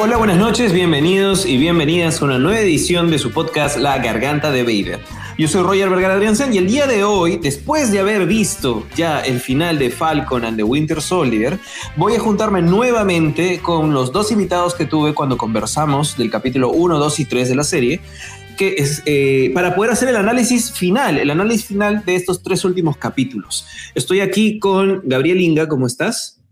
[0.00, 4.50] Hola, buenas noches, bienvenidos y bienvenidas a una nueva edición de su podcast La Garganta
[4.50, 4.98] de Vader.
[5.38, 9.20] Yo soy Roger Vergara Adriansen y el día de hoy, después de haber visto ya
[9.20, 11.58] el final de Falcon and the Winter Soldier,
[11.96, 16.98] voy a juntarme nuevamente con los dos invitados que tuve cuando conversamos del capítulo 1,
[16.98, 18.00] 2 y 3 de la serie,
[18.60, 22.62] que es eh, para poder hacer el análisis final, el análisis final de estos tres
[22.62, 23.66] últimos capítulos.
[23.94, 26.42] Estoy aquí con Gabriel Inga, ¿cómo estás?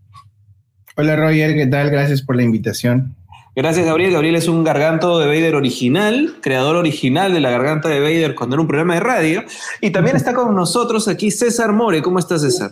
[0.97, 1.91] Hola Roger, ¿qué tal?
[1.91, 3.15] Gracias por la invitación.
[3.55, 4.13] Gracias, Gabriel.
[4.13, 8.55] Gabriel es un garganto de Vader original, creador original de la garganta de Vader cuando
[8.55, 9.43] era un programa de radio.
[9.79, 12.01] Y también está con nosotros aquí César More.
[12.01, 12.71] ¿Cómo estás, César?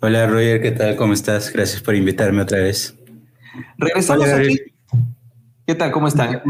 [0.00, 0.62] Hola, Roger.
[0.62, 0.96] ¿Qué tal?
[0.96, 1.52] ¿Cómo estás?
[1.52, 2.96] Gracias por invitarme otra vez.
[3.76, 4.56] Regresamos aquí.
[5.66, 5.90] ¿Qué tal?
[5.90, 6.40] ¿Cómo están?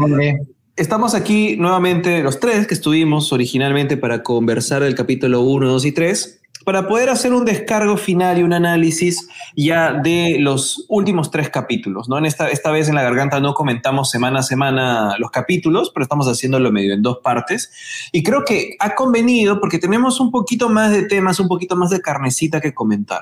[0.77, 5.91] Estamos aquí nuevamente los tres que estuvimos originalmente para conversar del capítulo 1, 2 y
[5.91, 11.49] 3 para poder hacer un descargo final y un análisis ya de los últimos tres
[11.49, 12.07] capítulos.
[12.09, 12.19] ¿no?
[12.19, 16.03] En esta, esta vez en la garganta no comentamos semana a semana los capítulos, pero
[16.03, 17.71] estamos haciéndolo medio en dos partes.
[18.11, 21.89] Y creo que ha convenido porque tenemos un poquito más de temas, un poquito más
[21.89, 23.21] de carnecita que comentar.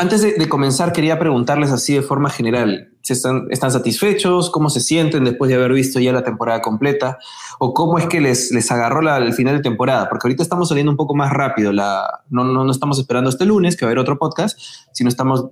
[0.00, 4.48] Antes de, comenzar, quería preguntarles así de forma general, están, ¿están, satisfechos?
[4.48, 7.18] ¿Cómo se sienten después de haber visto ya la temporada completa?
[7.58, 10.08] ¿O cómo es que les, les agarró la, el final de temporada?
[10.08, 13.44] Porque ahorita estamos saliendo un poco más rápido, la, no, no, no estamos esperando este
[13.44, 14.56] lunes, que va a haber otro podcast,
[14.92, 15.46] sino estamos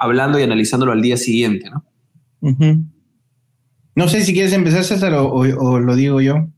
[0.00, 1.84] hablando y analizándolo al día siguiente, ¿no?
[3.94, 6.48] No sé si quieres empezar, César, o, lo digo yo.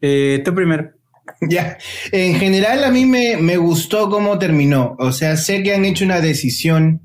[0.00, 0.92] Eh, tú primero.
[1.48, 1.78] Ya,
[2.12, 4.96] en general a mí me, gustó cómo terminó.
[4.98, 7.00] O sea, sé que han hecho una decisión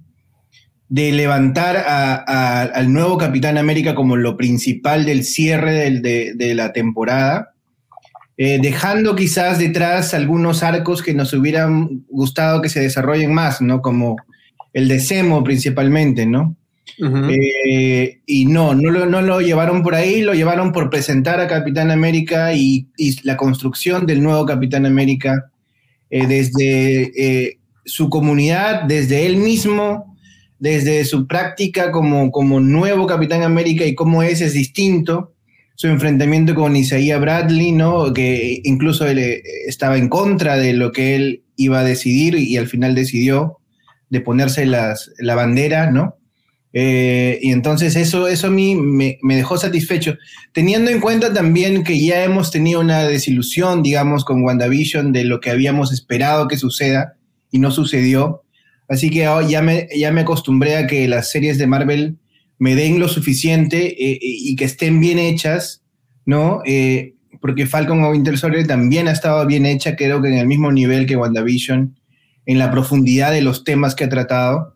[0.89, 7.53] de levantar al nuevo Capitán América como lo principal del cierre de, la temporada,
[8.37, 13.81] eh, dejando quizás detrás algunos arcos que nos hubieran gustado que se desarrollen más, ¿no?
[13.81, 14.17] Como
[14.73, 16.55] el de Semo principalmente, ¿no?
[16.97, 21.47] Eh, y no, no lo, no lo, llevaron por ahí, lo llevaron por presentar a
[21.47, 22.87] Capitán América y,
[23.23, 25.51] la construcción del nuevo Capitán América
[26.09, 30.15] eh, desde eh, su comunidad, desde él mismo,
[30.59, 35.33] desde su práctica como, como nuevo Capitán América y cómo es, es distinto.
[35.77, 38.13] Su enfrentamiento con Isaiah Bradley, ¿no?
[38.13, 39.19] que incluso él
[39.67, 43.57] estaba en contra de lo que él iba a decidir y al final decidió
[44.09, 46.15] de ponerse las, la bandera, ¿no?
[46.77, 50.17] Eh, y entonces eso, eso a mí me, dejó satisfecho,
[50.51, 55.39] teniendo en cuenta también que ya hemos tenido una desilusión, digamos, con WandaVision de lo
[55.39, 57.15] que habíamos esperado que suceda
[57.49, 58.43] y no sucedió.
[58.89, 62.17] Así que oh, ya, me, ya me acostumbré a que las series de Marvel
[62.59, 65.81] me den lo suficiente eh, y que estén bien hechas,
[66.25, 66.61] ¿no?
[66.65, 70.47] Eh, porque Falcon o Winter Soldier también ha estado bien hecha, creo que en el
[70.47, 71.97] mismo nivel que WandaVision,
[72.45, 74.74] en la profundidad de los temas que ha tratado.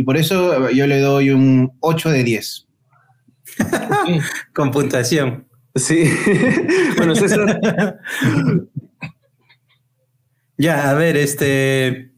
[0.00, 2.66] Y por eso yo le doy un 8 de 10.
[4.54, 5.46] Con puntuación.
[5.74, 6.10] Sí.
[6.96, 7.60] bueno, César.
[10.56, 12.12] ya, a ver, este.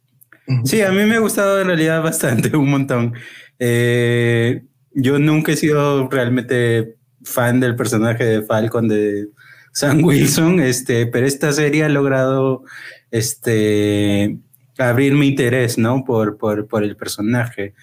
[0.65, 3.15] Sí, a mí me ha gustado en realidad bastante, un montón.
[3.59, 4.62] Eh,
[4.93, 9.26] yo nunca he sido realmente fan del personaje de Falcon de
[9.72, 12.62] Sam Wilson, este, pero esta serie ha logrado
[13.10, 14.38] este,
[14.78, 16.05] abrir mi interés, ¿no?
[16.05, 17.75] Por, por, por el personaje.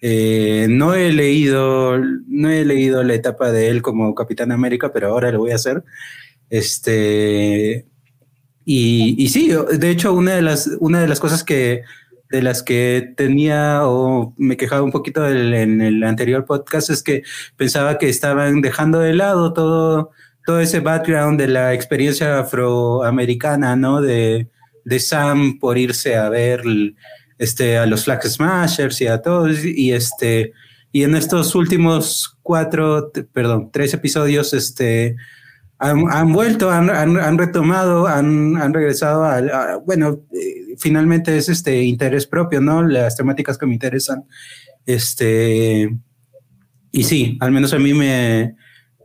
[0.00, 5.08] Eh, no he leído, no he leído la etapa de él como Capitán América, pero
[5.08, 5.82] ahora lo voy a hacer.
[6.50, 7.86] Este,
[8.64, 11.82] y, y sí, de hecho, una de las, una de las cosas que,
[12.30, 17.22] de las que tenía o me quejaba un poquito en el anterior podcast es que
[17.56, 20.10] pensaba que estaban dejando de lado todo,
[20.44, 24.00] todo ese background de la experiencia afroamericana, ¿no?
[24.00, 24.48] De,
[24.84, 26.62] de Sam por irse a ver
[27.38, 29.64] este, a los Flag Smashers y a todos.
[29.64, 30.52] Y, este,
[30.92, 35.16] y en estos últimos cuatro, perdón, tres episodios, este,
[35.78, 42.26] han, vuelto, han, han, retomado, han, han regresado a, bueno, eh, finalmente es este interés
[42.26, 42.82] propio, ¿no?
[42.82, 44.24] Las temáticas que me interesan.
[44.86, 45.94] Este,
[46.92, 48.54] y sí, al menos a mí me,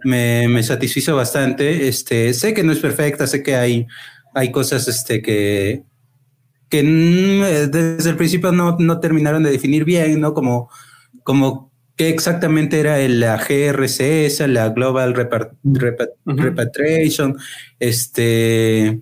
[0.04, 1.88] me, me satisfizo bastante.
[1.88, 3.88] Este, sé que no es perfecta, sé que hay
[4.34, 5.84] hay cosas este, que,
[6.70, 10.34] que desde el principio no, no, terminaron de definir bien, ¿no?
[10.34, 10.70] Como,
[11.24, 15.14] como qué exactamente era la GRC, esa, la Global
[16.26, 17.38] Repatriation,
[17.80, 19.02] este,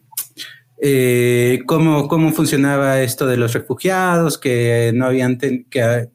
[0.82, 6.10] eh, cómo, cómo funcionaba esto de los refugiados, que no habían, que,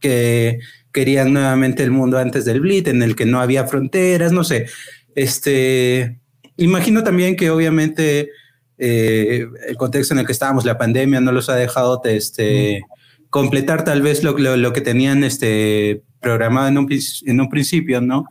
[0.00, 0.58] que
[0.92, 4.66] querían nuevamente el mundo antes del Blitz, en el que no había fronteras, no sé.
[5.14, 6.20] Este,
[6.56, 8.30] imagino también que obviamente
[8.78, 12.82] eh, el contexto en el que estábamos, la pandemia, no los ha dejado este,
[13.30, 16.88] completar tal vez lo, lo, que tenían este, programado en un,
[17.26, 18.26] en un principio, ¿no?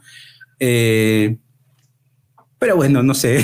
[0.59, 1.37] Eh,
[2.59, 3.43] pero bueno, no sé.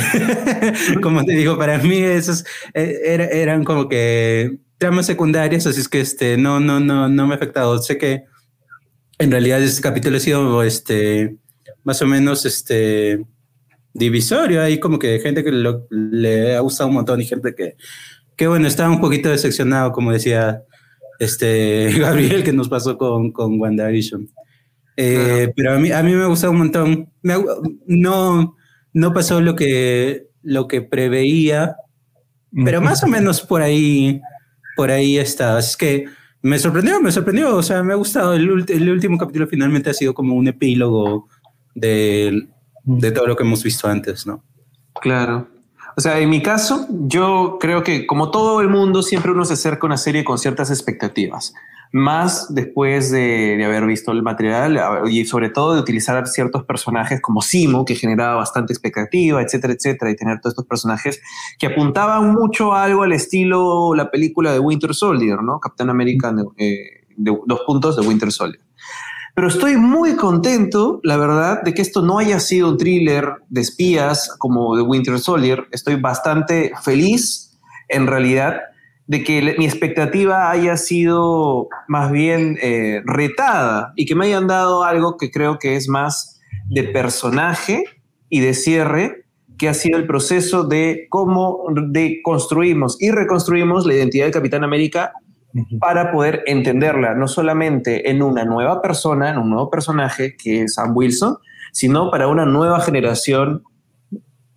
[1.02, 2.46] como te digo, para mí esos
[2.76, 7.34] eh, eran como que tramas secundarias, así es que este, no, no, no, no me
[7.34, 7.82] ha afectado.
[7.82, 8.26] Sé que
[9.18, 11.36] en realidad este capítulo ha sido este,
[11.84, 13.26] más o menos este,
[13.98, 14.62] divisorio.
[14.62, 17.76] Hay como que gente que le ha gustado un montón y gente que,
[18.36, 20.64] que bueno, estaba un poquito decepcionado, como decía
[21.20, 24.30] este, Gabriel, que nos pasó con, con WandaVision.
[24.96, 27.10] Eh, pero a mí, a mí me ha gustado un montón.
[27.86, 28.56] no,
[28.94, 31.76] no pasó lo que, lo que preveía,
[32.66, 34.22] pero más o menos por ahí,
[34.76, 35.60] por ahí está.
[35.60, 36.06] Es que
[36.42, 37.56] me sorprendió, me sorprendió.
[37.56, 38.34] O sea, me ha gustado.
[38.34, 41.28] El, el último capítulo finalmente ha sido como un epílogo
[41.76, 42.48] de,
[42.88, 44.44] de todo lo que hemos visto antes, ¿no?
[45.01, 45.48] Claro.
[45.95, 49.54] O sea, en mi caso, yo creo que como todo el mundo, siempre uno se
[49.54, 51.54] acerca a una serie con ciertas expectativas
[51.92, 54.80] más después de, haber visto el material
[55.10, 60.12] y sobre todo de utilizar ciertos personajes como Simo, que generaba bastante expectativa, etcétera, etcétera,
[60.12, 61.22] y tener todos estos personajes
[61.57, 65.60] que apuntaban mucho a algo al estilo la película de Winter Soldier, ¿no?
[65.60, 68.67] Captain America, eh, de, dos puntos de Winter Soldier.
[69.38, 73.62] Pero estoy muy contento, la verdad, de que esto no haya sido un thriller de
[73.62, 75.68] espías como de Winter Soldier.
[75.72, 77.56] Estoy bastante feliz,
[77.88, 78.62] en realidad,
[79.06, 84.84] de que mi expectativa haya sido más bien eh, retada y que me hayan dado
[84.84, 86.42] algo que creo que es más
[86.72, 87.84] de personaje
[88.30, 89.25] y de cierre,
[89.60, 91.60] que ha sido el proceso de cómo
[92.24, 95.13] construimos y reconstruimos la identidad de Capitán América
[95.80, 100.75] para poder entenderla, no solamente en una nueva persona, en un nuevo personaje que es
[100.75, 101.38] Sam Wilson,
[101.71, 103.63] sino para una nueva generación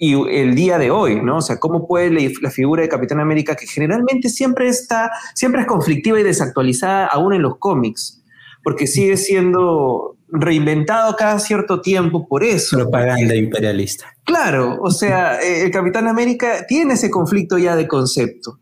[0.03, 1.37] y el día de hoy, ¿no?
[1.37, 2.11] O sea, cómo puede
[2.41, 7.35] la, figura de Capitán América, que generalmente siempre está, siempre es conflictiva y desactualizada aún
[7.35, 8.23] en los cómics,
[8.65, 12.79] porque sigue siendo reinventado cada cierto tiempo por eso.
[12.79, 14.07] Propaganda imperialista.
[14.25, 18.59] Claro, o sea, el Capitán América tiene ese conflicto ya de concepto.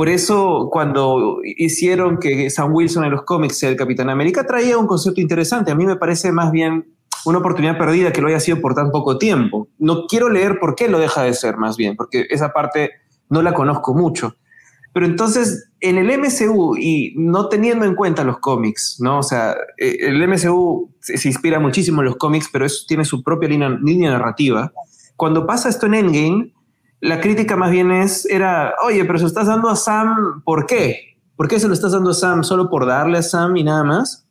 [0.00, 4.78] Por eso, cuando hicieron que Sam Wilson en los cómics sea el Capitán América, traía
[4.78, 5.72] un concepto interesante.
[5.72, 6.94] A mí me parece más bien
[7.26, 9.68] una oportunidad perdida que lo haya sido por tan poco tiempo.
[9.78, 12.92] No quiero leer por qué lo deja de ser, más bien, porque esa parte
[13.28, 14.36] no la conozco mucho.
[14.94, 19.18] Pero entonces, en el MCU, y no teniendo en cuenta los cómics, ¿no?
[19.18, 23.22] O sea, eh, el MCU se, inspira muchísimo en los cómics, pero eso tiene su
[23.22, 24.72] propia línea, línea narrativa.
[25.16, 26.54] Cuando pasa esto en Endgame,
[27.00, 30.66] la crítica más bien es, era, oye, pero se lo estás dando a Sam, ¿por
[30.66, 31.16] qué?
[31.36, 33.84] ¿Por qué se lo estás dando a Sam solo por darle a Sam y nada
[33.84, 34.26] más?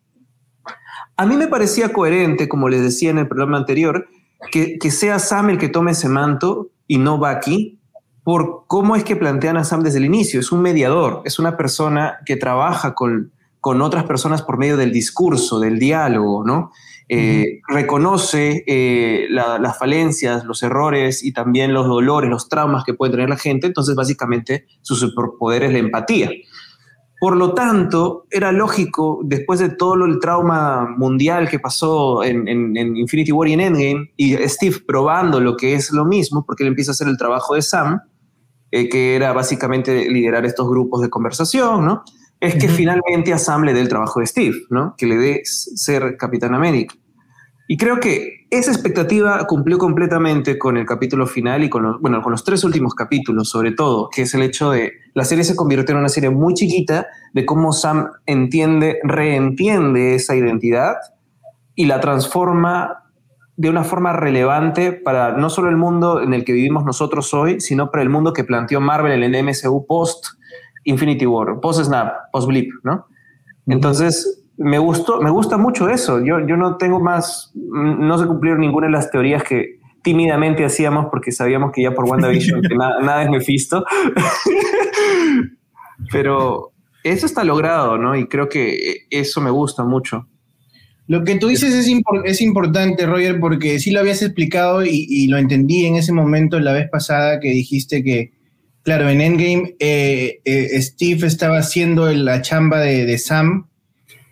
[1.18, 4.07] A mí me parecía coherente, como les decía en el programa anterior,
[4.51, 7.80] que, sea Sam el que tome ese manto y no Bucky,
[8.24, 10.39] por cómo es que plantean a Sam desde el inicio.
[10.39, 14.92] Es un mediador, es una persona que trabaja con, con otras personas por medio del
[14.92, 16.72] discurso, del diálogo, ¿no?
[17.11, 23.11] Eh, reconoce eh, las falencias, los errores y también los dolores, los traumas que puede
[23.11, 23.65] tener la gente.
[23.65, 26.29] Entonces, básicamente, su superpoder es la empatía.
[27.19, 32.47] Por lo tanto, era lógico, después de todo el trauma mundial que pasó en,
[32.77, 36.69] Infinity War y en Endgame, y Steve probando lo que es lo mismo, porque él
[36.69, 38.00] empieza a hacer el trabajo de Sam,
[38.72, 42.03] eh, que era básicamente liderar estos grupos de conversación, ¿no?
[42.39, 44.96] Es que finalmente a Sam le dé el trabajo de Steve, ¿no?
[44.98, 46.96] Que le dé ser Capitán América.
[47.67, 52.22] Y creo que esa expectativa cumplió completamente con el capítulo final y con los, bueno,
[52.24, 55.55] con los tres últimos capítulos, sobre todo, que es el hecho de la serie se
[55.55, 60.96] convirtió en una serie muy chiquita de cómo Sam entiende, reentiende esa identidad
[61.75, 63.03] y la transforma
[63.55, 67.60] de una forma relevante para no solo el mundo en el que vivimos nosotros hoy,
[67.60, 70.25] sino para el mundo que planteó Marvel en el MCU post
[70.83, 73.05] Infinity War, post Snap, post Blip, ¿no?
[73.67, 76.24] Entonces, me gustó, me gusta mucho eso.
[76.24, 81.07] Yo, yo no tengo más, no se cumplieron ninguna de las teorías que tímidamente hacíamos
[81.12, 83.86] porque sabíamos que ya por WandaVision que nada, nada es Mephisto.
[86.12, 86.71] Pero
[87.03, 88.15] eso está logrado, ¿no?
[88.15, 90.27] Y creo que eso me gusta mucho.
[91.07, 91.91] Lo que tú dices es,
[92.25, 96.71] es importante, Roger, porque sí lo habías explicado y, lo entendí en ese momento la
[96.71, 98.31] vez pasada que dijiste que,
[98.83, 103.67] claro, en Endgame eh, eh, Steve estaba haciendo la chamba de, de Sam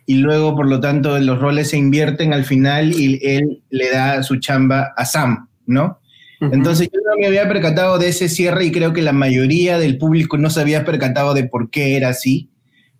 [0.05, 4.23] y luego, por lo tanto, los roles se invierten al final y él le da
[4.23, 5.99] su chamba a Sam, ¿no?
[6.39, 9.97] Entonces yo no me había percatado de ese cierre y creo que la mayoría del
[9.97, 12.51] público no se había percatado de por qué era así,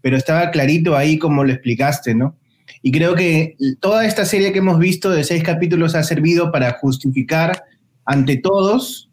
[0.01, 2.35] pero estaba clarito ahí como lo explicaste, ¿no?
[2.81, 6.73] Y creo que toda esta serie que hemos visto de seis capítulos ha servido para
[6.79, 7.63] justificar
[8.05, 9.09] ante todos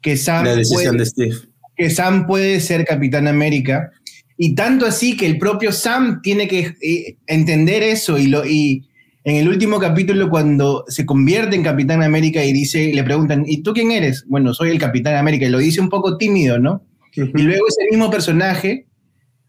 [0.00, 0.44] que Sam...
[0.44, 1.36] La decisión de Steve.
[1.76, 3.90] Que Sam puede ser Capitán América.
[4.36, 8.88] Y tanto así que el propio Sam tiene que eh, entender eso y, lo, y
[9.24, 13.62] en el último capítulo cuando se convierte en Capitán América y dice, le preguntan, ¿y
[13.62, 14.24] tú quién eres?
[14.28, 16.84] Bueno, soy el Capitán América y lo dice un poco tímido, ¿no?
[17.14, 18.86] Y luego ese mismo personaje,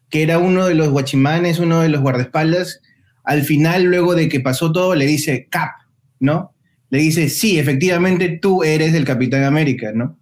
[0.10, 2.82] que era uno de los guachimanes, uno de los guardaespaldas,
[3.24, 5.72] al final, luego de que pasó todo, le dice, Cap,
[6.20, 6.53] ¿no?
[6.91, 10.17] Le dice, sí, efectivamente tú eres el Capitán América, ¿no?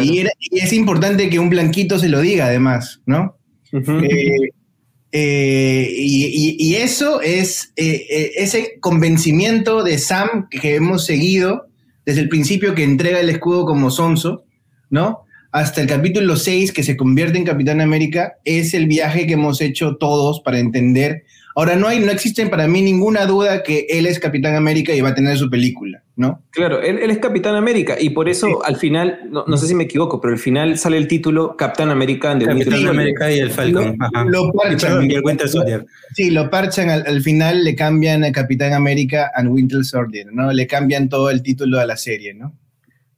[0.00, 3.36] Y, es importante que un blanquito se lo diga, además, ¿no?
[3.72, 4.48] Eh,
[5.12, 11.68] eh, y, eso es eh, ese convencimiento de Sam que hemos seguido
[12.06, 14.44] desde el principio que entrega el escudo como Sonso,
[14.90, 15.24] ¿no?
[15.52, 19.60] Hasta el capítulo 6 que se convierte en Capitán América, es el viaje que hemos
[19.60, 24.06] hecho todos para entender Ahora, no, hay, no existe para mí ninguna duda que él
[24.06, 26.42] es Capitán América y va a tener su película, ¿no?
[26.50, 30.20] Claro, él, es Capitán América y por eso al final, no, sé si me equivoco,
[30.20, 33.98] pero al final sale el título Capitán América de Capitán América y el Falcon.
[34.28, 35.10] Lo, parchan.
[35.10, 35.84] Y el Winter Soldier.
[36.14, 40.52] Sí, lo parchan, al, final le cambian a Capitán América and Winter Soldier, ¿no?
[40.52, 42.56] Le cambian todo el título a la serie, ¿no?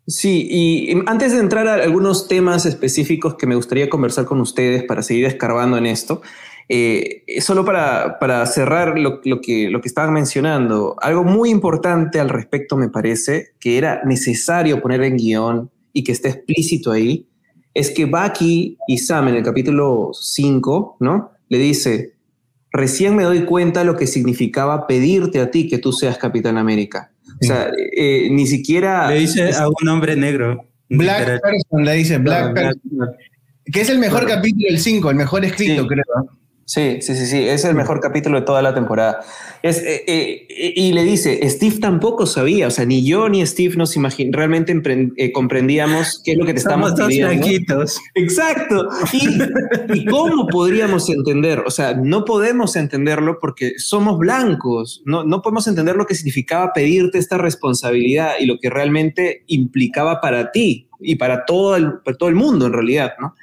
[0.07, 4.83] Sí, y antes de entrar a algunos temas específicos que me gustaría conversar con ustedes
[4.83, 6.21] para seguir escarbando en esto,
[6.69, 12.77] eh, solo para, cerrar lo, que, lo que estaban mencionando, algo muy importante al respecto
[12.77, 17.29] me parece que era necesario poner en guion y que esté explícito ahí,
[17.75, 21.33] es que Bucky y Sam en el capítulo 5, ¿no?
[21.49, 22.15] Le dice,
[22.73, 27.13] recién me doy cuenta lo que significaba pedirte a ti que tú seas Capitán América.
[27.43, 29.11] O sea, eh, ni siquiera...
[29.11, 30.65] Le dice a un hombre negro.
[30.89, 32.81] Black Person, le dice Black, Person.
[33.65, 36.05] Que es el mejor capítulo del 5, el mejor escrito, creo.
[36.67, 39.21] Sí, sí, sí, sí, es el mejor capítulo de toda la temporada.
[39.63, 43.77] Es, eh, eh, y le dice, Steve tampoco sabía, o sea, ni yo ni Steve
[43.77, 43.95] nos
[44.31, 44.81] realmente
[45.17, 47.85] eh, comprendíamos qué es lo que te estamos pidiendo.
[48.15, 48.89] Exacto.
[49.13, 55.67] Y, cómo podríamos entender, o sea, no podemos entenderlo porque somos blancos, no, no podemos
[55.67, 61.17] entender lo que significaba pedirte esta responsabilidad y lo que realmente implicaba para ti y
[61.17, 63.35] para todo el, para todo el mundo en realidad, ¿no?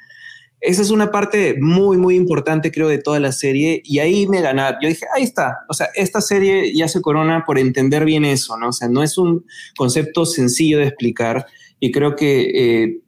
[0.64, 3.82] Esa es una parte muy, muy importante, creo, de toda la serie.
[3.84, 4.78] Y ahí me ganaron.
[4.80, 5.58] Yo dije, ahí está.
[5.68, 8.68] O sea, esta serie ya se corona por entender bien eso, ¿no?
[8.68, 9.44] O sea, no es un
[9.76, 11.46] concepto sencillo de explicar.
[11.80, 13.00] Y creo que eh,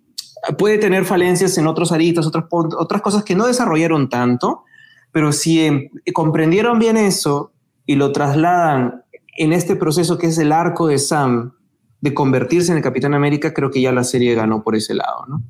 [0.58, 4.64] puede tener falencias en otros aristas, otras, otras cosas que no desarrollaron tanto.
[5.12, 7.52] Pero si em, comprendieron bien eso
[7.86, 9.04] y lo trasladan
[9.36, 11.52] en este proceso que es el arco de Sam
[12.00, 15.24] de convertirse en el Capitán América, creo que ya la serie ganó por ese lado,
[15.28, 15.42] ¿no?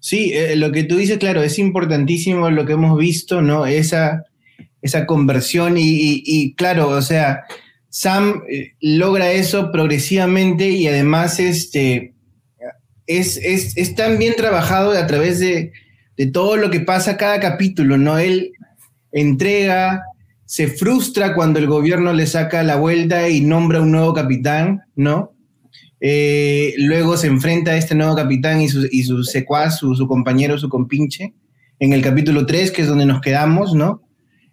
[0.00, 3.66] Sí, eh, lo que tú dices, claro, es importantísimo lo que hemos visto, ¿no?
[3.66, 4.24] Esa,
[4.80, 7.44] esa conversión y, claro, o sea,
[7.88, 12.14] Sam eh, logra eso progresivamente y además este,
[13.06, 15.72] es, es, tan bien trabajado a través de,
[16.16, 18.18] de, todo lo que pasa cada capítulo, ¿no?
[18.18, 18.52] Él
[19.10, 20.02] entrega,
[20.44, 25.32] se frustra cuando el gobierno le saca la vuelta y nombra un nuevo capitán, ¿no?
[26.00, 30.58] Eh, luego se enfrenta a este nuevo capitán y su, y su secuaz, su, compañero,
[30.58, 31.34] su compinche,
[31.80, 34.02] en el capítulo 3, que es donde nos quedamos, ¿no?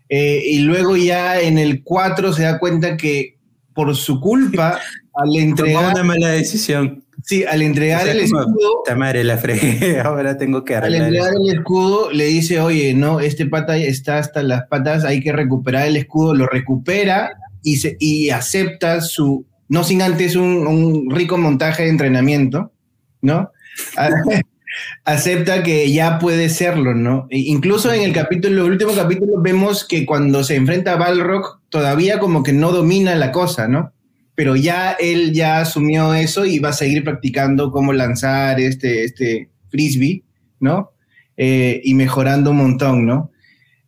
[0.10, 3.38] Eh, y luego ya en el 4 se da cuenta que
[3.74, 4.80] por su culpa,
[5.14, 5.94] al entregar...
[5.94, 7.04] una mala decisión.
[7.24, 8.84] Sí, al entregar el escudo...
[8.86, 11.02] Tamare, la fregué, ahora tengo que arreglar.
[11.02, 15.22] Al entregar el escudo le dice, oye, no, este pata está hasta las patas, hay
[15.22, 17.32] que recuperar el escudo, lo recupera
[17.64, 22.72] y, se, y acepta su no sin antes un, rico montaje de entrenamiento,
[23.22, 23.52] ¿no?
[25.06, 27.28] Acepta que ya puede serlo, ¿no?
[27.30, 31.62] E incluso en el capítulo, el último capítulo, vemos que cuando se enfrenta a Balrog,
[31.70, 33.94] todavía como que no domina la cosa, ¿no?
[34.36, 39.50] Pero ya él ya asumió eso y va a seguir practicando cómo lanzar este, este
[39.70, 40.24] frisbee,
[40.60, 40.92] ¿no?
[41.38, 43.32] Eh, y mejorando un montón, ¿no?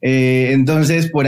[0.02, 1.28] Eh, entonces, por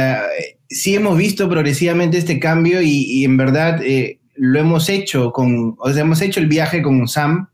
[0.70, 5.92] sí hemos visto progresivamente este cambio y, en verdad eh, lo hemos hecho con, o
[5.92, 7.50] sea, hemos hecho el viaje con Sam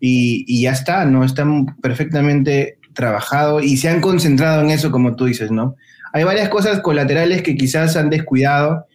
[0.00, 1.24] y, ya está, ¿no?
[1.24, 5.76] Están perfectamente trabajado y se han concentrado en eso, como tú dices, ¿no?
[6.12, 8.86] Hay varias cosas colaterales que quizás han descuidado,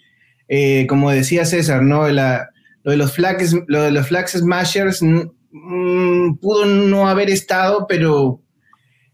[0.50, 2.10] eh, como decía César, ¿no?
[2.10, 8.42] Lo de los flags, lo de los flag smashers mm, pudo no haber estado, pero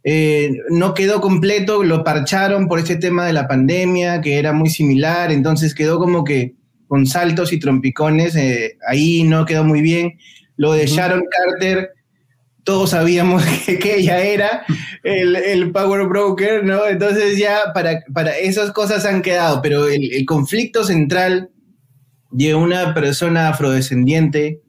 [0.03, 4.69] eh, no quedó completo, lo parcharon por este tema de la pandemia, que era muy
[4.71, 6.55] similar, entonces quedó como que
[6.89, 10.17] con saltos y trompicones, eh, ahí no quedó muy bien.
[10.57, 11.91] Lo de Sharon Carter,
[12.63, 14.65] todos sabíamos que, ella era
[15.03, 16.87] el, Power Broker, ¿no?
[16.87, 21.51] Entonces ya para, para esas cosas han quedado, pero el, conflicto central
[22.31, 24.59] de una persona afrodescendiente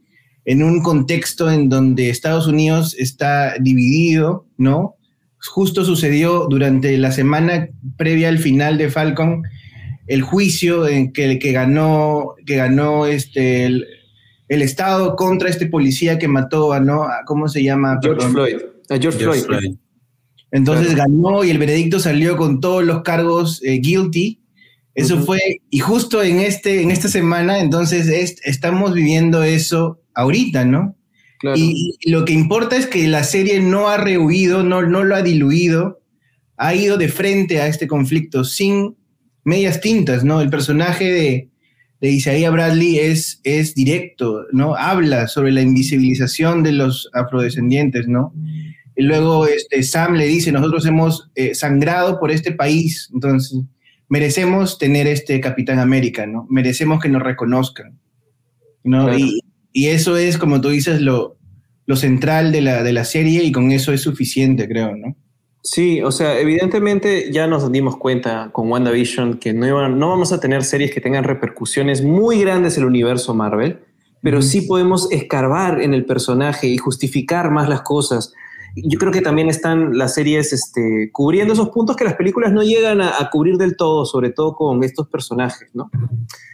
[0.44, 4.96] en un contexto en donde Estados Unidos está dividido, ¿no?
[5.38, 9.42] Justo sucedió durante la semana previa al final de Falcon
[10.06, 13.86] el juicio en que, que ganó, que ganó este, el,
[14.48, 17.06] Estado contra este policía que mató a, ¿no?
[17.26, 17.98] ¿Cómo se llama?
[18.02, 18.56] George Floyd.
[18.88, 19.76] A George, Floyd.
[20.50, 24.40] Entonces ganó y el veredicto salió con todos los cargos eh, guilty.
[24.96, 25.38] Eso fue,
[25.70, 30.96] y justo en, este, en esta semana, entonces estamos viviendo eso ahorita, ¿no?
[31.54, 35.22] Y, lo que importa es que la serie no ha rehuido, no, no lo ha
[35.22, 36.02] diluido,
[36.56, 38.96] ha ido de frente a este conflicto sin
[39.44, 40.40] medias tintas, ¿no?
[40.40, 41.48] El personaje de,
[42.00, 44.74] de Isaiah Bradley es, es directo, ¿no?
[44.74, 48.32] Habla sobre la invisibilización de los afrodescendientes, ¿no?
[48.96, 53.60] Y luego este, Sam le dice, nosotros hemos eh, sangrado por este país, entonces
[54.08, 56.46] merecemos tener este Capitán América, ¿no?
[56.50, 57.98] Merecemos que nos reconozcan,
[58.82, 59.16] ¿no?
[59.16, 59.40] Y,
[59.72, 61.38] y, eso es, como tú dices, lo,
[61.86, 65.16] lo central de la, de la serie y con eso es suficiente, creo, ¿no?
[65.62, 70.40] Sí, o sea, evidentemente ya nos dimos cuenta con WandaVision que no, no vamos a
[70.40, 73.78] tener series que tengan repercusiones muy grandes en el universo Marvel,
[74.22, 78.32] pero sí podemos escarbar en el personaje y justificar más las cosas
[78.76, 82.62] yo creo que también están las series este, cubriendo esos puntos que las películas no
[82.62, 85.90] llegan a, cubrir del todo, sobre todo con estos personajes, ¿no?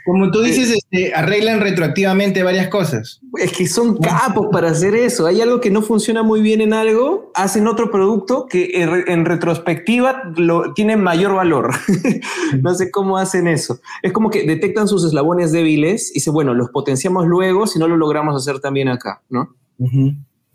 [0.04, 3.20] Como tú dices, este, arreglan retroactivamente varias cosas.
[3.38, 5.26] Es que son capos para hacer eso.
[5.26, 10.22] Hay algo que no funciona muy bien en algo, hacen otro producto que en, retrospectiva
[10.36, 11.70] lo, tiene mayor valor.
[12.62, 13.80] no sé cómo hacen eso.
[14.02, 17.88] Es como que detectan sus eslabones débiles y dicen, bueno, los potenciamos luego si no
[17.88, 19.56] lo logramos hacer también acá, ¿no?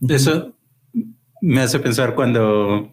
[0.08, 0.54] Eso,
[1.42, 2.92] me hace pensar cuando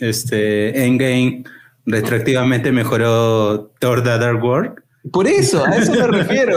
[0.00, 1.44] este Endgame
[1.86, 4.74] retroactivamente mejoró Thor The Dark World.
[5.12, 6.56] Por eso, a eso me refiero.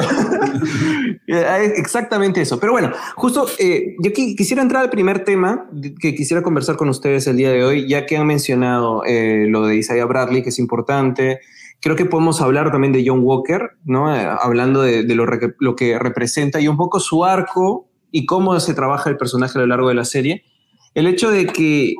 [1.27, 2.59] Exactamente eso.
[2.59, 7.27] Pero bueno, justo eh, yo quisiera entrar al primer tema que quisiera conversar con ustedes
[7.27, 10.59] el día de hoy, ya que han mencionado eh, lo de Isaiah Bradley, que es
[10.59, 11.39] importante.
[11.79, 14.13] Creo que podemos hablar también de John Walker, ¿no?
[14.13, 15.25] Eh, hablando de, lo,
[15.59, 19.61] lo, que representa y un poco su arco y cómo se trabaja el personaje a
[19.61, 20.43] lo largo de la serie
[20.93, 21.95] el hecho de que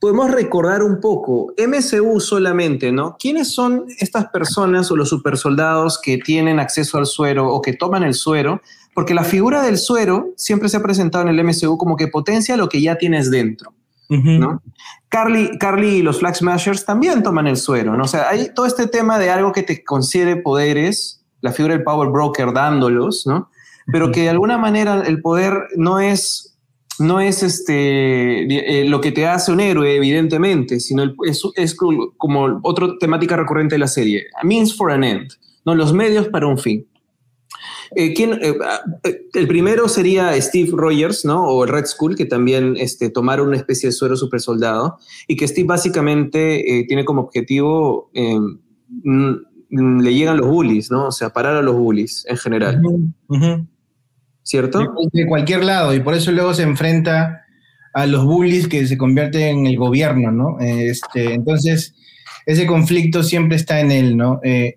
[0.00, 3.16] podemos recordar un poco, MCU solamente, ¿no?
[3.18, 8.02] ¿Quiénes son estas personas o los supersoldados que tienen acceso al suero o que toman
[8.02, 8.60] el suero?
[8.92, 12.56] Porque la figura del suero siempre se ha presentado en el MCU como que potencia
[12.58, 13.72] lo que ya tienes dentro.
[14.10, 14.62] ¿no?
[15.08, 18.04] Carly, Carly y los Flag Smashers también toman el suero, ¿no?
[18.04, 21.82] O sea, hay todo este tema de algo que te considere poderes, la figura del
[21.82, 23.48] Power Broker dándolos, ¿no?
[23.86, 26.53] Pero que de alguna manera el poder no es
[26.98, 32.60] no es este, eh, lo que te hace un héroe, evidentemente, sino es, es, como
[32.62, 35.32] otra temática recurrente de la serie, means for an end,
[35.64, 35.74] ¿no?
[35.74, 36.86] los medios para un fin.
[37.96, 38.80] Eh, eh, ah,
[39.34, 41.46] el primero sería Steve Rogers, ¿no?
[41.46, 45.36] O el Red Skull, que también este, tomaron una especie de suero super soldado y
[45.36, 51.08] que Steve básicamente tiene como objetivo, mm, le llegan los bullies, ¿no?
[51.08, 52.82] O sea, parar a los bullies en general.
[54.44, 54.94] ¿Cierto?
[55.12, 57.44] De cualquier lado, y por eso luego se enfrenta
[57.92, 60.58] a los bullies que se convierten en el gobierno, ¿no?
[60.60, 61.94] Este, entonces,
[62.46, 64.40] ese conflicto siempre está en él, ¿no?
[64.44, 64.76] Eh,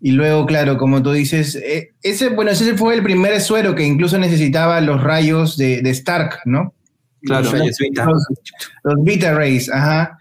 [0.00, 3.84] y luego, claro, como tú dices, eh, ese, bueno, ese fue el primer suero que
[3.84, 6.74] incluso necesitaba los rayos de, Stark, ¿no?
[7.22, 7.78] Claro, los,
[8.84, 10.18] los, Beta Rays, ajá.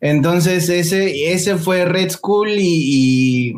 [0.00, 3.54] Entonces, ese, ese fue Red Skull y, y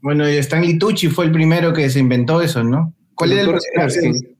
[0.00, 2.94] bueno, Stanley Tucci fue el primero que se inventó eso, ¿no?
[3.14, 4.34] ¿Cuál es el Erskine?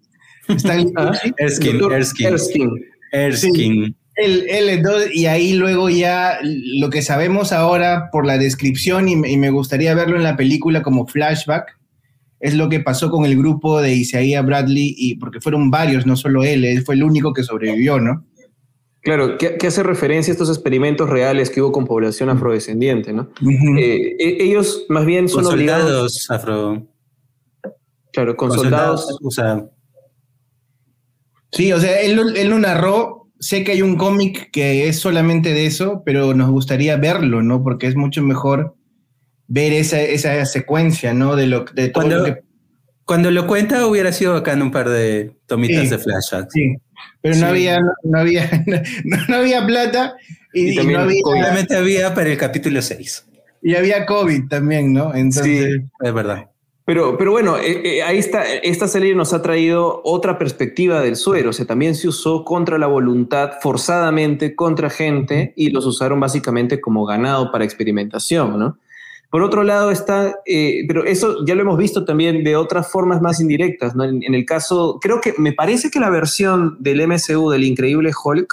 [1.38, 2.70] Erskine, Erskine.
[3.12, 3.94] Erskine.
[4.16, 4.82] El, el,
[5.12, 10.16] y ahí luego ya lo que sabemos ahora por la descripción y, me gustaría verlo
[10.16, 11.78] en la película como flashback
[12.38, 16.16] es lo que pasó con el grupo de Isaiah Bradley y porque fueron varios, no
[16.16, 18.24] solo él, él fue el único que sobrevivió, ¿no?
[19.00, 23.30] Claro, que, hace referencia a estos experimentos reales que hubo con población afrodescendiente, ¿no?
[23.78, 26.86] Eh, e, ellos más bien son obligados afro
[28.14, 29.18] Claro, con, soldados.
[29.22, 29.66] O sea.
[31.50, 33.28] Sí, o sea, él, él lo narró.
[33.40, 37.62] Sé que hay un cómic que es solamente de eso, pero nos gustaría verlo, ¿no?
[37.62, 38.76] Porque es mucho mejor
[39.48, 41.36] ver esa, esa secuencia, ¿no?
[41.36, 42.40] De, lo, de todo cuando, que...
[43.04, 46.52] Cuando lo cuenta hubiera sido acá en un par de tomitas de flashbacks.
[46.52, 46.76] Sí,
[47.20, 48.64] pero no había, no, había,
[49.28, 50.14] no, había plata
[50.54, 51.20] y, no había...
[51.24, 53.26] Obviamente había para el capítulo 6.
[53.62, 55.14] Y había COVID también, ¿no?
[55.14, 56.46] Entonces, sí, es verdad.
[56.86, 61.16] Pero, pero bueno, eh, eh, ahí está, esta serie nos ha traído otra perspectiva del
[61.16, 61.50] suero.
[61.50, 66.82] O sea, también se usó contra la voluntad, forzadamente contra gente, y los usaron básicamente
[66.82, 68.78] como ganado para experimentación, ¿no?
[69.30, 73.20] Por otro lado está, eh, pero eso ya lo hemos visto también de otras formas
[73.20, 74.04] más indirectas, ¿no?
[74.04, 78.12] En, en, el caso, creo que me parece que la versión del MCU del Increíble
[78.12, 78.52] Hulk,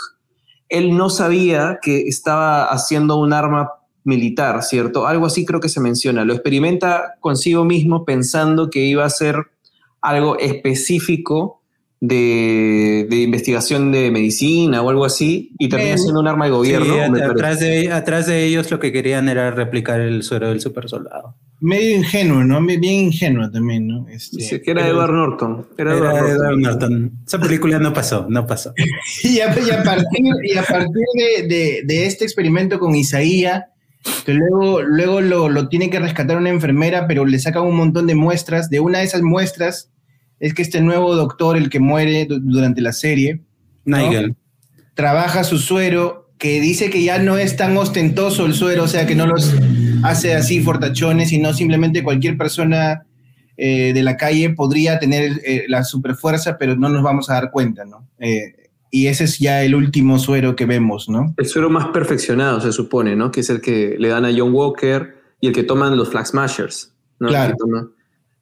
[0.70, 3.70] él no sabía que estaba haciendo un arma
[4.04, 5.08] militar, ¿cierto?
[5.08, 6.26] Algo así creo que se menciona.
[6.26, 9.36] Lo experimenta consigo mismo pensando que iba a ser
[10.02, 11.62] algo específico
[12.02, 16.96] de, investigación de medicina o algo así, y termina siendo un arma de gobierno.
[17.24, 21.36] atrás, de, atrás de ellos lo que querían era replicar el suero del super soldado.
[21.60, 22.60] Medio ingenuo, ¿no?
[22.66, 24.08] Bien ingenuo también, ¿no?
[24.08, 25.68] Este, que era Edward Norton.
[25.78, 27.12] Era, Edward, Norton.
[27.26, 28.74] Esa película no pasó, no pasó.
[29.24, 31.06] y, a, partir, y a partir
[31.48, 33.66] de, de, este experimento con Isaías,
[34.26, 38.08] que luego, luego lo, lo, tiene que rescatar una enfermera, pero le sacan un montón
[38.08, 38.70] de muestras.
[38.70, 39.92] De una de esas muestras
[40.40, 43.42] es que este nuevo doctor, el que muere durante la serie,
[43.86, 44.36] Nigel,
[44.96, 49.06] trabaja su suero, que dice que ya no es tan ostentoso el suero, o sea,
[49.06, 49.54] que no los
[50.04, 53.04] hace así fortachones, sino simplemente cualquier persona
[53.58, 57.52] eh, de la calle podría tener eh, la superfuerza, pero no nos vamos a dar
[57.52, 58.08] cuenta, ¿no?
[58.18, 58.56] Eh,
[58.92, 61.34] y ese es ya el último suero que vemos, ¿no?
[61.38, 63.32] El suero más perfeccionado, se supone, ¿no?
[63.32, 66.28] Que es el que le dan a John Walker y el que toman los Flag
[66.28, 67.30] Smashers, ¿no?
[67.30, 67.56] Claro.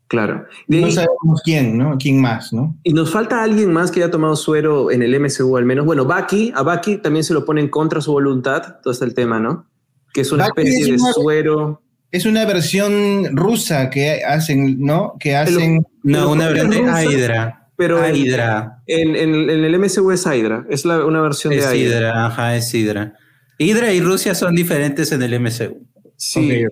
[0.09, 0.47] Claro.
[0.67, 1.95] no sabemos quién, ¿no?
[1.99, 2.75] ¿Quién más, no?
[2.81, 5.85] Y nos falta alguien más que haya tomado suero en el MCU al menos.
[5.85, 9.39] Bueno, Bucky, a Bucky también se lo ponen contra su voluntad, todo este el tema,
[9.39, 9.67] ¿no?
[10.11, 11.83] Que es una especie de suero.
[12.09, 15.15] Es una versión rusa que hacen, ¿no?
[15.19, 15.85] Que hacen...
[16.01, 17.58] no, una versión de Hydra.
[17.79, 18.83] Pero Hydra.
[18.87, 21.75] En, el MCU es Hydra, es una versión de Hydra.
[21.75, 22.25] Hydra.
[22.25, 23.13] Ajá, es Hydra.
[23.57, 25.87] Hydra y Rusia son diferentes en el MCU.
[26.17, 26.65] Sí.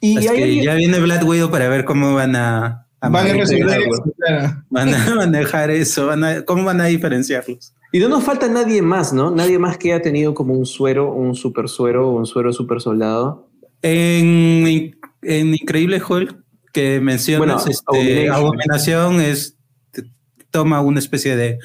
[0.00, 3.80] Y es que ya viene Black Widow para ver cómo van a van a resolver
[3.90, 6.10] eso, Van a manejar eso,
[6.46, 7.74] ¿cómo van a diferenciarlos?
[7.90, 9.32] Y no nos falta nadie más, ¿no?
[9.32, 13.48] Nadie más que haya tenido como un suero, un super suero, un suero super soldado.
[13.82, 16.36] En, en Increíble Hulk,
[16.72, 19.58] que mencionas, este, Abominación es,
[20.52, 21.58] toma una especie de,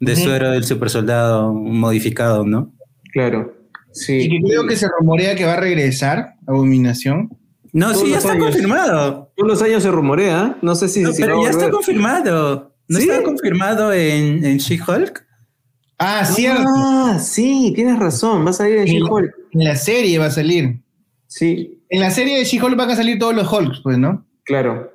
[0.00, 2.72] de suero del super soldado modificado, ¿no?
[3.12, 3.54] Claro.
[3.92, 4.28] Sí.
[4.30, 7.30] Y creo que se rumorea que va a regresar Abominación.
[7.72, 9.30] No, sí, ya está confirmado.
[9.36, 11.04] Todos los años se rumorea, no sé si...
[11.18, 12.74] pero ya está confirmado.
[12.88, 15.26] ¿No está confirmado en, en She-Hulk?
[15.98, 16.64] Ah, cierto.
[16.66, 19.34] Ah, sí, tienes razón, va a salir en She-Hulk.
[19.52, 20.80] En la serie va a salir.
[21.26, 21.82] Sí.
[21.90, 24.26] En la serie de She-Hulk van a salir todos los Hulks, pues, ¿no?
[24.44, 24.90] Claro.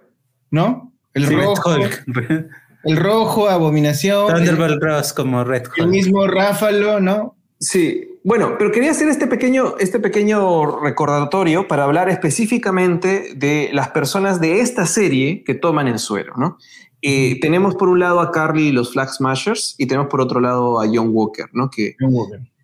[0.49, 0.91] ¿No?
[1.13, 1.75] El rojo.
[2.83, 4.33] El rojo, Abominación.
[4.33, 5.77] Thunderbolt Ross como Red Hulk.
[5.77, 7.35] El mismo Ráfalo, ¿no?
[7.59, 13.89] Sí, bueno, pero quería hacer este pequeño, este pequeño recordatorio para hablar específicamente de las
[13.89, 16.57] personas de esta serie que toman el suero, ¿no?
[17.01, 20.39] Eh, tenemos por un lado a Carly y los Flag Smashers y tenemos por otro
[20.39, 21.69] lado a John Walker, ¿no?
[21.69, 21.95] Que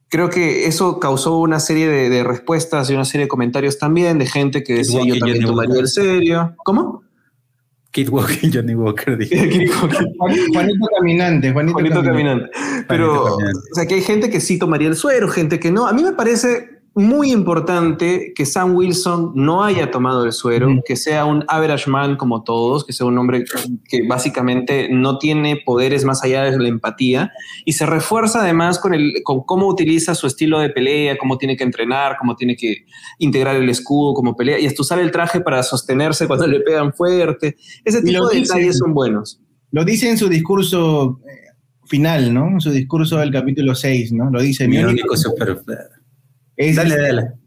[0.08, 4.28] creo que eso causó una serie de, respuestas y una serie de comentarios también de
[4.28, 6.56] gente que decía yo también tomaría el serio.
[6.64, 7.04] ¿Cómo?
[7.92, 9.18] Kid Walker, Johnny Walker.
[10.18, 12.50] Juanito Caminante, Juanito, Caminante.
[12.88, 13.40] Pero, o
[13.74, 15.88] sea, que hay gente que sí tomaría el suero, gente que no.
[15.88, 20.96] A mí me parece muy importante que Sam Wilson no haya tomado el suero, que
[20.96, 23.46] sea un average man como todos, que sea un hombre
[23.88, 27.32] que básicamente no tiene poderes más allá de la empatía
[27.66, 31.58] y se refuerza además con, el, con cómo utiliza su estilo de pelea, cómo tiene
[31.58, 32.86] que entrenar, cómo tiene que
[33.18, 36.94] integrar el escudo como pelea y hasta usar el traje para sostenerse cuando le pegan
[36.94, 37.56] fuerte.
[37.84, 39.42] Ese tipo de detalles son buenos.
[39.72, 41.50] Lo dice en su discurso eh,
[41.86, 42.48] final, ¿no?
[42.48, 44.30] En su discurso del capítulo 6, ¿no?
[44.30, 44.68] Lo dice.
[44.68, 45.16] Mi, único
[46.60, 47.40] super dale, dale.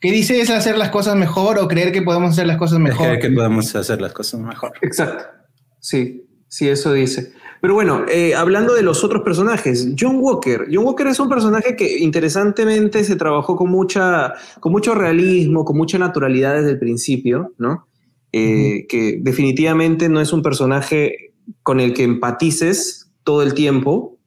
[0.00, 3.06] ¿Qué dice es hacer las cosas mejor o creer que podemos hacer las cosas mejor?
[3.06, 4.72] Creer que podemos hacer las cosas mejor.
[4.80, 5.24] Exacto.
[5.80, 7.32] Sí, sí, eso dice.
[7.60, 10.66] Pero bueno, eh, hablando de los otros personajes, John Walker.
[10.72, 15.76] John Walker es un personaje que interesantemente se trabajó con, mucha, con mucho realismo, con
[15.76, 17.88] mucha naturalidad desde el principio, ¿no?
[18.30, 24.17] Eh, que definitivamente no es un personaje con el que empatices todo el tiempo,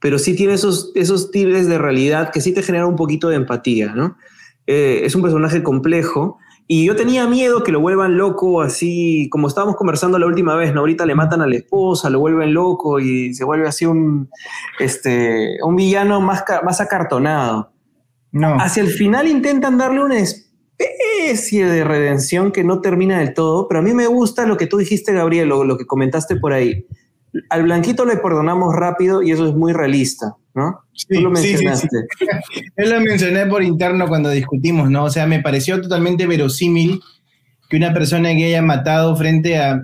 [0.00, 3.36] pero sí tiene esos, esos tiles de realidad que sí te generan un poquito de
[3.36, 4.16] empatía, ¿no?
[4.66, 9.48] Eh, es un personaje complejo y yo tenía miedo que lo vuelvan loco, así como
[9.48, 10.80] estábamos conversando la última vez, ¿no?
[10.80, 14.30] Ahorita le matan a la esposa, lo vuelven loco y se vuelve así un,
[14.78, 17.72] este, un villano más, más acartonado.
[18.32, 18.56] No.
[18.60, 23.80] Hacia el final intentan darle una especie de redención que no termina del todo, pero
[23.80, 26.86] a mí me gusta lo que tú dijiste, Gabriel, lo que comentaste por ahí
[27.48, 30.80] al blanquito le perdonamos rápido y eso es muy realista, ¿no?
[30.92, 31.88] Sí, Tú lo mencionaste.
[32.18, 35.04] Sí, sí, Yo lo mencioné por interno cuando discutimos, ¿no?
[35.04, 37.00] O sea, me pareció totalmente verosímil
[37.68, 39.80] que una persona que haya matado frente a,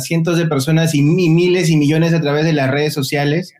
[0.00, 3.54] cientos de personas y, miles y millones a través de las redes sociales,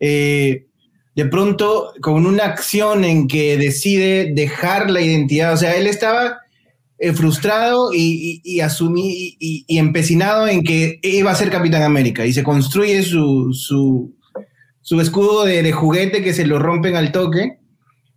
[0.00, 0.66] eh,
[1.14, 6.40] de pronto con una acción en que decide dejar la identidad, o sea, él estaba
[6.98, 12.42] eh, frustrado y, y, y, empecinado en que iba a ser Capitán América y se
[12.42, 17.58] construye su, su, escudo de, de, juguete que se lo rompen al toque,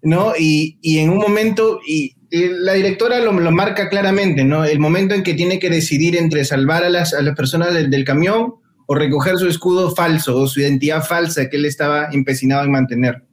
[0.01, 0.33] ¿no?
[0.39, 4.63] Y, en un momento, y, la directora lo, lo, marca claramente, ¿no?
[4.63, 7.89] El momento en que tiene que decidir entre salvar a las, a las personas del,
[7.89, 8.53] del camión
[8.85, 13.23] o recoger su escudo falso o su identidad falsa que él estaba empecinado en mantener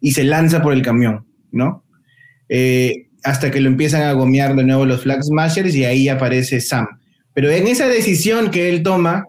[0.00, 1.84] y se lanza por el camión, ¿no?
[2.48, 6.60] Eh, hasta que lo empiezan a gomear de nuevo los Flag Smashers y ahí aparece
[6.60, 6.86] Sam.
[7.34, 9.26] Pero en esa decisión que él toma,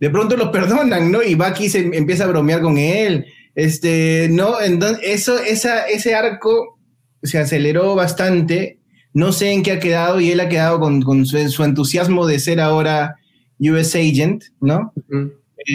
[0.00, 1.22] de pronto lo perdonan, ¿no?
[1.22, 3.26] Y Bucky se empieza a bromear con él.
[3.54, 4.60] Este, ¿no?
[4.60, 6.78] Entonces, eso, esa, ese arco
[7.22, 8.78] se aceleró bastante.
[9.12, 12.38] No sé en qué ha quedado y él ha quedado con, con su, entusiasmo de
[12.38, 13.16] ser ahora
[13.58, 14.92] US Agent, ¿no?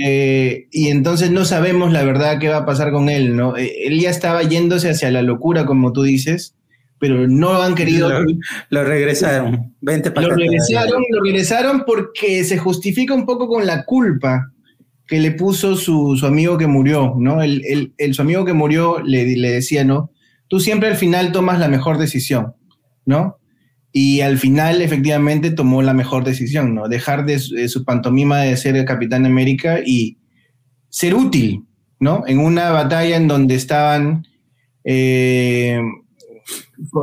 [0.04, 3.58] Eh, y entonces no sabemos la verdad qué va a pasar con él, ¿no?
[3.58, 6.56] Eh, él ya estaba yéndose hacia la locura, como tú dices,
[7.02, 8.12] pero no han querido.
[8.70, 9.74] Lo, regresaron.
[9.82, 14.52] Vente para lo regresaron, lo regresaron porque se justifica un poco con la culpa
[15.08, 17.42] que le puso su, su amigo que murió, ¿no?
[17.42, 20.12] El, el, el, su amigo que murió le, le decía, ¿no?
[20.48, 22.54] Tú siempre al final tomas la mejor decisión,
[23.04, 23.40] ¿no?
[23.92, 26.88] Y al final, efectivamente, tomó la mejor decisión, ¿no?
[26.88, 30.20] Dejar de su, de su pantomima de ser el Capitán América y
[30.90, 31.64] ser útil,
[32.00, 32.26] ¿no?
[32.28, 34.28] En una batalla en donde estaban
[34.84, 35.82] eh,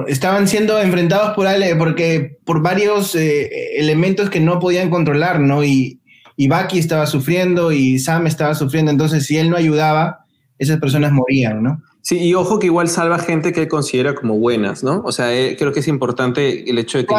[0.06, 1.46] estaban siendo enfrentados por,
[1.78, 5.64] porque, por varios eh, elementos que no podían controlar, ¿no?
[5.64, 6.00] Y,
[6.36, 10.24] y Bucky estaba sufriendo y Sam estaba sufriendo, entonces si él no ayudaba,
[10.58, 11.82] esas personas morían, ¿no?
[12.02, 15.02] Sí, y ojo que igual salva gente que él considera como buenas, ¿no?
[15.04, 17.14] O sea, eh, creo que es importante el hecho de que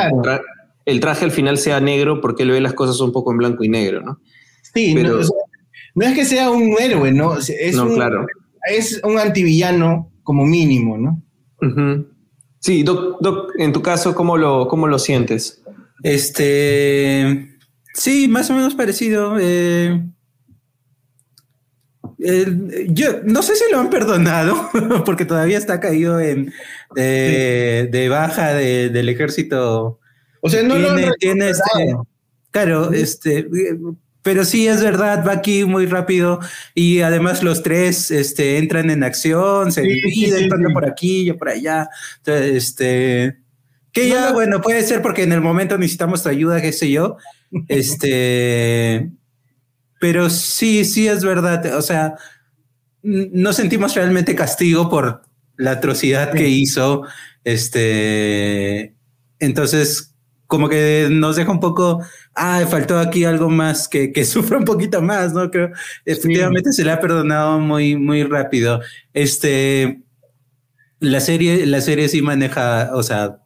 [0.85, 3.63] el, traje al final sea negro porque él ve las cosas un poco en blanco
[3.63, 4.19] y negro, ¿no?
[4.73, 5.19] Sí, Pero,
[5.95, 7.37] no, es que sea un héroe, ¿no?
[7.37, 8.25] Es no, claro.
[8.69, 11.21] Es un antivillano como mínimo, ¿no?
[12.59, 15.61] Sí, Doc, Doc, en tu caso, ¿cómo lo, cómo lo sientes?
[16.03, 17.57] Este,
[17.93, 19.37] sí, más o menos parecido.
[19.39, 20.01] Eh,
[22.89, 24.69] yo no sé si lo han perdonado,
[25.05, 26.53] porque todavía está caído en
[26.95, 29.99] de, baja del ejército.
[30.41, 31.95] O sea, no tiene, lo tiene este,
[32.51, 33.47] claro, este
[34.29, 36.39] pero sí es verdad, va aquí muy rápido
[36.75, 41.89] y además los tres este, entran en acción, se dividen, por aquí, yo por allá.
[42.17, 43.39] Entonces, este,
[43.91, 47.17] que ya, bueno, puede ser porque en el momento necesitamos tu ayuda, qué sé yo.
[47.69, 49.09] Este,
[49.99, 51.75] pero sí, sí es verdad.
[51.75, 52.13] O sea,
[53.01, 55.23] no sentimos realmente castigo por
[55.57, 57.01] la atrocidad que hizo.
[57.43, 58.95] Este,
[59.39, 60.08] entonces,
[60.49, 62.01] como que nos deja un poco,
[62.33, 65.51] ah, faltó aquí algo más que, que sufra un poquito más, ¿no?
[65.51, 65.69] Creo,
[66.05, 68.81] efectivamente se le ha perdonado muy, muy rápido.
[69.13, 70.01] Este,
[70.99, 73.37] la serie, la serie sí maneja, o sea,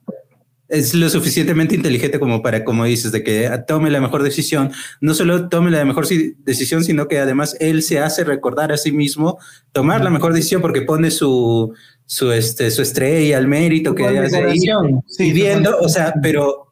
[0.69, 4.71] es lo suficientemente inteligente como para, como dices, de que tome la mejor decisión.
[5.01, 8.93] No solo tome la mejor decisión, sino que además él se hace recordar a sí
[8.93, 9.37] mismo
[9.73, 11.73] tomar la mejor decisión porque pone su,
[12.05, 14.61] su, este, su estrella, el mérito que ahí,
[15.07, 16.62] sí, viendo, o sea, pero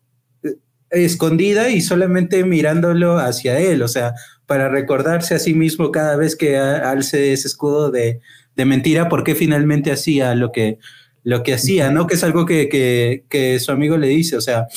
[0.91, 4.13] escondida y solamente mirándolo hacia él, o sea,
[4.45, 8.19] para recordarse a sí mismo cada vez que alce ese escudo de,
[8.55, 10.77] de mentira, porque finalmente hacía lo que,
[11.23, 12.07] lo que hacía, ¿no?
[12.07, 14.67] Que es algo que, que, que su amigo le dice, o sea,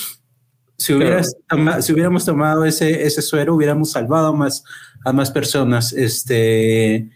[0.79, 1.37] si, hubieras
[1.81, 4.65] si hubiéramos tomado ese, ese suero, hubiéramos salvado a más,
[5.05, 7.09] a más personas, este,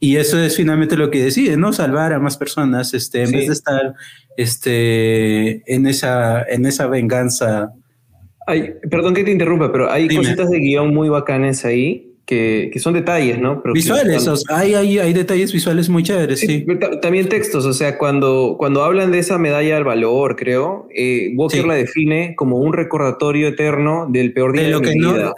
[0.00, 1.72] y eso es finalmente lo que decide, ¿no?
[1.74, 3.94] Salvar a más personas, este, en vez de estar,
[4.38, 7.74] este, en esa, en esa venganza
[8.90, 13.38] perdón que te interrumpa, pero hay cositas de guion muy bacanes ahí que, son detalles,
[13.38, 13.62] ¿no?
[13.72, 16.66] visuales, hay, hay, hay, detalles visuales muy chéveres, sí.
[17.00, 21.64] También textos, o sea, cuando, cuando hablan de esa medalla al valor, creo, eh, Walker
[21.64, 25.34] la define como un recordatorio eterno del peor día de, lo que vida.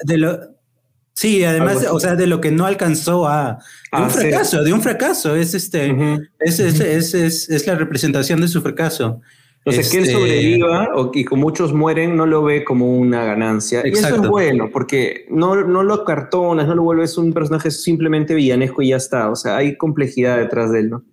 [1.12, 3.58] sí, además, o sea, de lo que no alcanzó a...
[3.92, 5.94] De un fracaso, de un fracaso, es este,
[6.40, 6.80] es, es,
[7.14, 9.20] es, es, la representación de su fracaso.
[9.68, 12.96] O sea, que él este, sobreviva o que con muchos mueren no lo ve como
[12.96, 13.82] una ganancia.
[13.84, 18.34] Y eso es bueno, porque no, no lo cartonas, no lo vuelves un personaje simplemente
[18.34, 19.30] villanesco y ya está.
[19.30, 21.04] O sea, hay complejidad detrás de él, ¿no?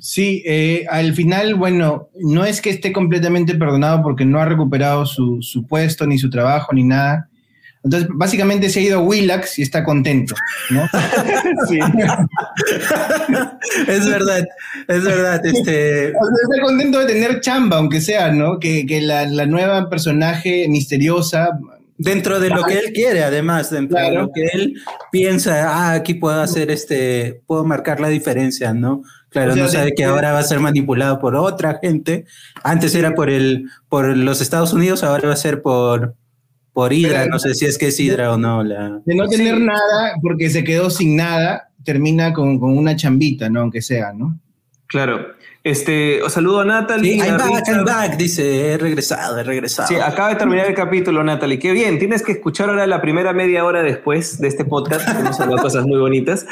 [0.00, 5.06] Sí, eh, al final, bueno, no es que esté completamente perdonado porque no ha recuperado
[5.06, 7.28] su, su puesto, ni su trabajo, ni nada,
[7.84, 10.34] entonces, básicamente se ha ido a Willax y está contento,
[10.70, 10.88] ¿no?
[11.68, 11.78] sí.
[13.86, 14.42] es verdad,
[14.88, 15.44] es verdad.
[15.44, 16.06] Este...
[16.06, 18.58] está contento de tener chamba, aunque sea, ¿no?
[18.58, 21.58] Que, que la, la, nueva personaje misteriosa.
[21.98, 24.74] Dentro de lo que él quiere, además, dentro de lo que él
[25.12, 29.02] piensa, ah, aquí puedo hacer este, puedo marcar la diferencia, ¿no?
[29.28, 32.24] Claro, no sabe que ahora va a ser manipulado por otra gente.
[32.62, 36.14] Antes era por el, por los Estados Unidos, ahora va a ser por,
[36.74, 37.24] por Hydra.
[37.26, 38.62] No sé si es que es Hydra o no.
[38.62, 39.00] La...
[39.06, 43.60] De no tener nada, porque se quedó sin nada, termina con, con una chambita, ¿no?
[43.60, 44.38] Aunque sea, ¿no?
[44.86, 45.28] Claro.
[45.62, 47.16] Este, os saludo a Natalie.
[47.16, 49.88] I'm back, I'm back, dice, he regresado, he regresado.
[49.88, 51.58] Sí, acaba de terminar el capítulo, Natalie.
[51.58, 55.18] Qué bien, tienes que escuchar ahora la primera media hora después de este podcast, que
[55.18, 56.46] hemos hablado cosas muy bonitas,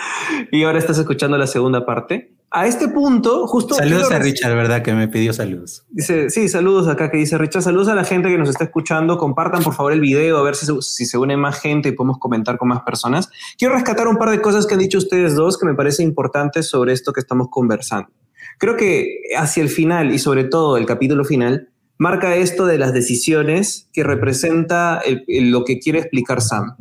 [0.50, 2.32] y ahora estás escuchando la segunda parte.
[2.54, 3.74] A este punto, justo...
[3.74, 4.82] Saludos a Richard, ¿verdad?
[4.82, 5.86] Que me pidió saludos.
[5.88, 9.16] Dice, sí, saludos acá que dice Richard, saludos a la gente que nos está escuchando,
[9.16, 11.92] compartan por favor el video, a ver si se, si se une más gente y
[11.92, 13.30] podemos comentar con más personas.
[13.56, 16.68] Quiero rescatar un par de cosas que han dicho ustedes dos que me parece importantes
[16.68, 18.10] sobre esto que estamos conversando.
[18.58, 21.71] Creo que hacia el final y sobre todo el capítulo final
[22.02, 26.74] marca esto de las decisiones que representa lo que quiere explicar Sam.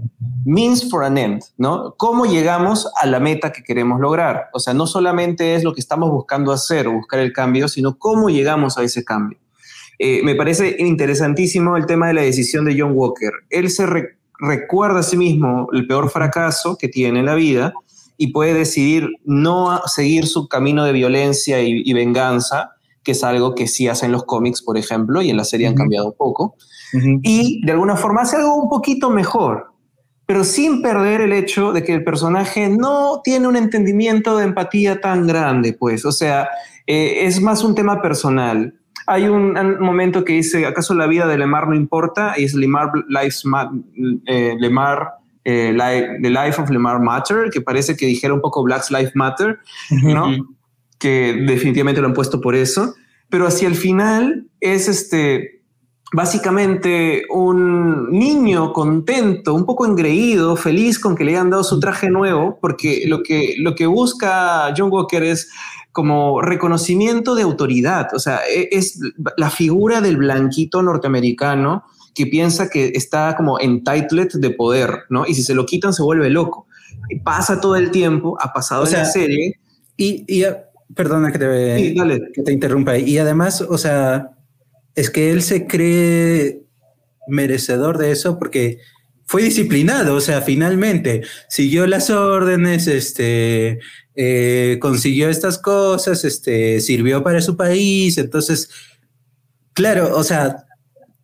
[0.46, 1.94] Means for an end, ¿no?
[1.96, 4.50] ¿Cómo llegamos a la meta que queremos lograr?
[4.52, 8.00] O sea, no solamente es lo que estamos buscando hacer o buscar el cambio, sino
[8.00, 9.38] cómo llegamos a ese cambio.
[10.00, 13.32] Eh, me parece interesantísimo el tema de la decisión de John Walker.
[13.52, 13.86] Él se
[14.40, 17.74] recuerda a sí mismo el peor fracaso que tiene en la vida
[18.18, 22.72] y puede decidir no seguir su camino de violencia y, venganza,
[23.04, 25.76] que es algo que sí hacen los cómics, por ejemplo, y en la serie han
[25.76, 26.56] cambiado un poco,
[27.24, 29.74] y de alguna forma hace algo un poquito mejor,
[30.26, 35.02] pero sin perder el hecho de que el personaje no tiene un entendimiento de empatía
[35.02, 36.50] tan grande, pues, o sea,
[36.88, 38.76] eh, es más un tema personal.
[39.08, 42.36] Hay un, momento que dice, ¿acaso la vida de Lemar no importa?
[42.38, 43.44] Y es Lemar, Lives
[44.26, 45.74] eh, Lemar eh,
[46.22, 49.60] The Life of Lemar Matter, que parece que dijera un poco Black Lives Matter,
[50.04, 50.30] ¿no?
[51.02, 52.94] Que definitivamente lo han puesto por eso,
[53.28, 55.64] pero hacia el final es este,
[56.14, 62.12] básicamente un niño contento, un poco engreído, feliz con que le hayan dado su traje
[62.12, 65.50] nuevo, porque lo que, lo que busca John Walker es
[65.92, 69.00] como reconocimiento de autoridad, o sea, e, es
[69.38, 71.84] la figura del blanquito norteamericano
[72.14, 75.26] que piensa que está como entitled de poder, ¿no?
[75.26, 76.68] Y si se lo quitan se vuelve loco.
[77.24, 79.60] Pasa todo el tiempo, ha pasado en la serie.
[79.98, 80.44] Y, y
[80.96, 82.98] perdona que te, que te interrumpa.
[82.98, 84.32] Y además, o sea,
[84.96, 86.64] es que él se cree
[87.28, 88.80] merecedor de eso porque
[89.26, 93.80] fue disciplinado, o sea, finalmente siguió las órdenes, este,
[94.14, 98.70] eh, consiguió estas cosas, este, sirvió para su país, entonces,
[99.72, 100.66] claro, o sea,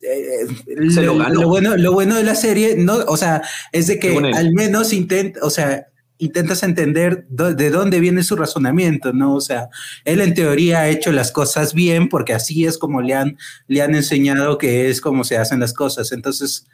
[0.01, 3.41] eh, lo, bueno, lo bueno de la serie, no, o sea,
[3.73, 5.88] es de que al menos intenta, o sea,
[6.19, 9.36] intentas entender de dónde viene su razonamiento, ¿no?
[9.36, 9.69] O sea,
[10.03, 13.82] él en teoría ha hecho las cosas bien porque así es como le han, le
[13.82, 16.12] han enseñado que es como se hacen las cosas.
[16.12, 16.65] Entonces,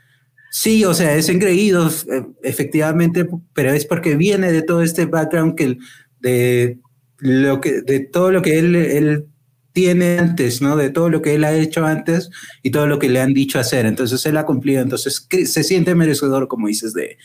[0.52, 5.56] sí, o sea, es engreído, eh, efectivamente, pero es porque viene de todo este background
[5.56, 5.78] que
[6.22, 6.80] de
[7.20, 9.26] lo que, de todo lo que él, él
[9.74, 10.78] tiene antes, ¿no?
[10.78, 12.30] De todo lo que él ha hecho antes
[12.62, 13.86] y todo lo que le han dicho hacer.
[13.86, 14.82] Entonces él ha cumplido.
[14.82, 17.18] Entonces se siente merecedor, como dices, de,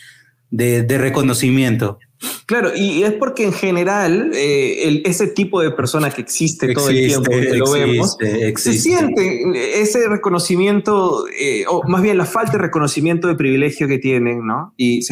[0.51, 1.99] de, de reconocimiento.
[2.47, 7.07] Claro, y es porque en general eh, ese tipo de persona que existe, todo el
[7.07, 8.17] tiempo, que lo vemos,
[8.57, 13.99] se siente ese reconocimiento, eh, o más bien la falta de reconocimiento de privilegio que
[13.99, 14.73] tienen, ¿no?
[14.77, 15.03] Y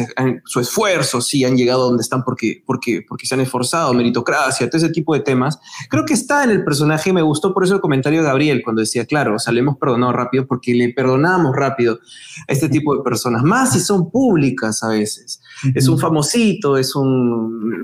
[0.45, 4.77] su esfuerzo, sí, han llegado donde están porque, porque, porque se han esforzado, meritocracia, todo
[4.77, 5.59] ese tipo de temas.
[5.89, 8.81] Creo que está en el personaje me gustó por eso el comentario de Gabriel cuando
[8.81, 11.99] decía, claro, o sea, le hemos perdonado rápido porque le perdonamos rápido
[12.47, 15.39] a este tipo de personas, más si son públicas a veces.
[15.73, 16.96] Es un famosito, es un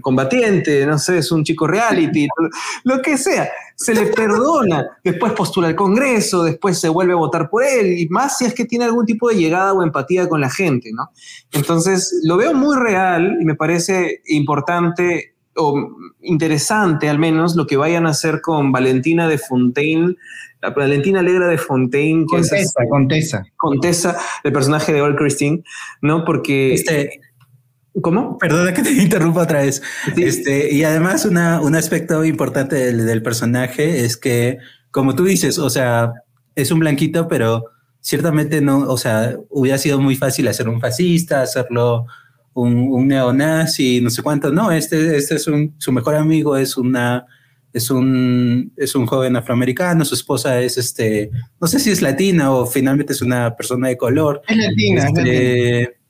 [0.01, 2.27] combatiente, no sé, es un chico reality,
[2.83, 3.49] lo que sea.
[3.75, 8.07] Se le perdona, después postula al Congreso, después se vuelve a votar por él, y
[8.09, 11.09] más si es que tiene algún tipo de llegada o empatía con la gente, ¿no?
[11.51, 17.77] Entonces, lo veo muy real y me parece importante o interesante al menos lo que
[17.77, 20.15] vayan a hacer con Valentina de Fontaine,
[20.61, 23.45] la Valentina Alegra de Fontaine, que Contesa, es Contesa.
[23.57, 25.63] Contesa, el personaje de Old Christine,
[26.01, 26.23] ¿no?
[26.23, 26.73] Porque...
[26.73, 27.21] Este,
[28.01, 28.37] ¿Cómo?
[28.37, 29.81] Perdona que te interrumpa otra vez.
[30.17, 34.57] Este, y además una, un aspecto importante del, personaje es que,
[34.91, 36.13] como tú dices, o sea,
[36.55, 37.65] es un blanquito, pero
[37.99, 42.05] ciertamente no, o sea, hubiera sido muy fácil hacer un fascista, hacerlo
[42.53, 44.51] un, un neonazi, no sé cuánto.
[44.51, 47.25] No, este, este es un, su mejor amigo es una,
[47.73, 51.31] es un, es un joven afroamericano, su esposa es este,
[51.61, 54.41] no sé si es latina o finalmente es una persona de color.
[54.47, 55.05] Es latina.
[55.07, 56.02] Este,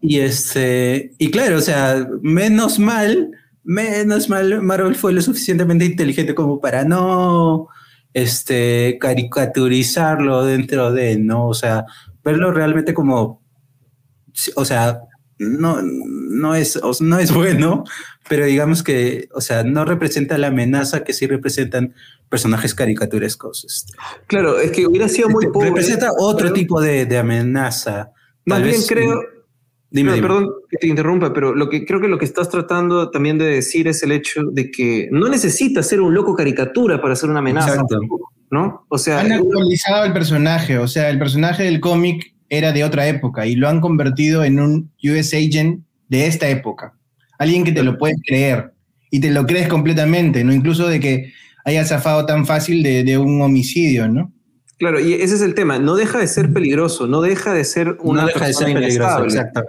[0.00, 3.30] y este, y claro, o sea, menos mal,
[3.64, 7.68] menos mal, Marvel fue lo suficientemente inteligente como para no
[8.12, 11.46] este, caricaturizarlo dentro de, ¿no?
[11.46, 11.84] O sea,
[12.24, 13.42] verlo realmente como,
[14.54, 15.00] o sea,
[15.38, 17.84] no, no, es, no es bueno,
[18.28, 21.94] pero digamos que, o sea, no representa la amenaza que sí representan
[22.28, 23.64] personajes caricaturescos.
[23.64, 23.92] Este.
[24.26, 25.68] Claro, es que hubiera sido muy pobre.
[25.68, 28.12] Representa otro tipo de, amenaza.
[28.44, 29.37] Más bien creo...
[29.90, 33.38] Dime, Perdón que te interrumpa, pero lo que creo que lo que estás tratando también
[33.38, 37.30] de decir es el hecho de que no necesitas ser un loco caricatura para ser
[37.30, 37.72] una amenaza.
[37.72, 38.00] Exacto.
[38.50, 38.86] ¿No?
[38.88, 43.06] O sea, han actualizado el personaje, o sea, el personaje del cómic era de otra
[43.06, 46.94] época y lo han convertido en un US agent de esta época.
[47.38, 48.72] Alguien que te lo puedes creer
[49.10, 50.52] y te lo crees completamente, ¿no?
[50.52, 51.32] Incluso de que
[51.64, 54.32] haya zafado tan fácil de, de un homicidio, ¿no?
[54.78, 55.80] Claro, y ese es el tema.
[55.80, 59.24] No deja de ser peligroso, no deja de ser una no deja de ser peligroso,
[59.24, 59.62] exacto.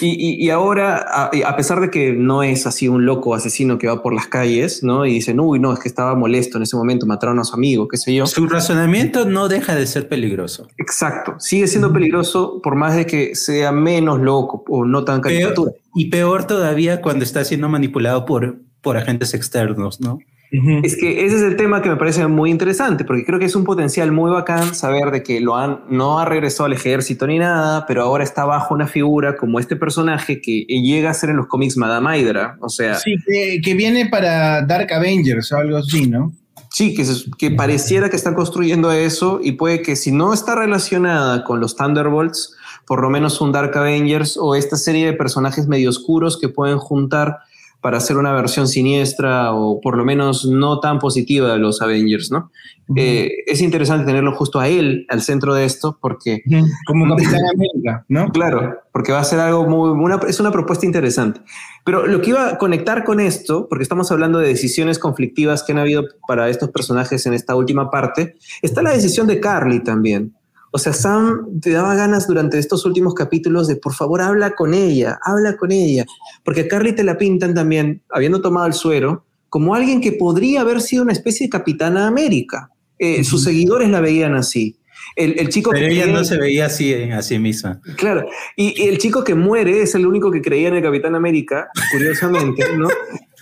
[0.00, 4.02] Y, y, ahora, a, pesar de que no es así un loco asesino que va
[4.02, 5.06] por las calles, ¿no?
[5.06, 7.86] Y dicen, uy, no, es que estaba molesto en ese momento, mataron a su amigo,
[7.86, 8.26] qué sé yo.
[8.26, 10.66] Su razonamiento no deja de ser peligroso.
[10.78, 15.70] Exacto, sigue siendo peligroso por más de que sea menos loco o no tan caricatura.
[15.94, 20.18] y peor todavía cuando está siendo manipulado por, por agentes externos, ¿no?
[20.50, 23.56] Es que ese es el tema que me parece muy interesante, porque creo que es
[23.56, 27.38] un potencial muy bacán saber de que lo han, no ha regresado al ejército ni
[27.38, 31.36] nada, pero ahora está bajo una figura como este personaje que llega a ser en
[31.36, 32.56] los cómics Madame Hydra.
[32.60, 32.94] O sea.
[32.94, 33.16] Sí,
[33.62, 36.32] que, viene para Dark Avengers o algo así, ¿no?
[36.70, 37.04] Sí, que,
[37.38, 41.74] que pareciera que están construyendo eso y puede que si no está relacionada con los
[41.74, 42.54] Thunderbolts,
[42.86, 46.78] por lo menos un Dark Avengers o esta serie de personajes medio oscuros que pueden
[46.78, 47.38] juntar
[47.80, 52.30] para hacer una versión siniestra o por lo menos no tan positiva de los Avengers,
[52.30, 52.50] ¿no?
[52.94, 56.42] Eh, es interesante tenerlo justo a él al centro de esto porque...
[56.86, 58.28] Como Capitán América, ¿no?
[58.30, 59.90] Claro, porque va a ser algo muy...
[59.90, 61.40] Una, es una propuesta interesante.
[61.84, 65.72] Pero lo que iba a conectar con esto, porque estamos hablando de decisiones conflictivas que
[65.72, 70.35] han habido para estos personajes en esta última parte, está la decisión de Carly también.
[70.76, 74.74] O sea, Sam te daba ganas durante estos últimos capítulos de por favor habla con
[74.74, 76.04] ella, habla con ella,
[76.44, 80.60] porque a Carly te la pintan también, habiendo tomado el suero, como alguien que podría
[80.60, 82.68] haber sido una especie de capitana América.
[82.98, 84.76] Eh, sus seguidores la veían así.
[85.14, 87.80] El, chico Pero ella no se veía así a sí misma.
[87.96, 91.70] Claro, y, el chico que muere es el único que creía en el Capitán América,
[91.90, 92.88] curiosamente, ¿no?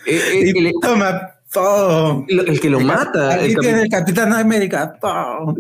[0.07, 1.34] Eh, eh, toma,
[2.29, 3.37] el que lo mata.
[3.45, 4.97] el, el Capitán América.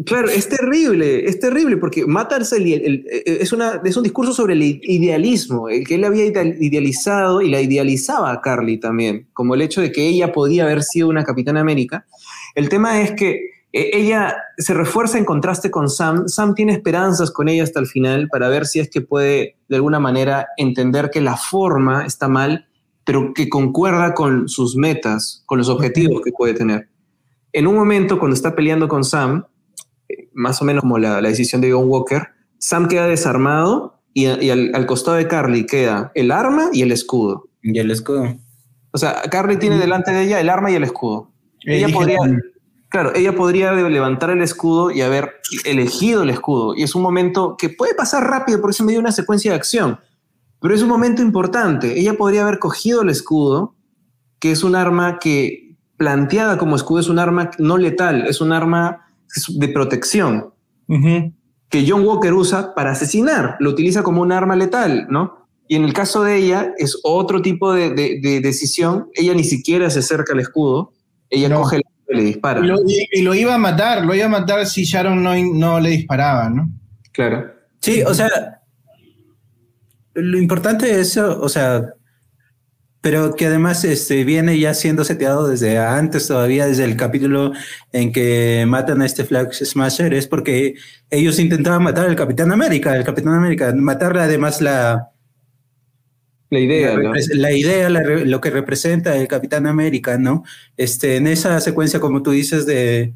[0.04, 4.62] Claro, es terrible, es terrible porque mata el, es, una, es un discurso sobre el
[4.62, 9.80] idealismo, el que él había idealizado y la idealizaba a Carly también, como el hecho
[9.80, 12.06] de que ella podía haber sido una Capitán América.
[12.54, 16.28] El tema es que e, ella se refuerza en contraste con Sam.
[16.28, 19.76] Sam tiene esperanzas con ella hasta el final para ver si es que puede de
[19.76, 22.66] alguna manera entender que la forma está mal
[23.04, 26.88] pero que concuerda con sus metas, con los objetivos que puede tener.
[27.52, 29.44] En un momento, cuando está peleando con Sam,
[30.08, 32.28] eh, más o menos como la, decisión de John Walker,
[32.58, 37.48] Sam queda desarmado y, al, costado de Carly queda el arma y el escudo.
[37.62, 38.36] Y el escudo.
[38.90, 41.30] O sea, Carly tiene delante de ella el arma y el escudo.
[41.64, 42.18] ella podría,
[42.88, 45.32] claro, ella podría levantar el escudo y haber
[45.64, 46.74] elegido el escudo.
[46.74, 49.98] Y es un momento que puede pasar rápido porque es medio una secuencia de acción
[50.64, 52.00] pero es un momento importante.
[52.00, 53.74] Ella podría haber cogido el escudo,
[54.38, 58.50] que es un arma que, planteada como escudo, es un arma no letal, es un
[58.50, 59.04] arma
[59.46, 60.54] de protección,
[61.68, 65.48] que John Walker usa para asesinar, lo utiliza como un arma letal, ¿no?
[65.68, 67.90] Y en el caso de ella es otro tipo de,
[68.42, 69.10] decisión.
[69.12, 70.94] Ella ni siquiera se acerca al escudo,
[71.28, 72.62] ella coge el y le dispara.
[73.12, 76.48] Y lo, iba a matar, lo iba a matar si Sharon no, no le disparaba,
[76.48, 76.70] ¿no?
[77.12, 77.52] Claro.
[77.80, 78.30] Sí, o sea,
[80.14, 81.94] lo importante es, o sea,
[83.04, 87.52] pero que además este, viene ya siendo seteado desde antes todavía, desde el capítulo
[87.92, 90.76] en que matan a este Flag Smasher, es porque
[91.10, 95.10] ellos intentaban matar al Capitán América, el Capitán América, matarle además la...
[96.48, 96.96] La idea,
[97.34, 100.44] la, idea, lo que representa el Capitán América, ¿no?
[100.76, 103.12] Este, en esa secuencia, como tú dices, de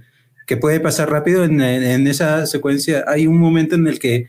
[0.47, 4.29] que puede pasar rápido, en, en esa secuencia hay un momento en el que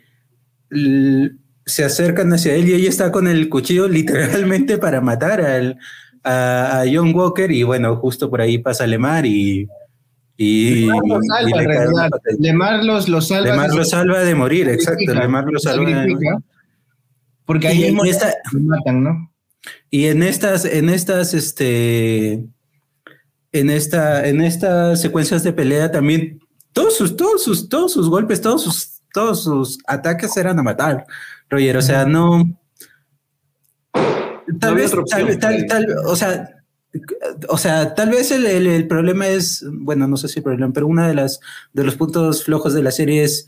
[1.69, 5.77] se acercan hacia él y ella está con el cuchillo literalmente para matar al,
[6.23, 9.67] a, John Walker y bueno, justo por ahí pasa Lemar y...
[10.37, 10.85] y,
[12.39, 13.51] Lemar, los, salva.
[13.51, 15.13] Lemar los salva de morir, exacto.
[15.13, 16.17] Lemar los salva de morir.
[17.45, 19.31] Porque ahí en esta, matan, ¿no?
[19.89, 22.45] Y en estas, en estas, este,
[23.51, 26.39] en esta, en estas secuencias de pelea también
[26.73, 31.05] todos sus, todos sus, todos sus golpes, todos sus, todos sus ataques eran a matar.
[31.49, 32.45] Roger, o sea, no.
[34.59, 34.91] Tal vez,
[35.39, 36.49] tal, tal, o sea,
[37.47, 40.87] o sea, tal vez el, el, problema es, bueno, no sé si el problema, pero
[40.87, 41.39] uno de las
[41.73, 43.47] de los puntos flojos de la serie es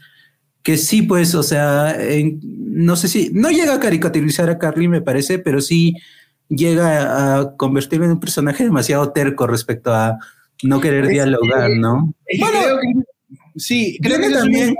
[0.62, 1.98] que sí, pues, o sea,
[2.44, 5.96] no sé si, no llega a caricaturizar a Carly, me parece, pero sí
[6.50, 10.20] llega a convertirlo en un personaje demasiado terco respecto a
[10.64, 12.14] no querer dialogar, ¿no?
[12.40, 12.60] Bueno,
[13.56, 14.76] sí, creo que también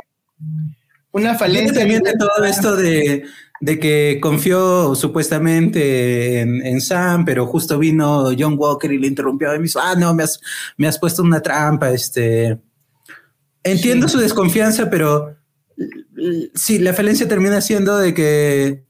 [1.12, 1.80] una falencia.
[1.80, 3.26] También de todo esto de,
[3.80, 9.66] que confió supuestamente en, Sam, pero justo vino John Walker y le interrumpió y me
[9.66, 10.40] dijo, ah, no, me has,
[10.78, 12.60] me has puesto una trampa, este...
[13.64, 15.36] Entiendo su desconfianza, pero
[16.56, 18.86] sí, la falencia termina siendo de que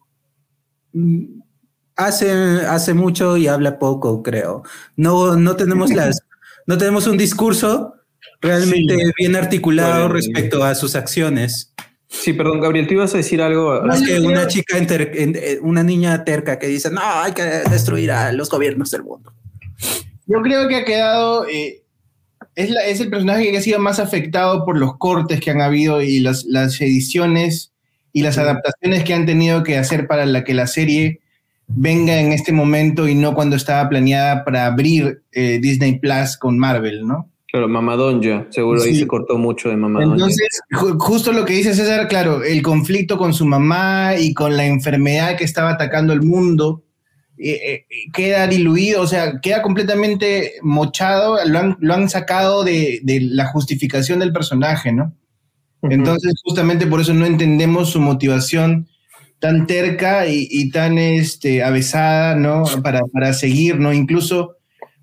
[1.95, 4.63] hace, hace mucho y habla poco, creo.
[4.95, 6.21] No, no tenemos las,
[6.67, 7.95] no tenemos un discurso
[8.41, 11.73] realmente bien articulado respecto a sus acciones.
[12.11, 13.81] Sí, perdón, Gabriel, ¿tú ibas a decir algo?
[13.83, 18.33] Más que una chica, eh, una niña terca que dice, no, hay que destruir a
[18.33, 19.33] los gobiernos del mundo.
[20.27, 21.83] Yo creo que ha quedado, eh,
[22.55, 26.19] es, el personaje que ha sido más afectado por los cortes que han habido y
[26.19, 26.45] las,
[26.81, 27.71] ediciones
[28.11, 31.21] y las adaptaciones que han tenido que hacer para la que la serie
[31.67, 36.59] venga en este momento y no cuando estaba planeada para abrir eh, Disney Plus con
[36.59, 37.30] Marvel, ¿no?
[37.51, 40.13] Claro, Mamadonja, seguro ahí se cortó mucho de Mamadonja.
[40.13, 40.61] Entonces,
[40.99, 45.35] justo lo que dice César, claro, el conflicto con su mamá y con la enfermedad
[45.35, 46.85] que estaba atacando el mundo,
[47.37, 54.19] eh, eh, queda diluido, o sea, queda completamente mochado, lo han, sacado de, la justificación
[54.19, 55.13] del personaje, ¿no?
[55.81, 58.87] Entonces, justamente por eso no entendemos su motivación
[59.39, 62.63] tan terca y, tan este, avesada, ¿no?
[62.81, 63.91] Para, para, seguir, ¿no?
[63.91, 64.57] Incluso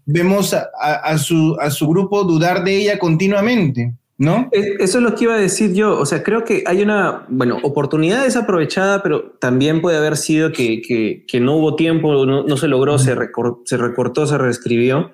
[0.08, 3.94] vemos a, su, a su grupo dudar de ella continuamente.
[4.16, 4.48] ¿No?
[4.50, 5.96] Eso es lo que iba a decir yo.
[5.96, 10.82] O sea, creo que hay una, bueno, oportunidad desaprovechada, pero también puede haber sido que,
[11.24, 13.14] que, no hubo tiempo, no, se logró, se,
[13.64, 15.12] se recortó, se reescribió.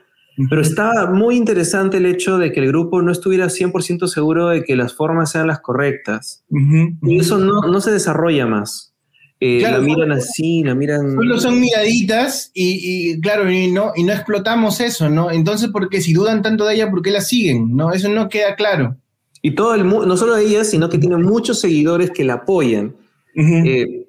[0.49, 4.65] Pero estaba muy interesante el hecho de que el grupo no estuviera 100% seguro de
[4.65, 6.43] que las formas sean las correctas.
[7.03, 8.94] Y eso no, no se desarrolla más.
[9.47, 11.17] Eh, la miran así, la miran.
[11.17, 15.31] Solo son miraditas y, claro, y no, y no explotamos eso, ¿no?
[15.31, 17.77] Entonces, porque si dudan tanto de ella, ¿por qué la siguen?
[17.77, 17.93] ¿No?
[17.93, 18.97] Eso no queda claro.
[19.43, 22.35] Y todo el mundo, no solo de ella, sino que tiene muchos seguidores que la
[22.35, 22.97] apoyan.
[23.37, 24.07] Eh,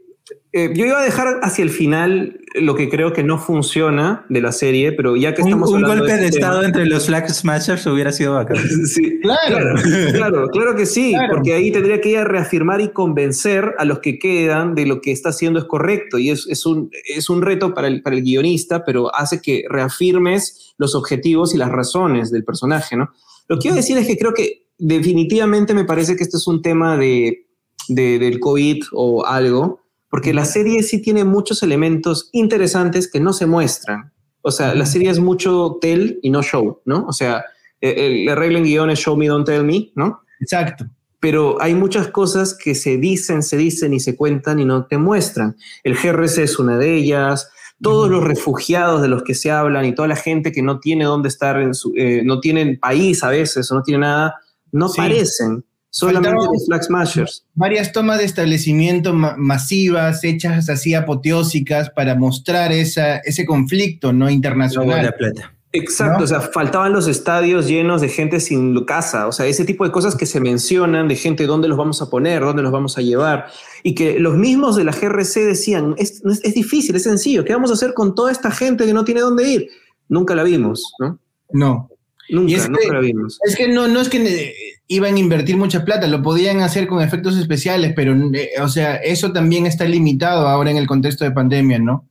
[0.55, 4.53] yo iba a dejar hacia el final lo que creo que no funciona de la
[4.53, 7.85] serie, pero ya que estamos un, un golpe de, este estado entre los Flag Smashers
[7.87, 8.57] hubiera sido bacán.
[8.85, 9.75] sí, claro,
[10.13, 13.99] claro, claro que sí, porque ahí tendría que ir a reafirmar y convencer a los
[13.99, 17.41] que quedan de lo que está haciendo es correcto y es, es, un, es un
[17.41, 22.31] reto para el, para el guionista, pero hace que reafirmes los objetivos y las razones
[22.31, 23.11] del personaje, ¿no?
[23.49, 26.47] Lo que iba a decir es que creo que definitivamente me parece que este es
[26.47, 27.45] un tema de,
[27.89, 29.84] de del COVID o algo,
[30.15, 34.13] porque la serie sí tiene muchos elementos interesantes que no se muestran.
[34.43, 37.05] O sea, la serie es mucho tell y no show, ¿no?
[37.05, 37.43] O sea,
[37.81, 40.21] e, la regla en guion es show me, don't tell me, ¿no?
[40.39, 40.85] Exacto.
[41.19, 44.97] Pero hay muchas cosas que se dicen, se dicen y se cuentan y no te
[44.97, 45.57] muestran.
[45.83, 47.49] El GRC es una de ellas,
[47.81, 51.03] todos los refugiados de los que se hablan y toda la gente que no tiene
[51.03, 54.35] dónde estar, en su, eh, no tienen país a veces o no tiene nada,
[54.71, 55.65] no aparecen.
[55.97, 57.45] Solamente los Flag Smashers.
[57.53, 65.15] Varias tomas de establecimiento masivas, hechas así apoteósicas para mostrar esa, ese conflicto no internacional.
[65.17, 65.53] plata.
[65.71, 69.85] Exacto, o sea, faltaban los estadios llenos de gente sin casa, o sea, ese tipo
[69.85, 72.97] de cosas que se mencionan de gente, dónde los vamos a poner, dónde los vamos
[72.97, 73.47] a llevar,
[73.83, 77.71] y que los mismos de la GRC decían, es, es difícil, es sencillo, ¿qué vamos
[77.71, 79.69] a hacer con toda esta gente que no tiene dónde ir?
[80.07, 81.19] Nunca la vimos, ¿no?
[81.51, 81.89] No.
[82.29, 83.37] Nunca, es nunca la vimos.
[83.45, 84.53] Es que no, no es que
[84.87, 88.95] iban a invertir mucha plata, lo podían hacer con efectos especiales, pero, eh, o sea,
[88.95, 92.07] eso también está limitado ahora en el contexto de pandemia, ¿no?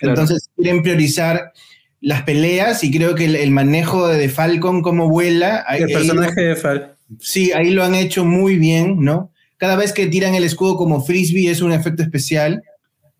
[0.00, 1.52] Entonces quieren priorizar
[2.00, 5.64] las peleas y creo que el, manejo de Falcon como vuela.
[5.70, 6.90] El personaje de Falcon.
[7.20, 9.30] Sí, ahí lo han hecho muy bien, ¿no?
[9.56, 12.62] Cada vez que tiran el escudo como frisbee es un efecto especial,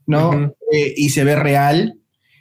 [0.06, 0.54] ¿no?
[0.72, 1.98] Eh, y se ve real.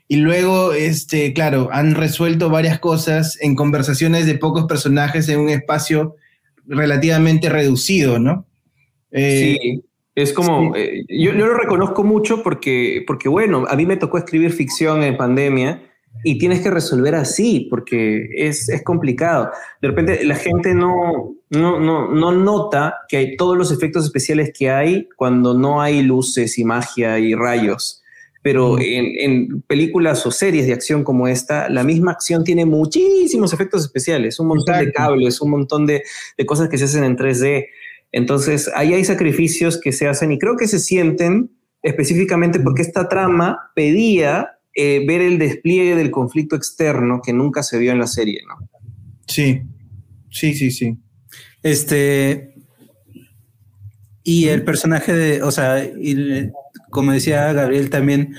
[0.07, 5.49] Y luego, este, claro, han resuelto varias cosas en conversaciones de pocos personajes en un
[5.49, 6.15] espacio
[6.71, 8.47] relativamente reducido, ¿no?
[9.11, 9.83] Eh, sí,
[10.15, 14.51] es como, eh, yo, lo reconozco mucho porque, porque, bueno, a mí me tocó escribir
[14.51, 15.83] ficción en pandemia
[16.23, 19.51] y tienes que resolver así porque es, es complicado.
[19.81, 24.51] De repente la gente no, no, no, no nota que hay todos los efectos especiales
[24.57, 28.00] que hay cuando no hay luces y magia y rayos
[28.41, 33.83] pero en, películas o series de acción como esta, la misma acción tiene muchísimos efectos
[33.83, 36.03] especiales, un montón de cables, un montón de,
[36.45, 37.67] cosas que se hacen en 3D.
[38.11, 41.51] Entonces, ahí hay sacrificios que se hacen y creo que se sienten
[41.83, 47.77] específicamente porque esta trama pedía eh, ver el despliegue del conflicto externo que nunca se
[47.77, 48.67] vio en la serie, ¿no?
[49.27, 49.61] Sí,
[50.29, 50.97] sí, sí, sí.
[51.63, 52.55] Este,
[54.23, 55.83] Y el personaje de, o sea,
[56.91, 58.35] como decía Gabriel también,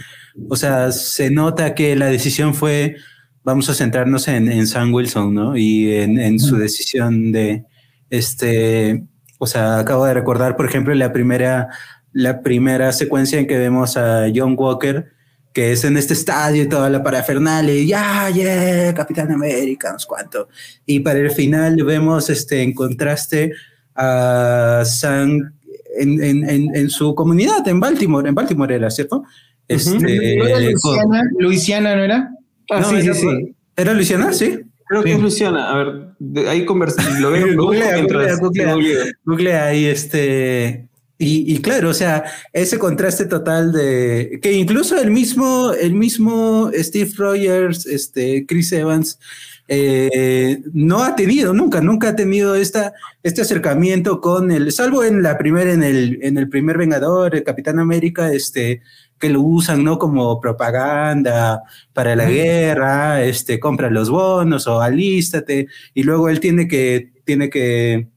[0.48, 2.96] o sea, se nota que la decisión fue,
[3.42, 5.56] vamos a centrarnos en, en Sam Wilson, ¿no?
[5.56, 7.64] Y en, en su decisión de,
[8.10, 9.04] este,
[9.38, 11.68] o sea, acabo de recordar, por ejemplo, la primera,
[12.12, 15.10] la primera secuencia en que vemos a John Walker,
[15.52, 19.98] que es en este estadio y toda la parafernalia, y ya, yeah, Capitán América, no
[19.98, 20.48] sé cuánto.
[20.86, 23.52] Y para el final vemos este, en contraste
[23.94, 25.52] a Sam
[25.98, 29.24] en, en, en, su comunidad, en Baltimore, en Baltimore era, ¿cierto?
[29.68, 32.30] Este, ¿No era Luisiana, Luisiana, ¿no era?
[32.70, 33.54] Ah, sí, sí, sí.
[33.76, 34.32] ¿Era Luisiana?
[34.32, 34.60] Sí.
[34.86, 35.70] Creo que es Luisiana.
[35.70, 37.18] A ver, ahí conversamos.
[37.20, 37.46] Lo veo.
[37.56, 38.76] googlea, googlea, googlea,
[39.24, 40.88] googlea, ahí este.
[41.18, 46.70] Y, y, claro, o sea, ese contraste total de que incluso el mismo, el mismo
[46.74, 49.20] Steve Rogers, este, Chris Evans,
[49.68, 55.22] eh, no ha tenido, nunca, nunca ha tenido esta, este acercamiento con el, salvo en
[55.22, 58.82] la primera, en el, en el primer Vengador, el Capitán América, este,
[59.18, 59.98] que lo usan, ¿no?
[59.98, 66.66] Como propaganda para la guerra, este, compra los bonos o alístate, y luego él tiene
[66.66, 68.08] que, tiene que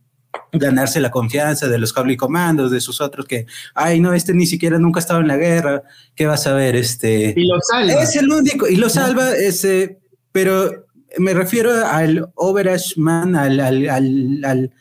[0.51, 4.47] ganarse la confianza de los Holy Commandos, de sus otros que, ay, no, este ni
[4.47, 5.83] siquiera nunca ha estado en la guerra,
[6.15, 6.75] ¿qué vas a ver?
[6.75, 8.01] Este, y lo salva.
[8.01, 9.99] Es el único, y lo salva, ese,
[10.31, 10.84] pero
[11.18, 14.72] me refiero al Overashman, al, al, al,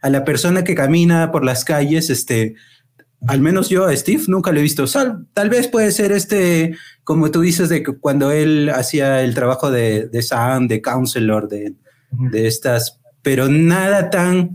[0.00, 2.54] a la persona que camina por las calles, este,
[3.26, 4.84] al menos yo a Steve nunca lo he visto.
[5.32, 9.70] tal vez puede ser este, como tú dices, de que cuando él hacía el trabajo
[9.70, 11.74] de, de Sam, de counselor, de,
[12.10, 14.52] de estas, pero nada tan,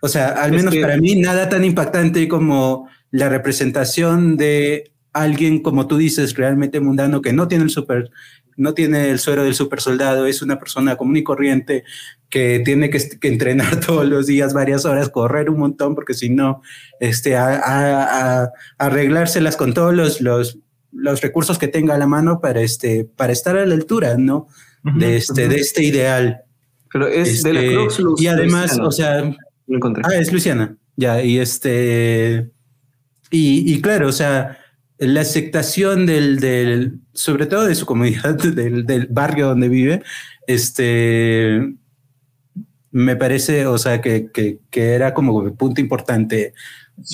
[0.00, 5.86] o sea, al menos para mí, nada tan impactante como la representación de alguien, como
[5.86, 8.10] tú dices, realmente mundano, que no tiene el super,
[8.56, 11.84] no tiene el suero del super soldado, es una persona común y corriente
[12.28, 16.62] que tiene que, entrenar todos los días varias horas, correr un montón, porque si no,
[17.00, 20.58] este, a, arreglárselas con todos los, los,
[20.92, 24.48] los, recursos que tenga a la mano para, este, para estar a la altura, ¿no?
[24.82, 26.42] De este, de este ideal.
[26.92, 29.22] Pero es de la este, Cruz Y además, o sea,
[30.02, 32.50] ah, es Luciana, ya, y este,
[33.30, 34.58] y, y claro, o sea,
[35.06, 40.02] la aceptación del, del, sobre todo de su comunidad, del, del, barrio donde vive,
[40.46, 41.74] este,
[42.90, 46.54] me parece, o sea, que, que, que era como un punto importante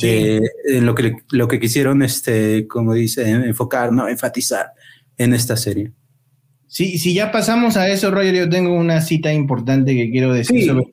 [0.02, 4.08] de, en lo que, lo que quisieron, este, como dice, enfocar, ¿no?
[4.08, 4.72] enfatizar
[5.16, 5.92] en esta serie.
[6.66, 10.66] Sí, si ya pasamos a eso, Roger, yo tengo una cita importante que quiero decir
[10.66, 10.84] sobre,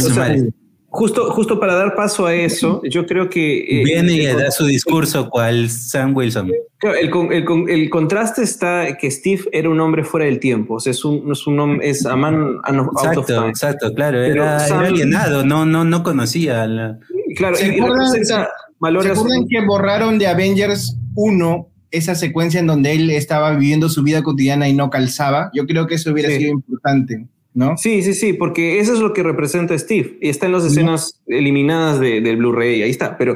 [0.00, 0.52] sobre
[0.96, 3.58] Justo, justo para dar paso a eso, yo creo que...
[3.58, 6.50] Eh, Viene y da su discurso cual Sam Wilson.
[6.80, 10.92] El, el, el, contraste está que Steve era un hombre fuera del tiempo, o sea,
[10.92, 15.84] es un, es un hombre, es a man Exacto, exacto, claro, era, alienado, no, no,
[15.84, 16.66] no conocía.
[16.66, 16.98] La...
[17.36, 23.90] Claro, ¿Se acuerdan, que borraron de Avengers 1 esa secuencia en donde él estaba viviendo
[23.90, 25.50] su vida cotidiana y no calzaba?
[25.52, 27.26] Yo creo que eso hubiera sido importante.
[27.76, 31.22] Sí, sí, sí, porque eso es lo que representa Steve y está en las escenas
[31.26, 33.34] eliminadas de, del Blu-ray, ahí está, pero,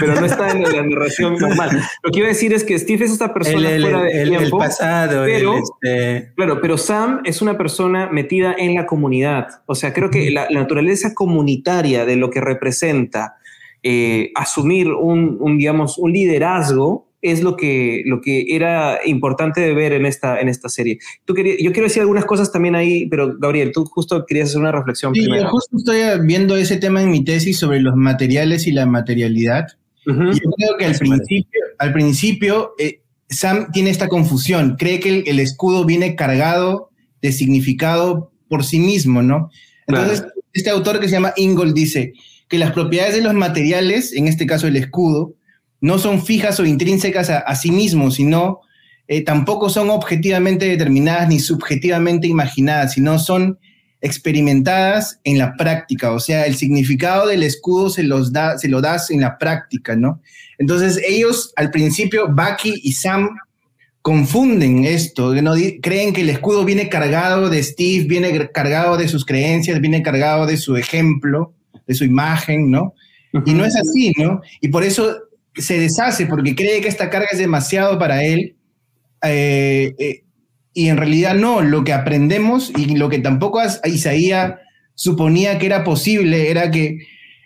[0.00, 1.82] pero no está en la narración normal.
[2.02, 5.24] Lo que iba a decir es que Steve es esta persona fuera de tiempo, pasado,
[5.24, 6.32] pero, este...
[6.36, 10.48] claro, pero Sam es una persona metida en la comunidad, o sea, creo que la,
[10.48, 13.36] naturaleza comunitaria de lo que representa
[13.82, 19.72] eh, asumir un, un, digamos, un liderazgo es lo que, lo que era importante de
[19.72, 20.98] ver en esta, en esta serie.
[21.24, 24.72] Tú yo quiero decir algunas cosas también ahí, pero Gabriel, tú justo querías hacer una
[24.72, 25.14] reflexión.
[25.14, 28.84] Sí, yo justo estoy viendo ese tema en mi tesis sobre los materiales y la
[28.84, 29.68] materialidad.
[30.04, 33.00] Yo creo que al principio, al principio eh,
[33.30, 36.90] Sam tiene esta confusión, cree que el, escudo viene cargado
[37.22, 39.48] de significado por sí mismo, ¿no?
[39.86, 42.12] Entonces, este autor que se llama Ingold dice
[42.48, 45.34] que las propiedades de los materiales, en este caso el escudo,
[45.84, 48.62] no son fijas o intrínsecas a, sí mismos, sino
[49.06, 53.58] eh, tampoco son objetivamente determinadas ni subjetivamente imaginadas, sino son
[54.00, 58.80] experimentadas en la práctica, o sea, el significado del escudo se, los da, se lo
[58.80, 60.22] das en la práctica, ¿no?
[60.56, 63.36] Entonces ellos al principio, Bucky y Sam,
[64.00, 65.52] confunden esto, ¿no?
[65.82, 70.46] creen que el escudo viene cargado de Steve, viene cargado de sus creencias, viene cargado
[70.46, 71.52] de su ejemplo,
[71.86, 72.94] de su imagen, ¿no?
[73.44, 74.40] Y no es así, ¿no?
[74.60, 75.14] Y por eso
[75.56, 78.56] se deshace porque cree que esta carga es demasiado para él.
[79.22, 80.22] Eh, eh,
[80.74, 84.54] y en realidad no, lo que aprendemos y lo que tampoco Isaías
[84.94, 86.98] suponía que era posible era que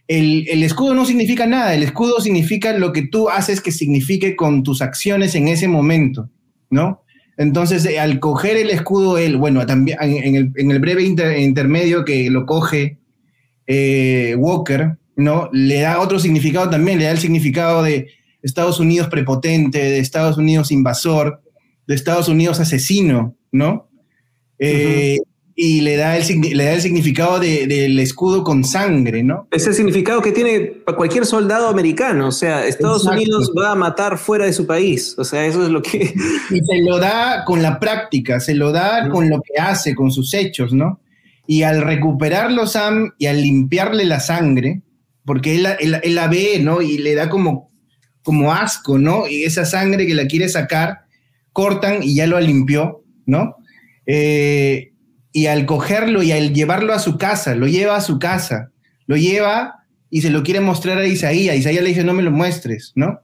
[0.06, 4.62] el, escudo no significa nada, el escudo significa lo que tú haces que signifique con
[4.62, 6.30] tus acciones en ese momento,
[6.70, 7.02] ¿no?
[7.36, 12.46] Entonces, eh, al coger el escudo, él, bueno, también en, el, breve intermedio que lo
[12.46, 12.96] coge
[14.36, 15.50] Walker, ¿no?
[15.52, 18.08] Le da otro significado también, le da el significado de
[18.40, 21.42] Estados Unidos prepotente, de Estados Unidos invasor,
[21.88, 23.90] de Estados Unidos asesino, ¿no?
[24.60, 25.18] Eh,
[25.56, 29.48] y le da el, le da el significado del escudo con sangre, ¿no?
[29.50, 34.18] Es el significado que tiene cualquier soldado americano, o sea, Estados Unidos va a matar
[34.18, 36.14] fuera de su país, o sea, eso es lo que...
[36.50, 40.12] Y se lo da con la práctica, se lo da con lo que hace, con
[40.12, 41.00] sus hechos, ¿no?
[41.48, 44.82] Y al recuperarlo Sam y al limpiarle la sangre,
[45.28, 46.80] porque él, la ve, ¿no?
[46.80, 47.70] Y le da como,
[48.22, 49.28] como asco, ¿no?
[49.28, 51.00] Y esa sangre que la quiere sacar,
[51.52, 53.56] cortan y ya lo limpió, ¿no?
[54.06, 54.92] Eh,
[55.30, 58.70] y al cogerlo y al llevarlo a su casa, lo lleva a su casa,
[59.06, 61.56] lo lleva y se lo quiere mostrar a Isaías.
[61.56, 63.20] Isaías le dice, no me lo muestres, ¿no?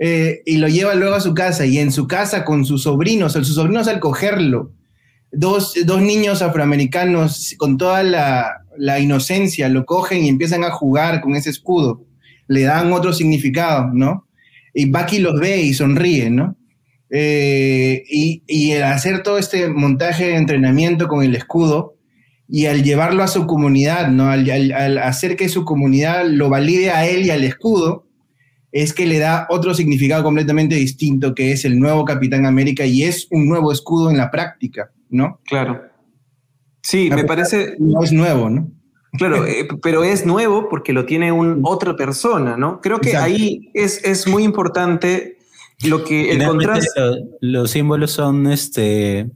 [0.00, 3.34] Eh, y lo lleva luego a su casa y en su casa con sus sobrinos,
[3.34, 4.72] sus sobrinos al cogerlo,
[5.30, 11.34] dos, niños afroamericanos con toda la, la, inocencia lo cogen y empiezan a jugar con
[11.36, 12.04] ese escudo,
[12.48, 14.26] le dan otro significado, ¿no?
[14.72, 16.56] Y Bucky los ve y sonríe, ¿no?
[17.10, 21.94] Eh, y, el hacer todo este montaje de entrenamiento con el escudo
[22.48, 24.28] y al llevarlo a su comunidad, ¿no?
[24.28, 28.06] Al, hacer que su comunidad lo valide a él y al escudo,
[28.72, 33.04] es que le da otro significado completamente distinto, que es el nuevo Capitán América y
[33.04, 35.40] es un nuevo escudo en la práctica, ¿no?
[35.44, 35.93] Claro.
[36.84, 37.74] Sí, me parece...
[37.78, 38.70] No es nuevo, ¿no?
[39.16, 42.80] Claro, eh, pero es nuevo porque lo tiene un, otra persona, ¿no?
[42.80, 45.38] Creo que ahí es, es muy importante
[45.84, 46.90] lo que el contraste.
[47.40, 49.30] los símbolos son este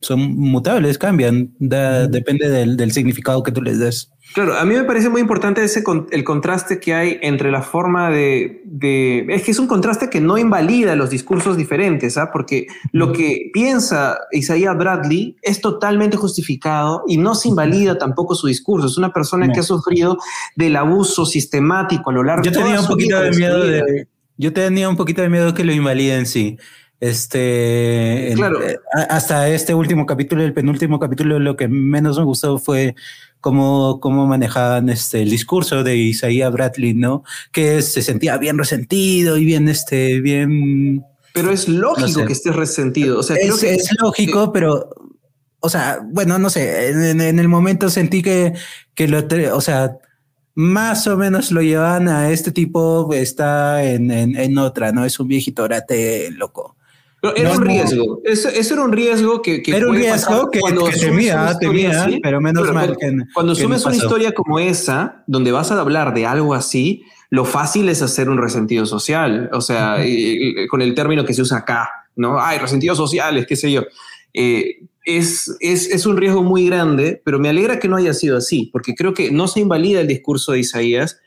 [0.00, 4.11] son mutables, cambian, depende del, significado que tú les des.
[4.34, 8.08] Claro, a mí me parece muy importante ese el contraste que hay entre la forma
[8.08, 8.62] de,
[9.28, 12.30] Es que es un contraste que no invalida los discursos diferentes, ¿ah?
[12.32, 18.46] porque lo que piensa Isaiah Bradley es totalmente justificado y no se invalida tampoco su
[18.46, 18.86] discurso.
[18.86, 20.16] Es una persona que ha sufrido
[20.56, 24.06] del abuso sistemático a lo largo de Yo tenía un poquito de miedo de,
[24.38, 26.56] yo tenía un poquito de miedo que lo invaliden, sí.
[27.00, 28.62] Este, claro.
[28.62, 28.78] Eh,
[29.10, 32.94] hasta este último capítulo, el penúltimo capítulo, lo que menos me gustó fue
[33.42, 37.24] cómo, cómo manejaban este, el discurso de Isaiah Bradley, ¿no?
[37.50, 41.04] Que se sentía bien resentido y bien, este, bien...
[41.34, 43.18] Pero es lógico que estés resentido.
[43.18, 44.88] O sea, es, que, es lógico, pero,
[45.60, 48.54] o sea, bueno, no sé, en, en, el momento sentí que,
[48.94, 49.98] que lo, o sea,
[50.54, 55.04] más o menos lo llevan a este tipo, está en, en, otra, ¿no?
[55.04, 56.76] Es un viejito orate loco.
[57.22, 59.62] Pero era un riesgo, eso, era un riesgo que...
[59.64, 63.16] era un riesgo que, cuando que temía, temía, pero menos mal que...
[63.32, 67.88] Cuando sumes una historia como esa, donde vas a hablar de algo así, lo fácil
[67.88, 69.98] es hacer un resentido social, o sea,
[70.68, 72.40] con el término que se usa acá, ¿no?
[72.40, 73.84] Ay, resentidos sociales, qué sé yo.
[74.34, 78.68] Eh, es, es, un riesgo muy grande, pero me alegra que no haya sido así,
[78.72, 81.20] porque creo que no se invalida el discurso de Isaías,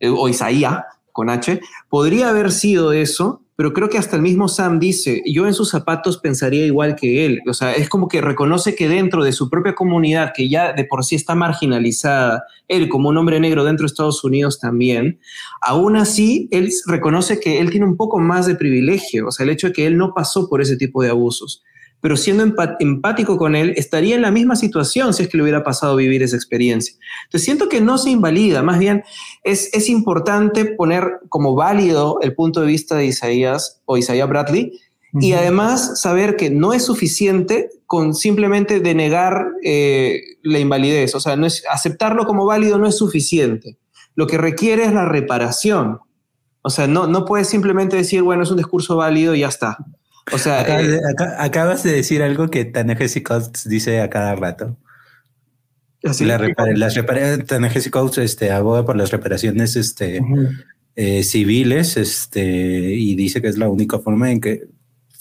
[0.00, 0.82] eh, o Isaías,
[1.12, 1.60] con H.
[1.88, 5.70] Podría haber sido eso, pero creo que hasta el mismo Sam dice, yo en sus
[5.70, 7.42] zapatos pensaría igual que él.
[7.48, 10.84] O sea, es como que reconoce que dentro de su propia comunidad, que ya de
[10.84, 15.20] por sí está marginalizada, él como un hombre negro dentro de Estados Unidos también,
[15.60, 19.50] aún así, él reconoce que él tiene un poco más de privilegio, o sea, el
[19.50, 21.62] hecho de que él no pasó por ese tipo de abusos
[22.02, 22.42] pero siendo
[22.80, 26.22] empático con él, estaría en la misma situación si es que le hubiera pasado vivir
[26.24, 26.96] esa experiencia.
[27.24, 29.04] Entonces siento que no se invalida, más bien
[29.44, 34.72] es, es importante poner como válido el punto de vista de Isaías o Isaías Bradley
[35.20, 41.36] y además saber que no es suficiente con simplemente denegar eh, la invalidez, o sea,
[41.36, 43.76] no es, aceptarlo como válido no es suficiente.
[44.14, 46.00] Lo que requiere es la reparación.
[46.62, 49.76] O sea, no, no puedes simplemente decir, bueno, es un discurso válido y ya está.
[50.30, 51.00] O sea, eh,
[51.38, 54.76] acabas de decir algo que Tanehesi Coates dice a cada rato.
[56.04, 56.24] ¿Así?
[56.24, 56.38] La
[56.74, 56.94] las
[57.90, 60.20] Coates este, aboga por las reparaciones este,
[60.96, 64.66] eh, civiles este, y dice que es la única forma en que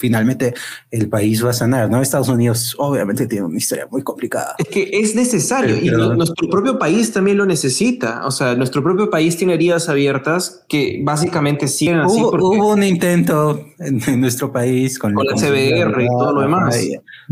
[0.02, 0.56] finalmente
[0.90, 2.02] el país va a sanar, ¿no?
[2.02, 4.56] Estados Unidos obviamente tiene una historia muy complicada.
[4.58, 8.26] Es que es necesario y nuestro propio país también lo necesita.
[8.26, 12.20] O sea, nuestro propio país tiene heridas abiertas que básicamente siguen así.
[12.20, 16.76] Hubo, un intento en, nuestro país con, la CBR y todo lo demás.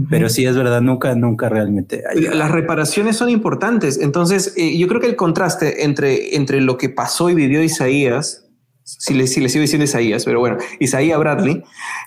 [0.09, 2.03] Pero sí es verdad, nunca, nunca realmente.
[2.34, 3.99] Las reparaciones son importantes.
[3.99, 8.45] Entonces, eh, yo creo que el contraste entre, entre lo que pasó y vivió Isaías
[8.97, 11.63] si le, si le sigo diciendo Isaías, pero bueno, Isaías Bradley,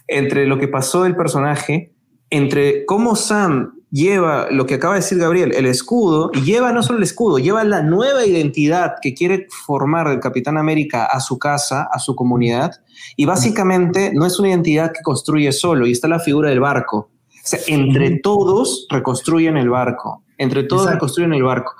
[0.08, 1.92] entre lo que pasó del personaje,
[2.30, 6.82] entre cómo Sam lleva lo que acaba de decir Gabriel, el escudo, y lleva no
[6.82, 11.38] solo el escudo, lleva la nueva identidad que quiere formar el Capitán América a su
[11.38, 12.72] casa, a su comunidad,
[13.16, 17.10] y básicamente no es una identidad que construye solo, y está la figura del barco.
[17.44, 21.74] O sea, entre todos reconstruyen el barco, entre todos reconstruyen el barco.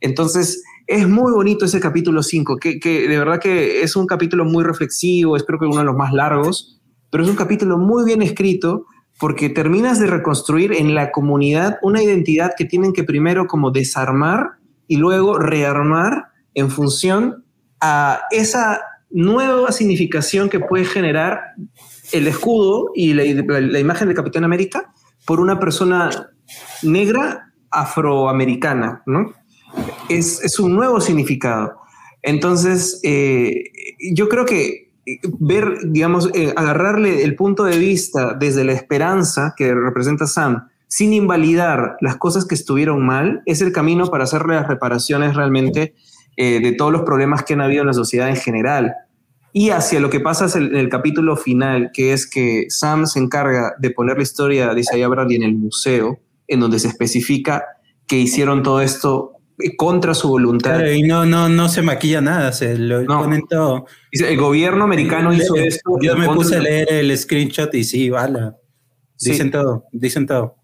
[0.00, 4.64] Entonces, Es muy bonito ese capítulo 5, que, de verdad que es un capítulo muy
[4.64, 6.80] reflexivo, es creo que uno de los más largos,
[7.10, 8.86] pero es un capítulo muy bien escrito
[9.20, 14.52] porque terminas de reconstruir en la comunidad una identidad que tienen que primero como desarmar
[14.86, 17.44] y luego rearmar en función
[17.82, 18.80] a esa
[19.10, 21.52] nueva significación que puede generar
[22.12, 24.90] el escudo y la, imagen de Capitán América
[25.26, 26.30] por una persona
[26.82, 29.34] negra afroamericana, ¿no?
[30.08, 31.76] Es, un nuevo significado.
[32.22, 33.64] Entonces, eh,
[34.12, 34.88] yo creo que
[35.38, 41.12] ver, digamos, eh, agarrarle el punto de vista desde la esperanza que representa Sam, sin
[41.12, 45.94] invalidar las cosas que estuvieron mal, es el camino para hacer las reparaciones realmente
[46.36, 48.94] eh, de todos los problemas que han habido en la sociedad en general.
[49.52, 53.74] Y hacia lo que pasa en el capítulo final, que es que Sam se encarga
[53.78, 57.64] de poner la historia de Isaiah Bradley en el museo, en donde se especifica
[58.06, 59.32] que hicieron todo esto
[59.76, 60.84] contra su voluntad.
[60.86, 63.86] y no, no, no se maquilla nada, se lo ponen todo.
[64.12, 65.98] El gobierno americano hizo esto.
[66.00, 68.52] Yo me puse a leer el screenshot y sí, vale.
[69.20, 70.56] Dicen todo, dicen todo.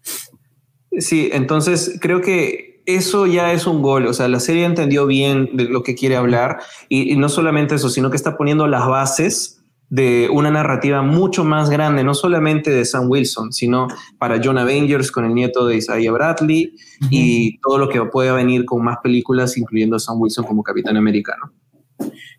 [0.97, 4.07] Sí, entonces creo que eso ya es un gol.
[4.07, 7.89] O sea, la serie entendió bien de lo que quiere hablar y no solamente eso,
[7.89, 9.64] sino que está poniendo las bases
[9.95, 13.87] de una narrativa mucho más grande, no solamente de Sam Wilson, sino
[14.17, 16.75] para John Avengers con el nieto de Isaiah Bradley
[17.09, 20.97] y todo lo que pueda venir con más películas, incluyendo a Sam Wilson como Capitán
[20.97, 21.53] Americano.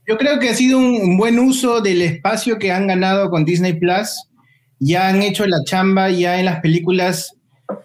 [0.06, 3.72] Yo creo que ha sido un, buen uso del espacio que han ganado con Disney
[3.72, 4.28] Plus.
[4.78, 7.32] Ya han hecho la chamba, ya en las películas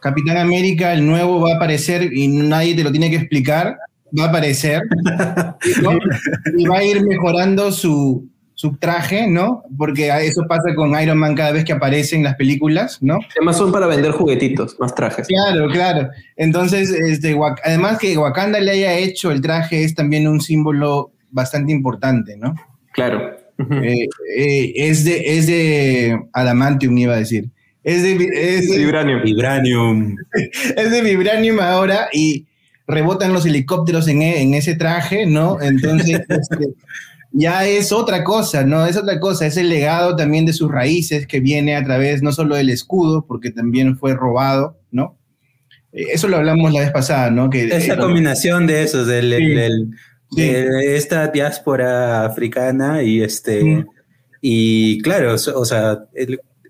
[0.02, 3.78] Capitán América, el nuevo va a aparecer y nadie te lo tiene que explicar,
[4.20, 4.82] va a aparecer
[6.58, 9.64] y va a ir mejorando su, su traje, ¿no?
[9.78, 13.20] Porque eso pasa con Iron Man cada vez que aparece en las películas, ¿no?
[13.36, 15.28] Además son para vender juguetitos, más trajes.
[15.28, 16.10] Claro, claro.
[16.36, 21.72] Entonces, este, además que Wakanda le haya hecho el traje es también un símbolo bastante
[21.72, 22.56] importante, ¿no?
[22.94, 23.38] Claro.
[23.70, 27.50] Eh, eh, es, de, es de adamantium, iba a decir.
[27.84, 29.24] Es de, vibranium.
[29.24, 30.16] Vibranium.
[30.78, 32.46] es de vibranium ahora y
[32.88, 35.62] rebotan los helicópteros en, en ese traje, ¿no?
[35.62, 36.74] Entonces, este,
[37.32, 38.86] ya es otra cosa, ¿no?
[38.86, 42.32] Es otra cosa, es el legado también de sus raíces que viene a través no
[42.32, 45.18] solo del escudo, porque también fue robado, ¿no?
[45.94, 47.50] Eh, eso lo hablamos la vez pasada, ¿no?
[47.50, 49.92] Que, Esa combinación de esos, del,
[50.32, 53.86] de esta diáspora africana y este,
[54.42, 56.00] y claro, o sea,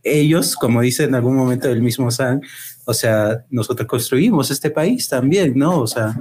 [0.04, 2.42] ellos, como dice en algún momento el mismo San,
[2.86, 5.80] o sea, nosotros construimos este país también, ¿no?
[5.80, 6.16] O sea,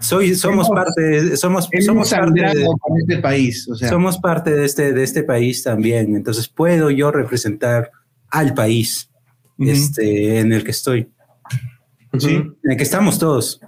[0.00, 2.66] soy, somos parte, somos, somos parte de,
[3.00, 3.68] este país.
[3.88, 6.16] Somos parte de este, de este país también.
[6.16, 7.90] Entonces puedo yo representar
[8.30, 9.10] al país
[9.58, 11.08] este, en el que estoy.
[12.18, 12.34] ¿Sí?
[12.34, 13.60] En el que estamos todos.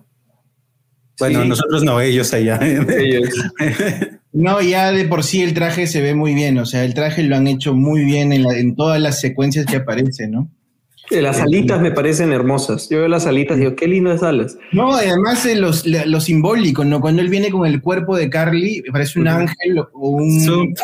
[1.19, 2.59] Bueno, nosotros no, ellos allá.
[2.63, 3.31] Ellos.
[4.33, 6.59] no, ya de por sí el traje se ve muy bien.
[6.59, 9.77] O sea, el traje lo han hecho muy bien en, en todas las secuencias que
[9.77, 10.51] aparecen, ¿no?
[11.11, 12.89] Las alitas me parecen hermosas.
[12.89, 14.57] Yo veo las alitas y digo, qué lindas alas.
[14.73, 17.01] No, además eh, los, lo simbólico, ¿no?
[17.01, 20.75] Cuando él viene con el cuerpo de Carly, parece un ángel o un...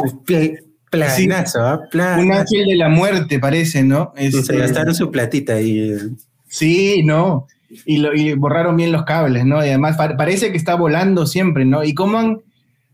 [0.91, 1.81] planazo, ¿ah?
[2.19, 4.13] Un ángel de la muerte, parece, ¿no?
[4.17, 5.97] Este, se gastaron su platita ahí.
[6.49, 7.47] Sí, no.
[7.87, 9.65] Y, lo, y borraron bien los cables, ¿no?
[9.65, 11.85] Y además parece que está volando siempre, ¿no?
[11.85, 12.43] Y cómo han,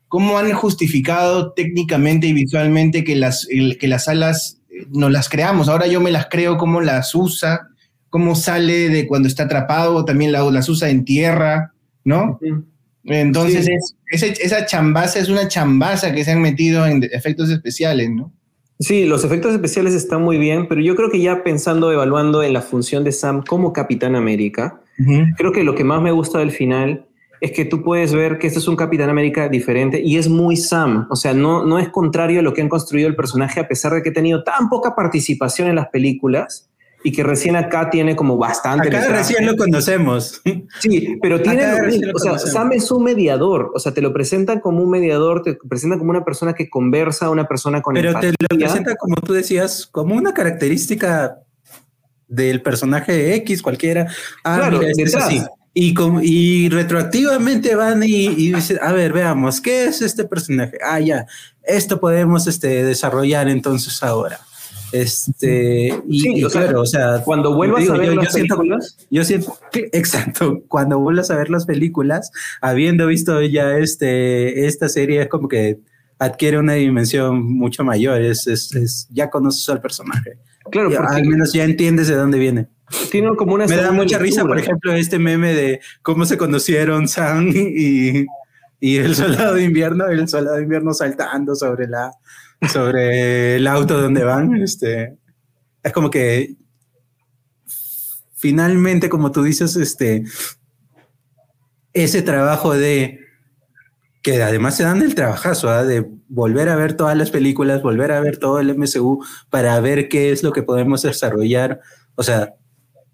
[0.08, 3.48] cómo han justificado técnicamente y visualmente que las,
[3.80, 4.55] que las alas
[4.90, 7.68] nos las creamos, ahora yo me las creo cómo las usa,
[8.10, 11.72] cómo sale de cuando está atrapado, también las usa en tierra,
[12.04, 12.38] ¿no?
[13.04, 13.68] Entonces,
[14.10, 18.32] esa chambaza es una chambaza que se han metido en efectos especiales, ¿no?
[18.78, 22.52] Sí, los efectos especiales están muy bien, pero yo creo que ya pensando, evaluando en
[22.52, 24.80] la función de Sam como Capitán América,
[25.36, 27.06] creo que lo que más me gusta del final
[27.40, 30.56] es que tú puedes ver que este es un Capitán América diferente y es muy
[30.56, 31.06] Sam.
[31.10, 33.92] O sea, no, no es contrario a lo que han construido el personaje, a pesar
[33.92, 36.68] de que ha tenido tan poca participación en las películas
[37.06, 38.88] y que recién acá tiene como bastante.
[38.88, 40.42] Acá recién lo conocemos.
[40.80, 41.64] Sí, pero tiene.
[42.12, 43.70] o sea, Sam es un mediador.
[43.74, 47.30] O sea, te lo presentan como un mediador, te presentan como una persona que conversa,
[47.30, 51.38] una persona con Pero te lo presenta, como tú decías, como una característica
[52.26, 54.08] del personaje X, cualquiera.
[54.42, 55.42] Ah, claro, mira, este es así.
[55.78, 60.78] Y, y retroactivamente van y, dicen, a ver, veamos, ¿qué es este personaje?
[60.82, 61.26] Ah, ya,
[61.64, 64.40] esto podemos este, desarrollar entonces ahora.
[64.92, 68.96] Este, y, claro, o sea, cuando vuelvas a ver las películas.
[69.10, 74.88] yo siento que, exacto, cuando vuelvas a ver las películas, habiendo visto ya este, esta
[74.88, 75.80] serie, es como que
[76.18, 80.38] adquiere una dimensión mucho mayor, es, es, ya conoces al personaje.
[80.70, 82.68] Claro, al menos ya entiendes de dónde viene.
[83.10, 87.08] Tiene como una Me da mucha risa, por ejemplo, este meme de cómo se conocieron
[87.08, 88.26] Sam y,
[88.80, 92.12] y el soldado de invierno, el soldado de invierno saltando sobre la
[92.72, 95.16] sobre el auto donde van, este
[95.82, 96.56] es como que
[98.34, 100.24] finalmente, como tú dices, este
[101.92, 103.20] ese trabajo de
[104.22, 105.84] que además se dan el trabajazo ¿ah?
[105.84, 110.08] de volver a ver todas las películas, volver a ver todo el MCU para ver
[110.08, 111.80] qué es lo que podemos desarrollar,
[112.16, 112.54] o sea,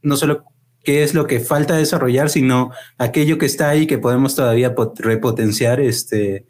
[0.03, 0.45] no solo
[0.85, 5.81] qué es lo que falta desarrollar, sino aquello que está ahí que podemos todavía repotenciar,
[5.81, 6.47] este,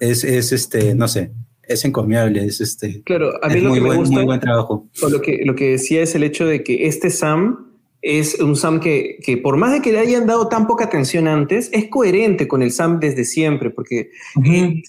[0.00, 1.32] es, es este, no sé,
[1.68, 3.02] es encomiable, es este.
[3.02, 4.88] Claro, a mí lo muy que me gusta, muy buen trabajo.
[5.08, 7.72] Lo que, lo que decía es el hecho de que este Sam
[8.04, 11.26] es un Sam que, que, por más de que le hayan dado tan poca atención
[11.26, 14.10] antes, es coherente con el Sam desde siempre, porque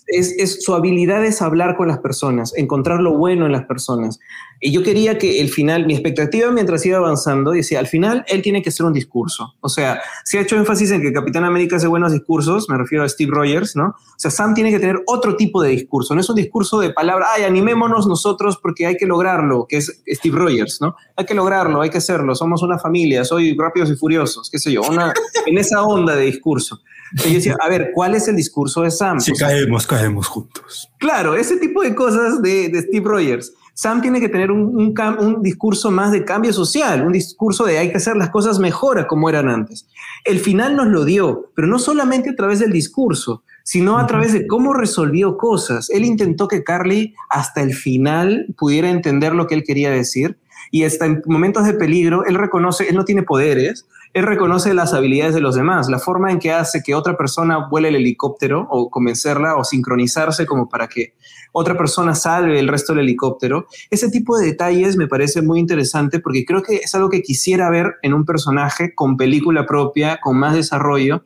[0.07, 4.19] es, es, su habilidad es hablar con las personas, encontrar lo bueno en las personas.
[4.59, 8.41] Y yo quería que el final, mi expectativa mientras iba avanzando, decía, al final él
[8.41, 9.53] tiene que hacer un discurso.
[9.59, 13.03] O sea, se ha hecho énfasis en que Capitán América hace buenos discursos, me refiero
[13.03, 13.87] a Steve Rogers, ¿no?
[13.87, 16.91] O sea, Sam tiene que tener otro tipo de discurso, no es un discurso de
[16.91, 20.95] palabra, ay, animémonos nosotros porque hay que lograrlo, que es Steve Rogers, ¿no?
[21.15, 24.71] Hay que lograrlo, hay que hacerlo, somos una familia, soy rápidos y furiosos, qué sé
[24.71, 25.13] yo, una,
[25.45, 26.79] en esa onda de discurso.
[27.23, 29.19] Y yo decía, a ver, ¿cuál es el discurso de Sam?
[29.19, 30.89] Si caemos, caemos juntos.
[30.97, 33.53] Claro, ese tipo de cosas de, de Steve Rogers.
[33.75, 37.91] Sam tiene que tener un, un, discurso más de cambio social, un discurso de hay
[37.91, 39.85] que hacer las cosas mejor como eran antes.
[40.23, 44.31] El final nos lo dio, pero no solamente a través del discurso, sino a través
[44.31, 45.89] de cómo resolvió cosas.
[45.89, 50.37] Él intentó que Carly hasta el final pudiera entender lo que él quería decir
[50.71, 54.93] y hasta en momentos de peligro, él reconoce, él no tiene poderes, él reconoce las
[54.93, 58.65] habilidades de los demás, la forma en que hace que otra persona vuele el helicóptero
[58.69, 61.15] o convencerla o sincronizarse como para que
[61.51, 63.67] otra persona salve el resto del helicóptero.
[63.89, 67.69] Ese tipo de detalles me parece muy interesante porque creo que es algo que quisiera
[67.69, 71.25] ver en un personaje con película propia, con más desarrollo,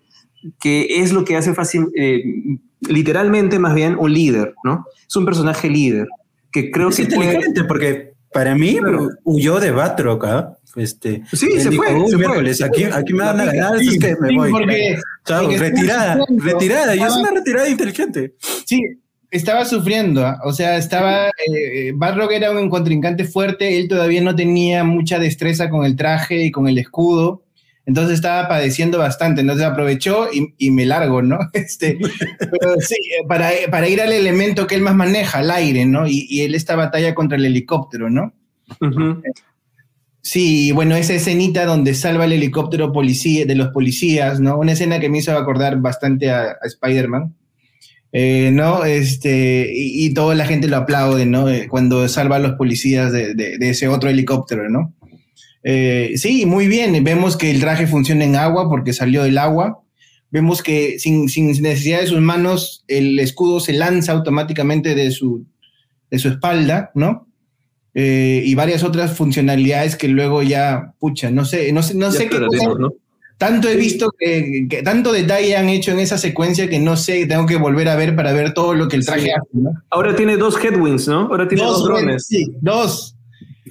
[0.59, 2.23] que es lo que hace fácil, eh,
[2.87, 4.87] literalmente más bien un líder, ¿no?
[5.07, 6.07] Es un personaje líder
[6.51, 8.77] que creo que inteligente porque para mí
[9.23, 10.55] huyó de Batroc, ¿ah?
[10.75, 14.51] Este, sí, se, fue, Aquí, aquí me dan a ganar, es que me voy.
[15.57, 18.35] retirada, retirada, y es una retirada inteligente.
[18.65, 18.79] Sí,
[19.31, 20.39] estaba sufriendo, ¿ah?
[20.43, 25.69] o sea, estaba, eh, Barrock era un contrincante fuerte, él todavía no tenía mucha destreza
[25.69, 27.43] con el traje y con el escudo,
[27.89, 31.39] entonces estaba padeciendo bastante, entonces aprovechó y, me largo, ¿no?
[31.53, 31.97] Este,
[32.39, 32.95] pero sí,
[33.27, 36.05] para, para, ir al elemento que él más maneja, el aire, ¿no?
[36.05, 38.31] Y, y él esta batalla contra el helicóptero, ¿no?
[40.21, 44.59] Sí, bueno, esa escenita donde salva el helicóptero policía, de los policías, ¿no?
[44.59, 47.33] Una escena que me hizo acordar bastante a, Spider-Man.
[48.11, 48.85] Eh, ¿no?
[48.85, 51.49] Este, y, toda la gente lo aplaude, ¿no?
[51.49, 54.93] Eh, cuando salva a los policías de, ese otro helicóptero, ¿no?
[55.63, 57.03] Eh, sí, muy bien.
[57.03, 59.81] Vemos que el traje funciona en agua porque salió del agua.
[60.31, 65.45] Vemos que sin, sin necesidad de sus manos, el escudo se lanza automáticamente de su,
[66.11, 67.27] de su espalda, ¿no?
[67.95, 72.29] Eh, y varias otras funcionalidades que luego ya, pucha, no sé, no sé, no sé
[72.29, 72.39] qué
[73.37, 77.45] Tanto he visto que, tanto detalle han hecho en esa secuencia que no sé, tengo
[77.45, 79.49] que volver a ver para ver todo lo que el traje hace.
[79.89, 81.21] Ahora tiene dos headwinds, ¿no?
[81.21, 82.27] Ahora tiene dos, drones.
[82.27, 83.15] Sí, dos.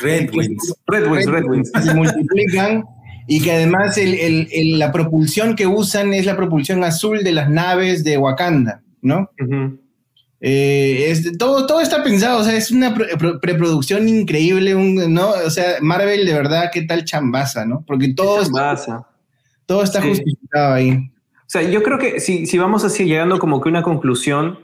[0.01, 0.75] Redwings.
[0.87, 1.71] Redwings, Redwings.
[1.83, 2.85] Se multiplican
[3.27, 8.17] y que además la propulsión que usan es la propulsión azul de las naves de
[8.17, 9.31] Wakanda, ¿no?
[10.41, 12.95] Eh, todo, todo está pensado, o sea, es una
[13.43, 15.31] preproducción increíble, ¿no?
[15.45, 17.85] O sea, Marvel de verdad, qué tal chambaza, ¿no?
[17.87, 19.07] Porque todo, está,
[19.67, 20.93] todo está justificado ahí.
[20.93, 24.59] O sea, yo creo que si, si vamos así llegando como que una conclusión,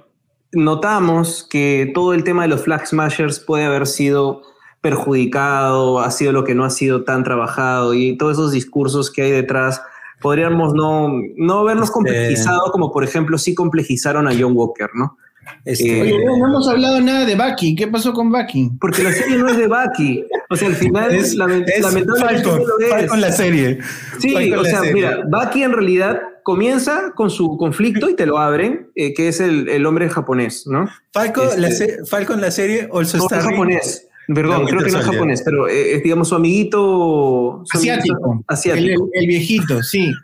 [0.53, 4.43] notamos que todo el tema de los Flag Smashers puede haber sido
[4.85, 9.23] perjudicado, ha sido lo que no ha sido tan trabajado y todos esos discursos que
[9.23, 9.81] hay detrás
[10.21, 15.17] podríamos no, no haberlos este complejizado como por ejemplo sí complejizaron a John Walker, ¿no?
[15.65, 17.75] Este, Oye, no, hemos hablado nada de Bucky.
[17.75, 18.73] ¿Qué pasó con Bucky?
[18.79, 20.27] Porque la serie no es de Bucky.
[20.51, 23.79] O sea, al final es, lamentablemente Falcon, Falcon la serie.
[24.19, 28.91] Sí, o sea, mira, Bucky en realidad comienza con su conflicto y te lo abren,
[28.95, 30.89] eh, que es el, el, hombre japonés, ¿no?
[31.13, 34.09] Falcon, la, este, Falcon la serie also no, es japonés.
[34.27, 37.63] Perdón, creo que no es japonés, pero eh, es, digamos, su amiguito...
[37.73, 38.45] asiático.
[38.47, 39.09] asiático.
[39.13, 40.13] el viejito, sí.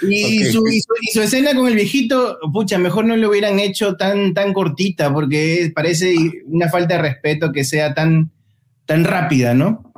[0.00, 0.62] Y, su,
[1.12, 5.72] su, escena con el viejito, pucha, mejor no lo hubieran hecho tan, tan cortita, porque
[5.74, 6.14] parece
[6.46, 8.30] una falta de respeto que sea tan,
[8.86, 9.92] tan rápida, ¿no?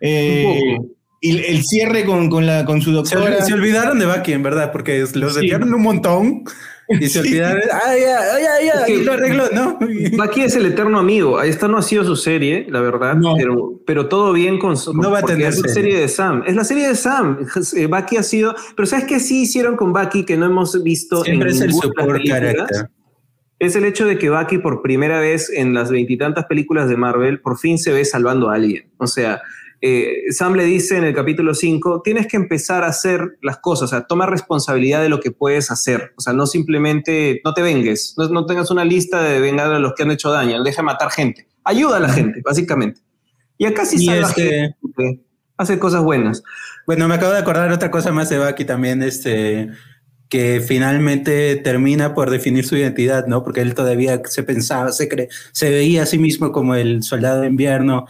[0.00, 0.76] Eh,
[1.20, 3.44] y el cierre con, con, la, con su doctora.
[3.44, 5.52] Se, olvidaron de Bucky, en verdad, porque los sí.
[5.52, 6.44] un montón.
[7.00, 9.78] y se olvidaron, ah, ya, ya, ya, y lo arregló, ¿no?
[10.16, 11.40] Bucky es el eterno amigo.
[11.42, 14.92] Esta no ha sido su serie, la verdad, pero, pero todo bien con su.
[14.94, 16.42] No va a tener es la serie de Sam.
[16.46, 17.46] Es la serie de Sam.
[17.76, 18.54] Eh, Bucky ha sido.
[18.76, 22.22] Pero ¿sabes qué sí hicieron con Bucky que no hemos visto Siempre es el support
[22.24, 22.88] character.
[23.58, 27.40] Es el hecho de que Bucky, por primera vez en las veintitantas películas de Marvel,
[27.40, 28.90] por fin se ve salvando a alguien.
[28.98, 29.40] O sea,
[29.86, 33.82] eh, Sam le dice en el capítulo 5, tienes que empezar a hacer las cosas,
[33.82, 37.60] o sea, toma responsabilidad de lo que puedes hacer, o sea, no simplemente, no te
[37.60, 41.10] vengues, no, tengas una lista de vengar a los que han hecho daño, deja matar
[41.10, 43.02] gente, ayuda a la gente, básicamente.
[43.58, 44.74] Y acá sí salva este...
[44.80, 45.22] gente,
[45.58, 46.42] hace cosas buenas.
[46.86, 49.68] Bueno, me acabo de acordar otra cosa más de Bucky también, este
[50.30, 53.44] que finalmente termina por definir su identidad, ¿no?
[53.44, 57.42] Porque él todavía se pensaba, se, cree, se veía a sí mismo como el soldado
[57.42, 58.06] de invierno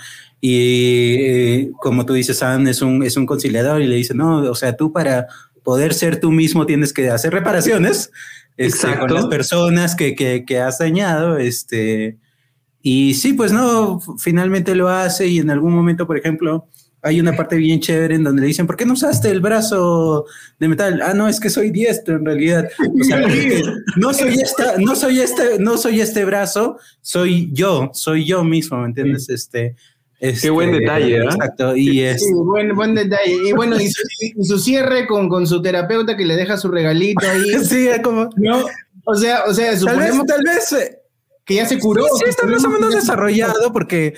[0.46, 4.42] y eh, como tú dices, Sam es un, es un conciliador y le dice, no,
[4.42, 5.26] o sea, tú para
[5.62, 8.10] poder ser tú mismo tienes que hacer reparaciones
[8.58, 11.38] este, con las personas que, que, que, has dañado.
[11.38, 12.18] Este,
[12.82, 16.68] y sí, pues no, finalmente lo hace y en algún momento, por ejemplo,
[17.00, 20.26] hay una parte bien chévere en donde le dicen, ¿por qué no usaste el brazo
[20.60, 21.00] de metal?
[21.02, 22.68] Ah, no, es que soy diestro en realidad.
[23.00, 23.26] O sea,
[23.96, 28.78] no soy esta, no soy este, no soy este brazo, soy yo, soy yo mismo,
[28.78, 29.30] ¿me entiendes?
[29.30, 29.74] Este,
[30.18, 31.24] Qué buen este, detalle, ¿eh?
[31.24, 32.20] Exacto, y es...
[32.20, 33.48] Sí, buen, buen detalle.
[33.48, 37.52] Y bueno, y su, cierre con, con, su terapeuta que le deja su regalito ahí.
[37.64, 38.30] sí, es como...
[38.36, 38.64] ¿no?
[39.04, 40.26] O sea, o sea, suponemos...
[40.26, 40.98] Tal vez, tal vez
[41.44, 42.04] que ya se curó.
[42.16, 44.14] Sí, está más o menos desarrollado porque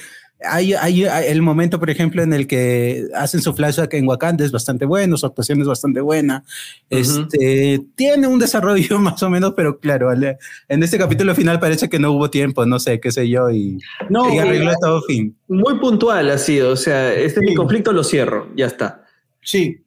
[0.48, 4.52] hay, hay, el momento, por ejemplo, en el que hacen su flashback en Wakanda es
[4.52, 6.44] bastante bueno, su actuación es bastante buena.
[6.90, 11.98] Este tiene un desarrollo más o menos, pero claro, en este capítulo final parece que
[11.98, 13.78] no hubo tiempo, no sé, qué sé yo, y,
[14.08, 15.36] no, y arregló todo fin.
[15.48, 19.04] Muy puntual ha sido, o sea, este es mi conflicto, lo cierro, ya está.
[19.40, 19.82] Sí,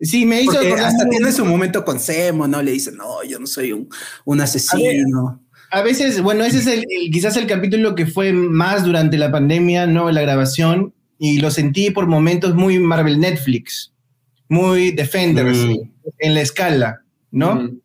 [0.00, 0.58] Sí, me hizo.
[0.58, 2.60] hasta tiene su momento con Semo, ¿no?
[2.60, 3.88] Le dice, no, yo no soy un,
[4.24, 5.40] un asesino
[5.74, 9.88] a veces, bueno, ese es el, quizás el capítulo que fue más durante la pandemia,
[9.88, 10.08] ¿no?
[10.12, 13.92] La grabación, y lo sentí por momentos muy Marvel Netflix,
[14.48, 15.74] muy Defenders, mm.
[16.20, 17.02] en la escala,
[17.32, 17.56] ¿no?
[17.56, 17.80] Mm.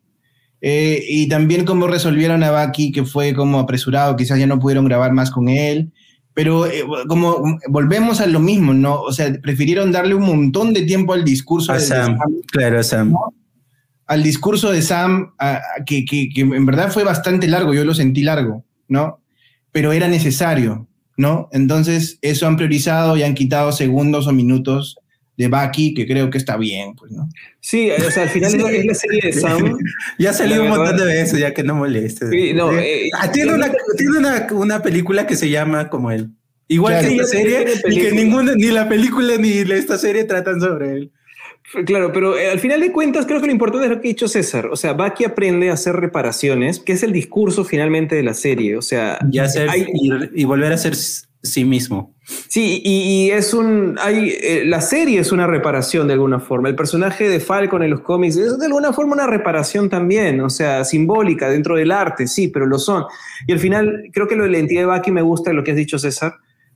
[0.60, 4.84] Eh, y también cómo resolvieron a Bucky, que fue como apresurado, quizás ya no pudieron
[4.84, 5.90] grabar más con él,
[6.32, 9.00] pero eh, como volvemos a lo mismo, ¿no?
[9.00, 11.72] O sea, prefirieron darle un montón de tiempo al discurso.
[11.72, 12.16] de Sam,
[12.52, 13.14] claro, Sam
[14.10, 15.34] al discurso de Sam,
[15.86, 16.04] que,
[16.34, 19.22] en verdad fue bastante largo, yo lo sentí largo, ¿no?
[19.70, 21.48] Pero era necesario, ¿no?
[21.52, 24.98] Entonces, eso han priorizado y han quitado segundos o minutos
[25.36, 27.28] de Bucky, que creo que está bien, pues, ¿no?
[27.60, 29.78] Sí, o sea, al final es, la serie de Sam.
[30.18, 32.28] ya salió un montón de veces, ya que no moleste.
[32.30, 34.18] Sí, no, eh, ah, tiene, una, tiene
[34.50, 36.30] una, película que se llama como él.
[36.66, 40.94] Igual que la serie, y que ninguna, ni la película ni esta serie tratan sobre
[40.94, 41.12] él.
[41.86, 44.10] Claro, pero eh, al final de cuentas creo que lo importante es lo que ha
[44.10, 44.66] dicho César.
[44.66, 48.76] O sea, Bucky aprende a hacer reparaciones, que es el discurso finalmente de la serie.
[48.76, 52.16] O sea, y, volver a ser sí mismo.
[52.48, 53.96] Sí, y, es un.
[54.00, 56.68] Hay, eh, la serie es una reparación de alguna forma.
[56.68, 60.40] El personaje de Falcon en los cómics es de alguna forma una reparación también.
[60.40, 63.04] O sea, simbólica dentro del arte, sí, pero lo son.
[63.46, 65.70] Y al final, creo que lo de la identidad de Bucky me gusta lo que
[65.70, 66.34] has dicho, César,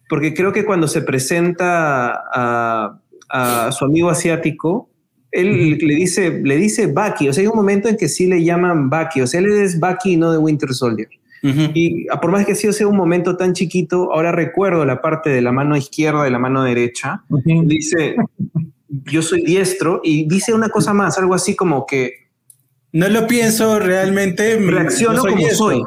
[0.08, 3.00] porque creo que cuando se presenta a
[3.34, 4.88] a su amigo asiático,
[5.32, 8.44] él le dice, le dice Bucky, o sea, hay un momento en que sí le
[8.44, 11.08] llaman Bucky, o sea, él es Bucky y no de Winter Soldier.
[11.42, 15.42] Y por más que sí sea un momento tan chiquito, ahora recuerdo la parte de
[15.42, 18.16] la mano izquierda, de la mano derecha, dice,
[18.88, 22.12] yo soy diestro, y dice una cosa más, algo así como que...
[22.92, 24.56] No lo pienso realmente.
[24.56, 25.82] Reacciono como soy.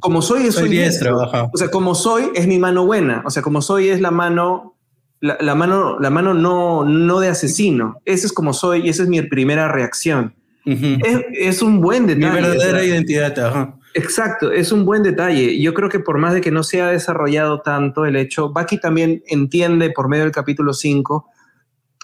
[0.00, 1.18] como soy, soy, diestro.
[1.52, 3.24] O sea, como soy es mi mano buena.
[3.26, 4.77] O sea, como soy es la mano
[5.20, 8.00] la, mano, la mano no, no de asesino.
[8.04, 10.34] Ese es como soy y esa es mi primera reacción.
[10.64, 12.26] es, un buen detalle.
[12.26, 13.74] Mi verdadera identidad.
[13.94, 15.60] Exacto, es un buen detalle.
[15.60, 18.78] Yo creo que por más de que no se ha desarrollado tanto el hecho, Bucky
[18.78, 21.26] también entiende por medio del capítulo 5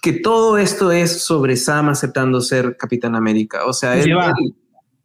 [0.03, 3.65] que todo esto es sobre Sam aceptando ser Capitán América.
[3.65, 4.15] O sea, él,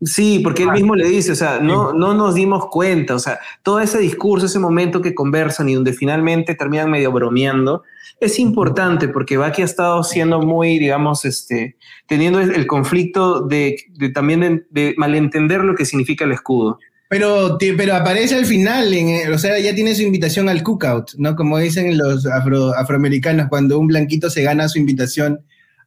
[0.01, 3.39] Sí, porque él mismo le dice, o sea, no, no nos dimos cuenta, o sea,
[3.63, 7.83] todo ese discurso, ese momento que conversan y donde finalmente terminan medio bromeando,
[8.21, 11.75] es importante porque Baki ha estado siendo muy, digamos, este,
[12.07, 13.75] teniendo el, conflicto de,
[14.13, 16.79] también de, malentender lo que significa el escudo.
[17.09, 21.35] Pero, pero aparece al final, en, o sea, ya tiene su invitación al cookout, ¿no?
[21.35, 25.41] Como dicen los afroamericanos, cuando un blanquito se gana su invitación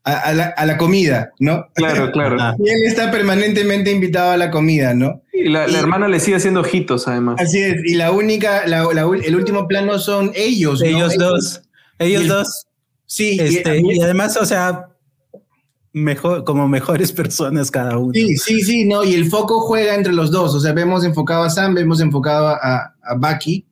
[0.04, 1.66] a, la, comida, ¿no?
[1.74, 2.36] Claro, claro.
[2.58, 5.22] y él está permanentemente invitado a la comida, ¿no?
[5.32, 7.36] Y la, hermana le sigue haciendo ojitos, además.
[7.38, 11.62] Así es, y la única, el último plano son ellos, Ellos dos.
[11.98, 12.66] Ellos dos.
[13.06, 14.86] Sí, este, y, además, o sea,
[15.92, 18.12] mejor, como mejores personas cada uno.
[18.14, 21.44] Sí, sí, sí, no, y el foco juega entre los dos, o sea, vemos enfocado
[21.44, 23.66] a Sam, vemos enfocado a, a Bucky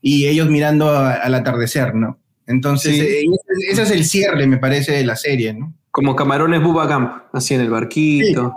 [0.00, 2.18] y ellos mirando al atardecer, ¿no?
[2.48, 3.26] Entonces, eh,
[3.70, 5.74] ese, es el cierre, me parece, de la serie, ¿no?
[5.90, 8.54] Como camarones Bubba Gump, así en el barquito.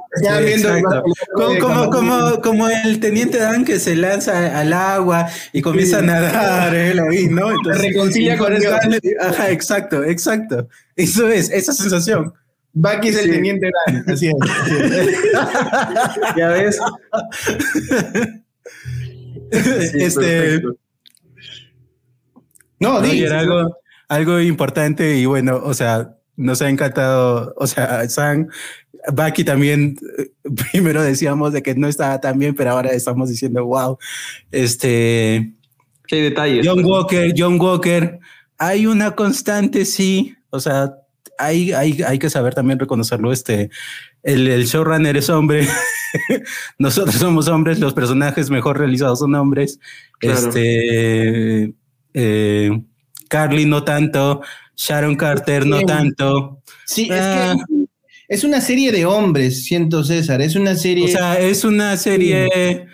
[1.35, 6.73] como, como, como, el teniente Dan que se lanza al agua y comienza a nadar,
[6.73, 7.51] él ahí, ¿no?
[7.51, 8.73] Entonces, se reconcilia con Dios.
[9.19, 10.69] Ajá, exacto, exacto.
[10.95, 12.33] Eso es, esa sensación.
[12.73, 14.33] Bucky es el teniente Dan, así es.
[16.37, 16.79] ya ves.
[19.95, 20.61] este.
[22.81, 23.77] No, algo,
[24.09, 28.47] algo importante y bueno, o sea, nos ha encantado, o sea, Sam,
[29.13, 30.31] Bucky también, eh,
[30.71, 33.99] primero decíamos de que no estaba tan bien, pero ahora estamos diciendo, wow,
[34.51, 35.53] este...
[36.07, 36.67] Qué detalles.
[36.67, 38.19] John Walker, John Walker,
[38.57, 40.95] hay una constante, sí, o sea,
[41.37, 43.69] hay, hay, hay que saber también reconocerlo, este,
[44.23, 45.67] el, el showrunner es hombre,
[46.79, 49.79] nosotros somos hombres, los personajes mejor realizados son hombres,
[50.19, 51.75] este
[52.13, 52.81] eh,
[53.27, 54.41] Carly no tanto,
[54.75, 56.61] Sharon Carter no tanto.
[56.85, 57.55] Sí, es que ah.
[58.27, 61.05] es una serie de hombres, siento César, es una serie...
[61.05, 62.87] O sea, es una serie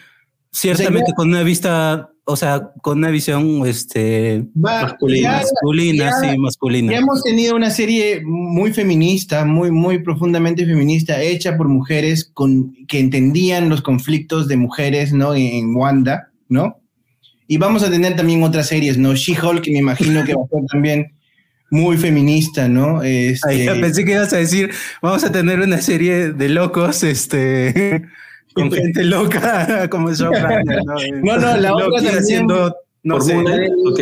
[0.51, 6.91] ciertamente con una vista, o sea, con una visión este, masculina, masculina sí, masculina.
[6.91, 12.73] Ya hemos tenido una serie muy feminista, muy, muy profundamente feminista, hecha por mujeres con,
[12.87, 15.35] que entendían los conflictos de mujeres, ¿no?
[15.35, 16.79] En Wanda, ¿no?
[17.47, 19.15] Y vamos a tener también otras series, ¿no?
[19.15, 21.17] She-Hulk, que me imagino que va a ser también
[21.69, 23.03] muy feminista, ¿no?
[23.03, 23.65] Este...
[23.79, 24.71] pensé que ibas a decir,
[25.01, 28.03] vamos a tener una serie de locos, este,
[28.53, 30.31] con gente loca, como yo.
[31.23, 31.37] ¿no?
[31.37, 33.35] no, la otra también, haciendo, no sé,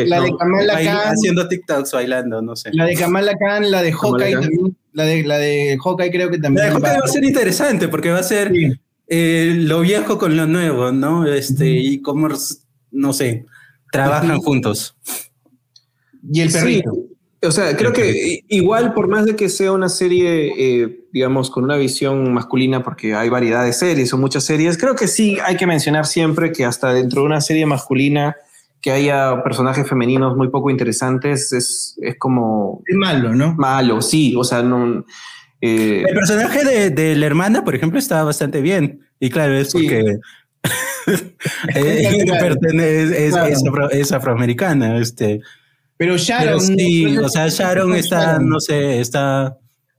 [0.06, 1.14] la de Kamala Khan.
[1.14, 2.72] Haciendo TikToks bailando, no sé.
[2.74, 6.38] La de Kamala Khan, la de Hawkeye también, la de, la de Hawkeye creo que
[6.38, 6.68] también.
[6.68, 8.52] La de Hawkeye va, a ser interesante, porque va a ser
[9.08, 11.28] eh, lo viejo con lo nuevo, ¿no?
[11.28, 12.30] Este, y cómo
[12.96, 13.46] no sé,
[13.92, 14.96] trabajan juntos.
[16.32, 16.92] Y el perrito.
[17.44, 21.64] O sea, creo que igual por más de que sea una serie, eh, digamos, con
[21.64, 25.56] una visión masculina, porque hay variedad de series o muchas series, creo que sí hay
[25.56, 28.36] que mencionar siempre que hasta dentro de una serie masculina
[28.82, 32.84] que haya personajes femeninos muy poco interesantes es, es como...
[32.86, 33.56] Es malo, ¿no?
[33.56, 35.06] Malo, sí, o sea, no...
[35.62, 39.02] Eh, el personaje de, la hermana, por ejemplo, está bastante bien.
[39.20, 40.20] Y claro, es porque
[43.92, 45.42] es, afroamericana, este.
[45.98, 46.60] Pero Sharon.
[46.60, 49.58] sí, o sea, Sharon está, no sé, está.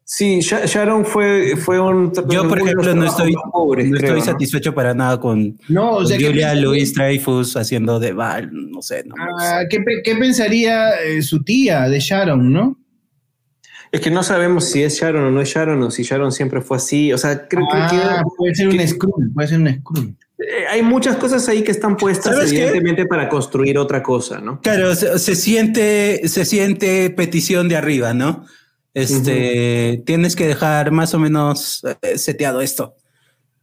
[0.09, 2.12] Sí, Sharon fue, fue un.
[2.28, 7.56] Yo, por ejemplo, no estoy, no estoy satisfecho para nada con, no, Julia Louis Dreyfus
[7.56, 9.02] haciendo de Val, no sé.
[9.05, 12.78] No ah, ¿qué, ¿qué, pensaría eh, su tía de Sharon, no?
[13.90, 16.60] Es que no sabemos si es Sharon o no es Sharon, o si Sharon siempre
[16.60, 17.12] fue así.
[17.12, 17.76] O sea, creo, que.
[17.76, 20.16] Ah, puede ser un Skrull, puede ser un Skrull.
[20.38, 24.60] Eh, hay muchas cosas ahí que están puestas evidentemente para construir otra cosa, ¿no?
[24.60, 28.44] Claro, se, siente, se siente petición de arriba, ¿no?
[28.92, 32.96] Este, tienes que dejar más o menos eh, seteado esto.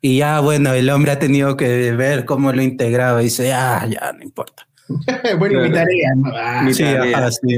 [0.01, 3.87] Y ya, bueno, el hombre ha tenido que ver cómo lo integraba y dice, ah,
[3.89, 4.67] ya, no importa.
[5.39, 6.11] bueno, mi tarea.
[6.33, 7.31] Ah, mi tarea.
[7.31, 7.57] sí,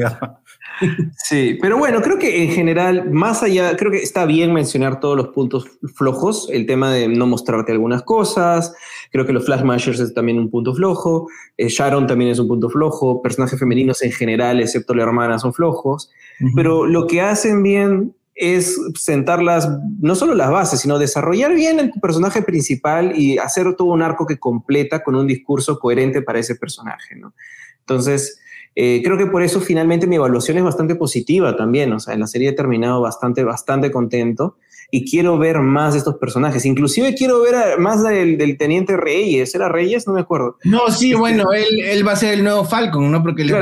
[1.18, 5.16] Sí, pero bueno, creo que en general, más allá, creo que está bien mencionar todos
[5.16, 5.66] los puntos
[5.96, 8.76] flojos, el tema de no mostrarte algunas cosas,
[9.12, 11.28] creo que los Flash Mashers es también un punto flojo,
[11.58, 15.54] eh, Sharon también es un punto flojo, personajes femeninos en general, excepto la hermana, son
[15.54, 16.12] flojos,
[16.56, 19.70] pero lo que hacen bien es sentarlas,
[20.02, 24.26] no solo las bases, sino desarrollar bien el personaje principal y hacer todo un arco
[24.26, 27.34] que completa con un discurso coherente para ese personaje, ¿no?
[27.80, 28.40] Entonces,
[28.76, 32.20] eh, creo que por eso finalmente mi evaluación es bastante positiva también, o sea, en
[32.20, 34.58] la serie he terminado bastante, bastante contento
[34.96, 39.68] y quiero ver más de estos personajes, inclusive quiero ver más del, Teniente Reyes, ¿era
[39.68, 40.08] Reyes?
[40.08, 40.58] No me acuerdo.
[40.64, 43.22] No, sí, este, bueno, él, va a ser el nuevo Falcon, ¿no?
[43.22, 43.54] Porque le,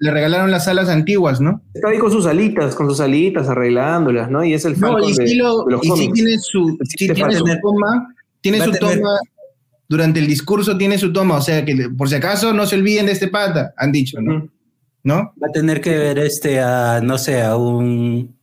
[0.00, 1.62] regalaron, las alas antiguas, ¿no?
[1.72, 4.42] Está ahí con sus alitas, con sus alitas, arreglándolas, ¿no?
[4.44, 8.14] Y es el Falcon no, y sí, y sí tiene su, sí tiene su toma,
[8.40, 9.20] tiene su toma
[9.88, 13.06] durante el discurso tiene su toma, o sea que por si acaso no se olviden
[13.06, 14.48] de este pata, han dicho, ¿no?
[15.04, 15.34] ¿No?
[15.40, 18.34] Va a tener que ver este a, no sé, a un,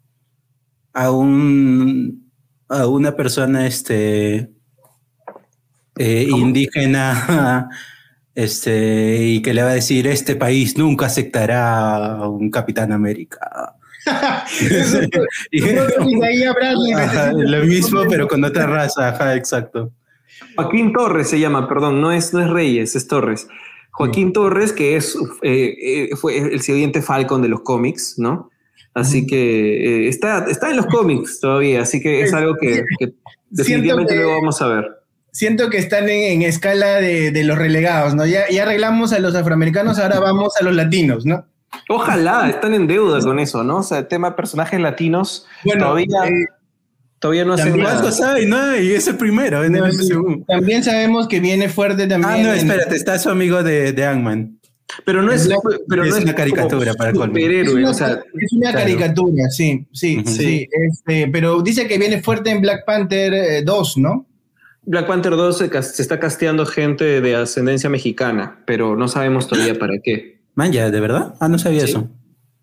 [0.93, 2.18] a un,
[2.69, 4.51] a una persona, este,
[5.97, 7.69] eh, indígena,
[8.35, 13.75] este, y que le va a decir, este país nunca aceptará a un Capitán América.
[17.31, 19.91] lo mismo, pero con otra raza, ajá, exacto.
[20.55, 23.47] Joaquín Torres se llama, perdón, no es, no es Reyes, es Torres.
[23.91, 28.49] Joaquín Torres, que es, eh, eh, fue el siguiente Falcon de los cómics, ¿no?
[28.93, 32.83] Así que eh, está, está en los cómics todavía, así que es algo que,
[33.49, 34.85] definitivamente luego vamos a ver.
[35.31, 38.25] Siento que están en, escala de, los relegados, ¿no?
[38.25, 41.45] Ya, ya arreglamos a los afroamericanos, ahora vamos a los latinos, ¿no?
[41.87, 43.77] Ojalá, están en deuda con eso, ¿no?
[43.77, 46.47] O sea, el tema de personajes latinos bueno, todavía, eh,
[47.19, 48.11] todavía no hacen nada.
[48.11, 48.45] sabe?
[48.47, 52.33] No, y es el primero en el También sabemos que viene fuerte también.
[52.33, 54.58] Ah, no, espérate, está su amigo de, de Ant-Man.
[55.05, 55.49] Pero no es,
[55.87, 57.83] pero es una caricatura para superhéroe.
[57.83, 60.67] Es una, es una caricatura, sí, sí, sí.
[60.71, 64.25] Este, pero dice que viene fuerte en Black Panther 2, eh, ¿no?
[64.83, 69.99] Black Panther 2 se, está casteando gente de ascendencia mexicana, pero no sabemos todavía para
[70.03, 70.41] qué.
[70.55, 71.35] Man, ya, ¿de verdad?
[71.39, 72.09] Ah, no sabía eso.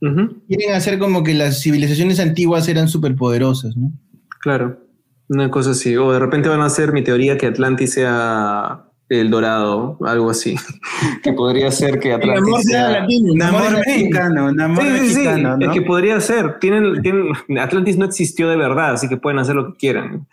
[0.00, 3.92] Quieren hacer como que las civilizaciones antiguas eran superpoderosas, ¿no?
[4.40, 4.80] Claro,
[5.28, 5.96] una cosa así.
[5.96, 10.56] O de repente van a hacer mi teoría que Atlantis sea el Dorado, algo así.
[11.22, 13.04] que podría ser que Atlantis sea...
[13.46, 16.58] amor mexicano, amor mexicano, Es que podría ser.
[16.58, 20.26] Tienen, tienen, Atlantis no existió de verdad, así que pueden hacer lo que quieran.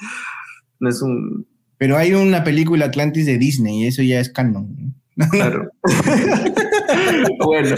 [0.80, 1.46] No es un...
[1.78, 4.96] Pero hay una película Atlantis de Disney y eso ya es canon.
[5.32, 5.70] Claro.
[7.44, 7.76] bueno,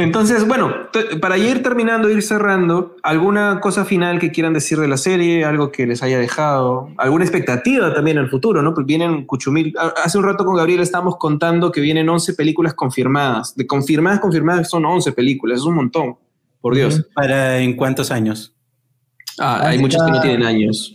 [0.00, 0.72] entonces, bueno,
[1.20, 5.44] para ir terminando, ir cerrando, ¿alguna cosa final que quieran decir de la serie?
[5.44, 6.90] ¿Algo que les haya dejado?
[6.98, 8.62] ¿Alguna expectativa también al futuro?
[8.62, 8.74] ¿no?
[8.74, 9.74] Pues vienen Cuchumil.
[10.04, 13.56] Hace un rato con Gabriel estábamos contando que vienen 11 películas confirmadas.
[13.56, 15.58] De confirmadas, confirmadas son 11 películas.
[15.58, 16.14] Es un montón,
[16.60, 17.04] por Dios.
[17.12, 18.54] ¿Para en cuántos años?
[19.40, 20.94] Ah, hay muchas que no tienen años.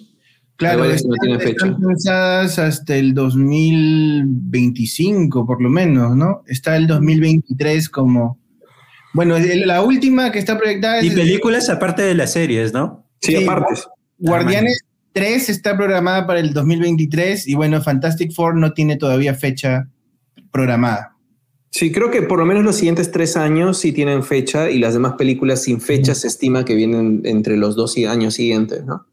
[0.55, 1.75] Claro, están, no tienen fecha.
[1.75, 6.43] pensadas hasta el 2025, por lo menos, ¿no?
[6.47, 8.41] Está el 2023 como
[9.13, 11.05] bueno, la última que está proyectada es.
[11.05, 13.07] Y películas aparte de las series, ¿no?
[13.21, 13.81] Sí, aparte.
[14.17, 14.81] Guardianes
[15.13, 19.87] 3 está programada para el 2023 y bueno, Fantastic Four no tiene todavía fecha
[20.51, 21.13] programada.
[21.69, 24.93] Sí, creo que por lo menos los siguientes tres años sí tienen fecha y las
[24.93, 29.07] demás películas sin fecha se estima que vienen entre los dos años siguientes, ¿no?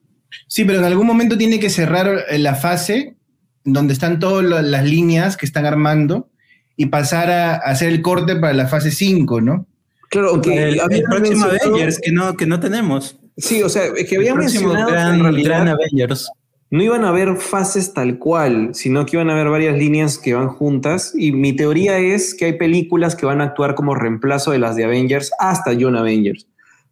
[0.46, 3.16] Sí, pero en algún momento tiene que cerrar eh, la fase
[3.64, 6.30] donde están todas las líneas que están armando
[6.76, 9.66] y pasar a, hacer el corte para la fase 5, ¿no?
[10.10, 13.18] Claro, aunque el, próximo Avengers que no, que no tenemos.
[13.36, 16.28] Sí, o sea, es que había mencionado gran, gran Avengers.
[16.70, 20.34] No iban a haber fases tal cual, sino que iban a haber varias líneas que
[20.34, 21.12] van juntas.
[21.16, 24.76] Y mi teoría es que hay películas que van a actuar como reemplazo de las
[24.76, 26.46] de Avengers hasta John Avengers.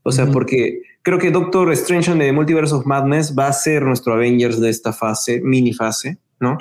[0.04, 4.14] O sea, porque creo que Doctor Strange de Multiverse of Madness va a ser nuestro
[4.14, 6.56] Avengers de esta fase, mini fase, ¿no?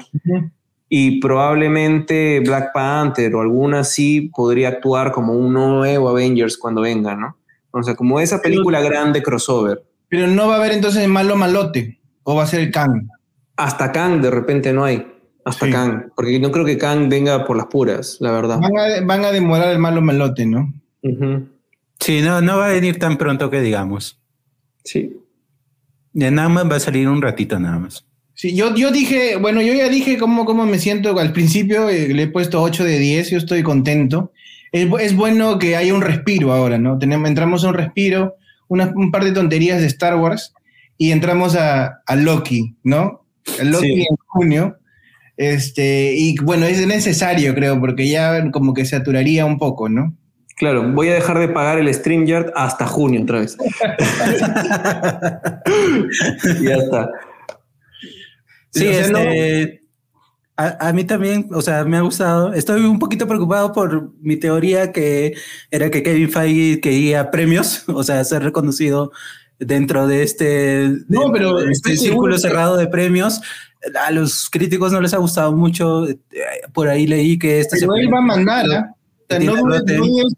[0.90, 7.16] Y probablemente Black Panther o alguna así podría actuar como un nuevo Avengers cuando venga,
[7.16, 7.38] ¿no?
[7.72, 9.84] O sea, como esa película grande crossover.
[10.10, 13.10] Pero no va a haber entonces malo malote, o va a ser Kang.
[13.58, 15.06] Hasta Kang de repente no hay.
[15.44, 18.60] Hasta Kang, porque no creo que Kang venga por las puras, la verdad.
[19.06, 20.74] Van a, demorar el malo malote, ¿no?
[22.00, 24.20] Sí, no, no va a venir tan pronto que digamos.
[24.84, 25.22] Sí.
[26.14, 28.07] De nada más va a salir un ratito nada más.
[28.38, 32.10] Sí, yo, yo dije, bueno, yo ya dije cómo, cómo me siento al principio, eh,
[32.10, 34.32] le he puesto 8 de 10, yo estoy contento.
[34.72, 37.00] Es, es bueno que haya un respiro ahora, ¿no?
[37.00, 38.36] Tenemos, entramos a un respiro,
[38.68, 40.54] un par de tonterías de Star Wars
[41.00, 43.26] y entramos a, a Loki, ¿no?
[43.64, 44.78] Loki en junio.
[45.36, 50.16] Este, y bueno, es necesario, creo, porque ya como que saturaría un poco, ¿no?
[50.58, 53.58] Claro, voy a dejar de pagar el StreamYard hasta junio otra vez.
[56.62, 57.10] ya está.
[58.72, 59.88] Sí, este,
[60.58, 62.52] a, mí también, o sea, me ha gustado.
[62.54, 65.36] Estoy un poquito preocupado por mi teoría que
[65.70, 69.12] era que Kevin Feige quería premios, o sea, ser reconocido
[69.60, 73.42] dentro de este, no, pero este círculo cerrado de premios.
[74.04, 76.08] A los críticos no les ha gustado mucho.
[76.74, 79.40] Por ahí leí que este pero él va a mandar, ¿eh?
[79.46, 79.76] no, no,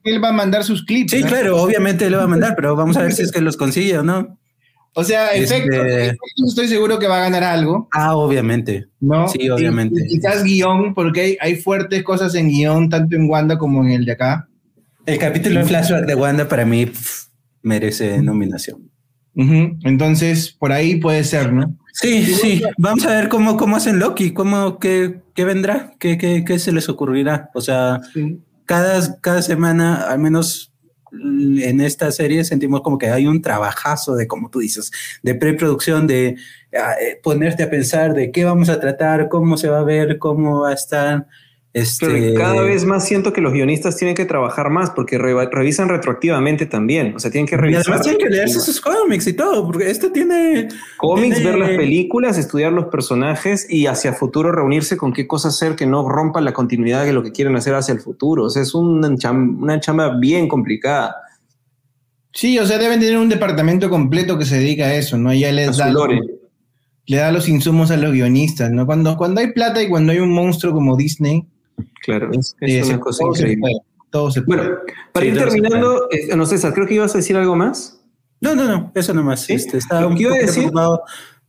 [0.04, 1.12] él va a mandar sus clips.
[1.12, 3.56] Sí, claro, obviamente él va a mandar, pero vamos a ver si es que los
[3.56, 4.39] consigue o no.
[4.94, 7.88] O sea, este, efecto, estoy seguro que va a ganar algo.
[7.92, 8.88] Ah, obviamente.
[9.00, 9.28] ¿No?
[9.28, 10.06] Sí, obviamente.
[10.08, 14.14] quizás guion, porque hay, fuertes cosas en guion, tanto en Wanda como en el de
[14.14, 14.50] acá.
[15.06, 16.92] El capítulo de flashback de Wanda para mí
[17.62, 18.90] merece nominación.
[19.36, 21.78] Entonces, por ahí puede ser, ¿no?
[21.94, 22.62] Sí, sí.
[22.78, 26.74] Vamos a ver cómo, cómo hacen Loki, cómo, qué, qué vendrá, qué, qué, qué, se
[26.74, 27.50] les ocurrirá.
[27.54, 28.02] O sea,
[28.66, 30.74] cada, cada semana, al menos
[31.12, 34.92] en esta serie sentimos como que hay un trabajazo de, como tú dices,
[35.24, 36.38] de preproducción, de
[36.74, 40.20] ah, eh, ponerte a pensar de qué vamos a tratar, cómo se va a ver,
[40.20, 41.28] cómo va a estar.
[41.72, 42.34] Este...
[42.34, 47.16] cada vez más siento que los guionistas tienen que trabajar más porque revisan retroactivamente también.
[47.16, 47.84] O sea, tienen que revisar.
[47.86, 50.70] Y además tienen que leerse sus cómics y todo, porque esto tiene.
[50.98, 55.76] Cómics, ver las películas, estudiar los personajes y hacia futuro reunirse con qué cosas hacer
[55.76, 58.46] que no rompan la continuidad de lo que quieren hacer hacia el futuro.
[58.46, 61.16] O sea, es una chamba, una chamba bien complicada.
[62.32, 65.34] Sí, o sea, deben tener un departamento completo que se dedica a eso, ¿no?
[65.34, 65.92] Ya les da,
[67.06, 68.86] le da los insumos a los guionistas, ¿no?
[68.88, 71.46] Cuando, cuando hay plata y cuando hay un monstruo como Disney.
[72.02, 72.56] Claro, es,
[72.88, 73.72] una cosa increíble.
[74.10, 74.62] todo se puede.
[74.62, 74.78] Bueno,
[75.14, 78.02] para ir terminando, eh, no César, creo que ibas a decir algo más.
[78.42, 79.42] No, no, no, eso nomás.
[79.42, 79.54] ¿Sí?
[79.54, 80.72] Este, estaba un poco decir?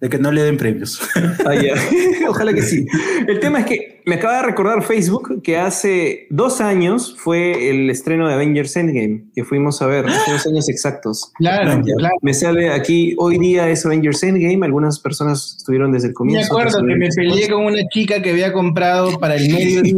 [0.01, 1.01] De que no le den premios.
[1.47, 1.55] Ah,
[2.29, 2.87] Ojalá que sí.
[3.27, 7.91] El tema es que me acaba de recordar Facebook que hace dos años fue el
[7.91, 11.33] estreno de Avengers Endgame, que fuimos a ver, hace dos años exactos.
[11.37, 12.15] Claro, claro.
[12.23, 16.55] Me sale aquí, hoy día es Avengers Endgame, algunas personas estuvieron desde el comienzo.
[16.55, 19.95] Me acuerdo que me peleé con una chica que había comprado para el mediodía,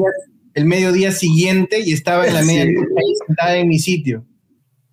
[0.54, 2.80] el mediodía siguiente y estaba en la media
[3.26, 4.24] sentada en mi sitio.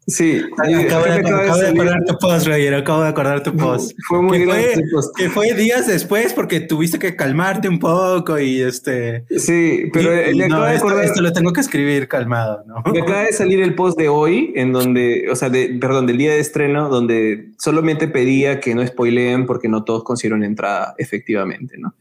[0.10, 3.92] Sí, acabo, de, acordar tu post, Roger, acabo de acordar tu post.
[4.08, 4.82] Fue muy que
[5.16, 9.26] que fue días después porque tuviste que calmarte un poco y este...
[9.38, 11.06] Sí, pero le acabo de acordar...
[11.06, 12.84] Esto, lo tengo que escribir calmado, ¿no?
[12.92, 16.18] Me acaba de salir el post de hoy, en donde, o sea, de, perdón, del
[16.18, 21.78] día de estreno, donde solamente pedía que no spoileen porque no todos consiguieron entrada efectivamente,
[21.78, 21.94] ¿no?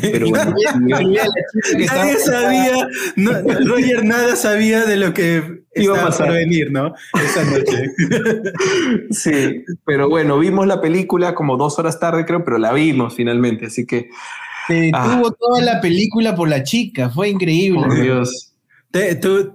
[0.00, 0.54] Pero bueno,
[1.92, 2.88] nadie sabía,
[3.66, 6.32] Roger nada sabía de lo que iba a pasar.
[6.32, 6.94] venir, ¿no?
[7.14, 7.90] Esa noche.
[9.10, 13.66] sí, pero bueno, vimos la película como dos horas tarde, creo, pero la vimos finalmente,
[13.66, 14.10] así que.
[14.68, 15.16] Se ah.
[15.16, 17.80] tuvo toda la película por la chica, fue increíble.
[17.80, 18.49] Por Dios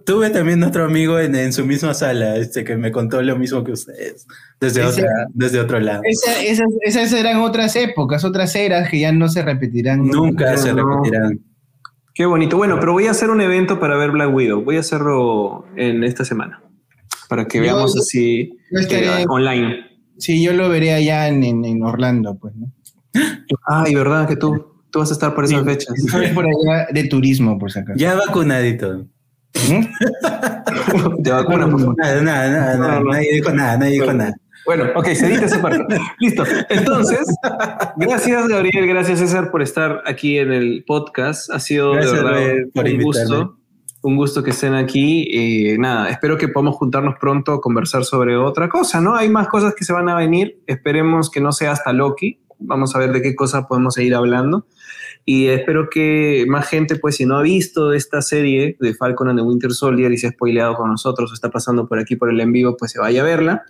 [0.06, 3.74] tuve también otro amigo en, su misma sala este, que me contó lo mismo que
[3.74, 4.28] ustedes,
[4.62, 4.84] desde,
[5.34, 6.02] desde otro lado.
[6.06, 10.08] esas, eran otras épocas, otras eras que ya no se repetirán.
[10.08, 11.42] Nunca se repetirán.
[12.14, 12.56] Qué bonito.
[12.56, 14.64] Bueno, pero voy a hacer un evento para ver Black Widow.
[14.64, 16.62] Voy a hacerlo en esta semana,
[17.28, 19.86] para que veamos así eh, online.
[20.18, 22.72] Sí, yo lo veré allá en, Orlando, pues, ¿no?
[23.68, 24.30] Ay, ¿verdad?
[24.30, 25.94] Que tú, tú vas a estar por esas fechas.
[25.98, 28.00] Estoy por allá de turismo, por si acaso.
[28.00, 29.08] Ya vacunadito.
[31.20, 34.36] De vacuna, por Nada, nada, nada, nadie dijo nada, nadie dijo nada.
[34.66, 35.98] Bueno, ok, se edita esa parte.
[36.20, 36.44] Listo.
[36.70, 37.28] Entonces,
[37.98, 41.52] gracias Gabriel, gracias César por estar aquí en el podcast.
[41.52, 42.42] Ha sido de verdad
[42.74, 43.58] un gusto.
[44.02, 45.28] Un gusto que estén aquí.
[45.30, 49.16] Y nada, espero que podamos juntarnos pronto a conversar sobre otra cosa, ¿no?
[49.16, 50.60] Hay más cosas que se van a venir.
[50.68, 52.40] Esperemos que no sea hasta Loki.
[52.60, 54.66] Vamos a ver de qué cosa podemos seguir hablando.
[55.28, 59.40] Y espero que más gente, pues si no ha visto esta serie de Falcon and
[59.40, 62.30] the Winter Soldier y se ha spoileado con nosotros o está pasando por aquí por
[62.30, 63.64] el en vivo, pues se vaya a verla.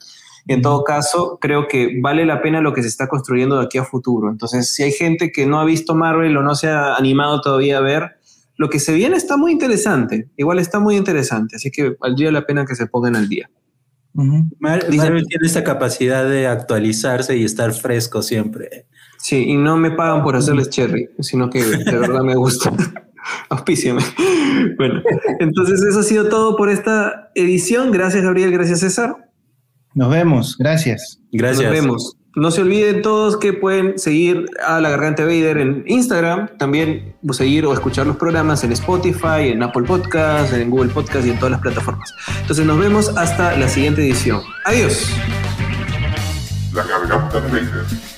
[0.47, 3.77] En todo caso, creo que vale la pena lo que se está construyendo de aquí
[3.77, 4.29] a futuro.
[4.29, 7.77] Entonces, si hay gente que no ha visto Marvel o no se ha animado todavía
[7.77, 8.17] a ver,
[8.57, 10.29] lo que se viene está muy interesante.
[10.37, 11.55] Igual está muy interesante.
[11.55, 13.49] Así que valdría la pena que se pongan al día.
[14.13, 18.85] Marvel tiene esa capacidad de actualizarse y estar fresco siempre.
[19.17, 22.71] Sí, y no me pagan por hacerles cherry, sino que de verdad me gusta.
[23.49, 24.01] Auspíciame.
[24.77, 25.01] Bueno,
[25.39, 27.91] entonces eso ha sido todo por esta edición.
[27.91, 28.51] Gracias, Gabriel.
[28.51, 29.29] Gracias, César.
[29.93, 30.57] Nos vemos.
[30.57, 31.19] Gracias.
[31.31, 31.63] Gracias.
[31.63, 32.17] Nos vemos.
[32.35, 37.65] No se olviden todos que pueden seguir a La Garganta Vader en Instagram, también seguir
[37.65, 41.51] o escuchar los programas en Spotify, en Apple Podcasts, en Google Podcasts y en todas
[41.51, 42.13] las plataformas.
[42.41, 44.41] Entonces nos vemos hasta la siguiente edición.
[44.65, 45.09] Adiós.
[46.73, 48.14] La Garganta Vader.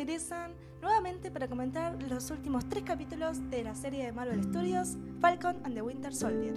[0.00, 5.58] Regresan nuevamente para comentar los últimos tres capítulos de la serie de Marvel Studios, Falcon
[5.62, 6.54] and the Winter Soldier.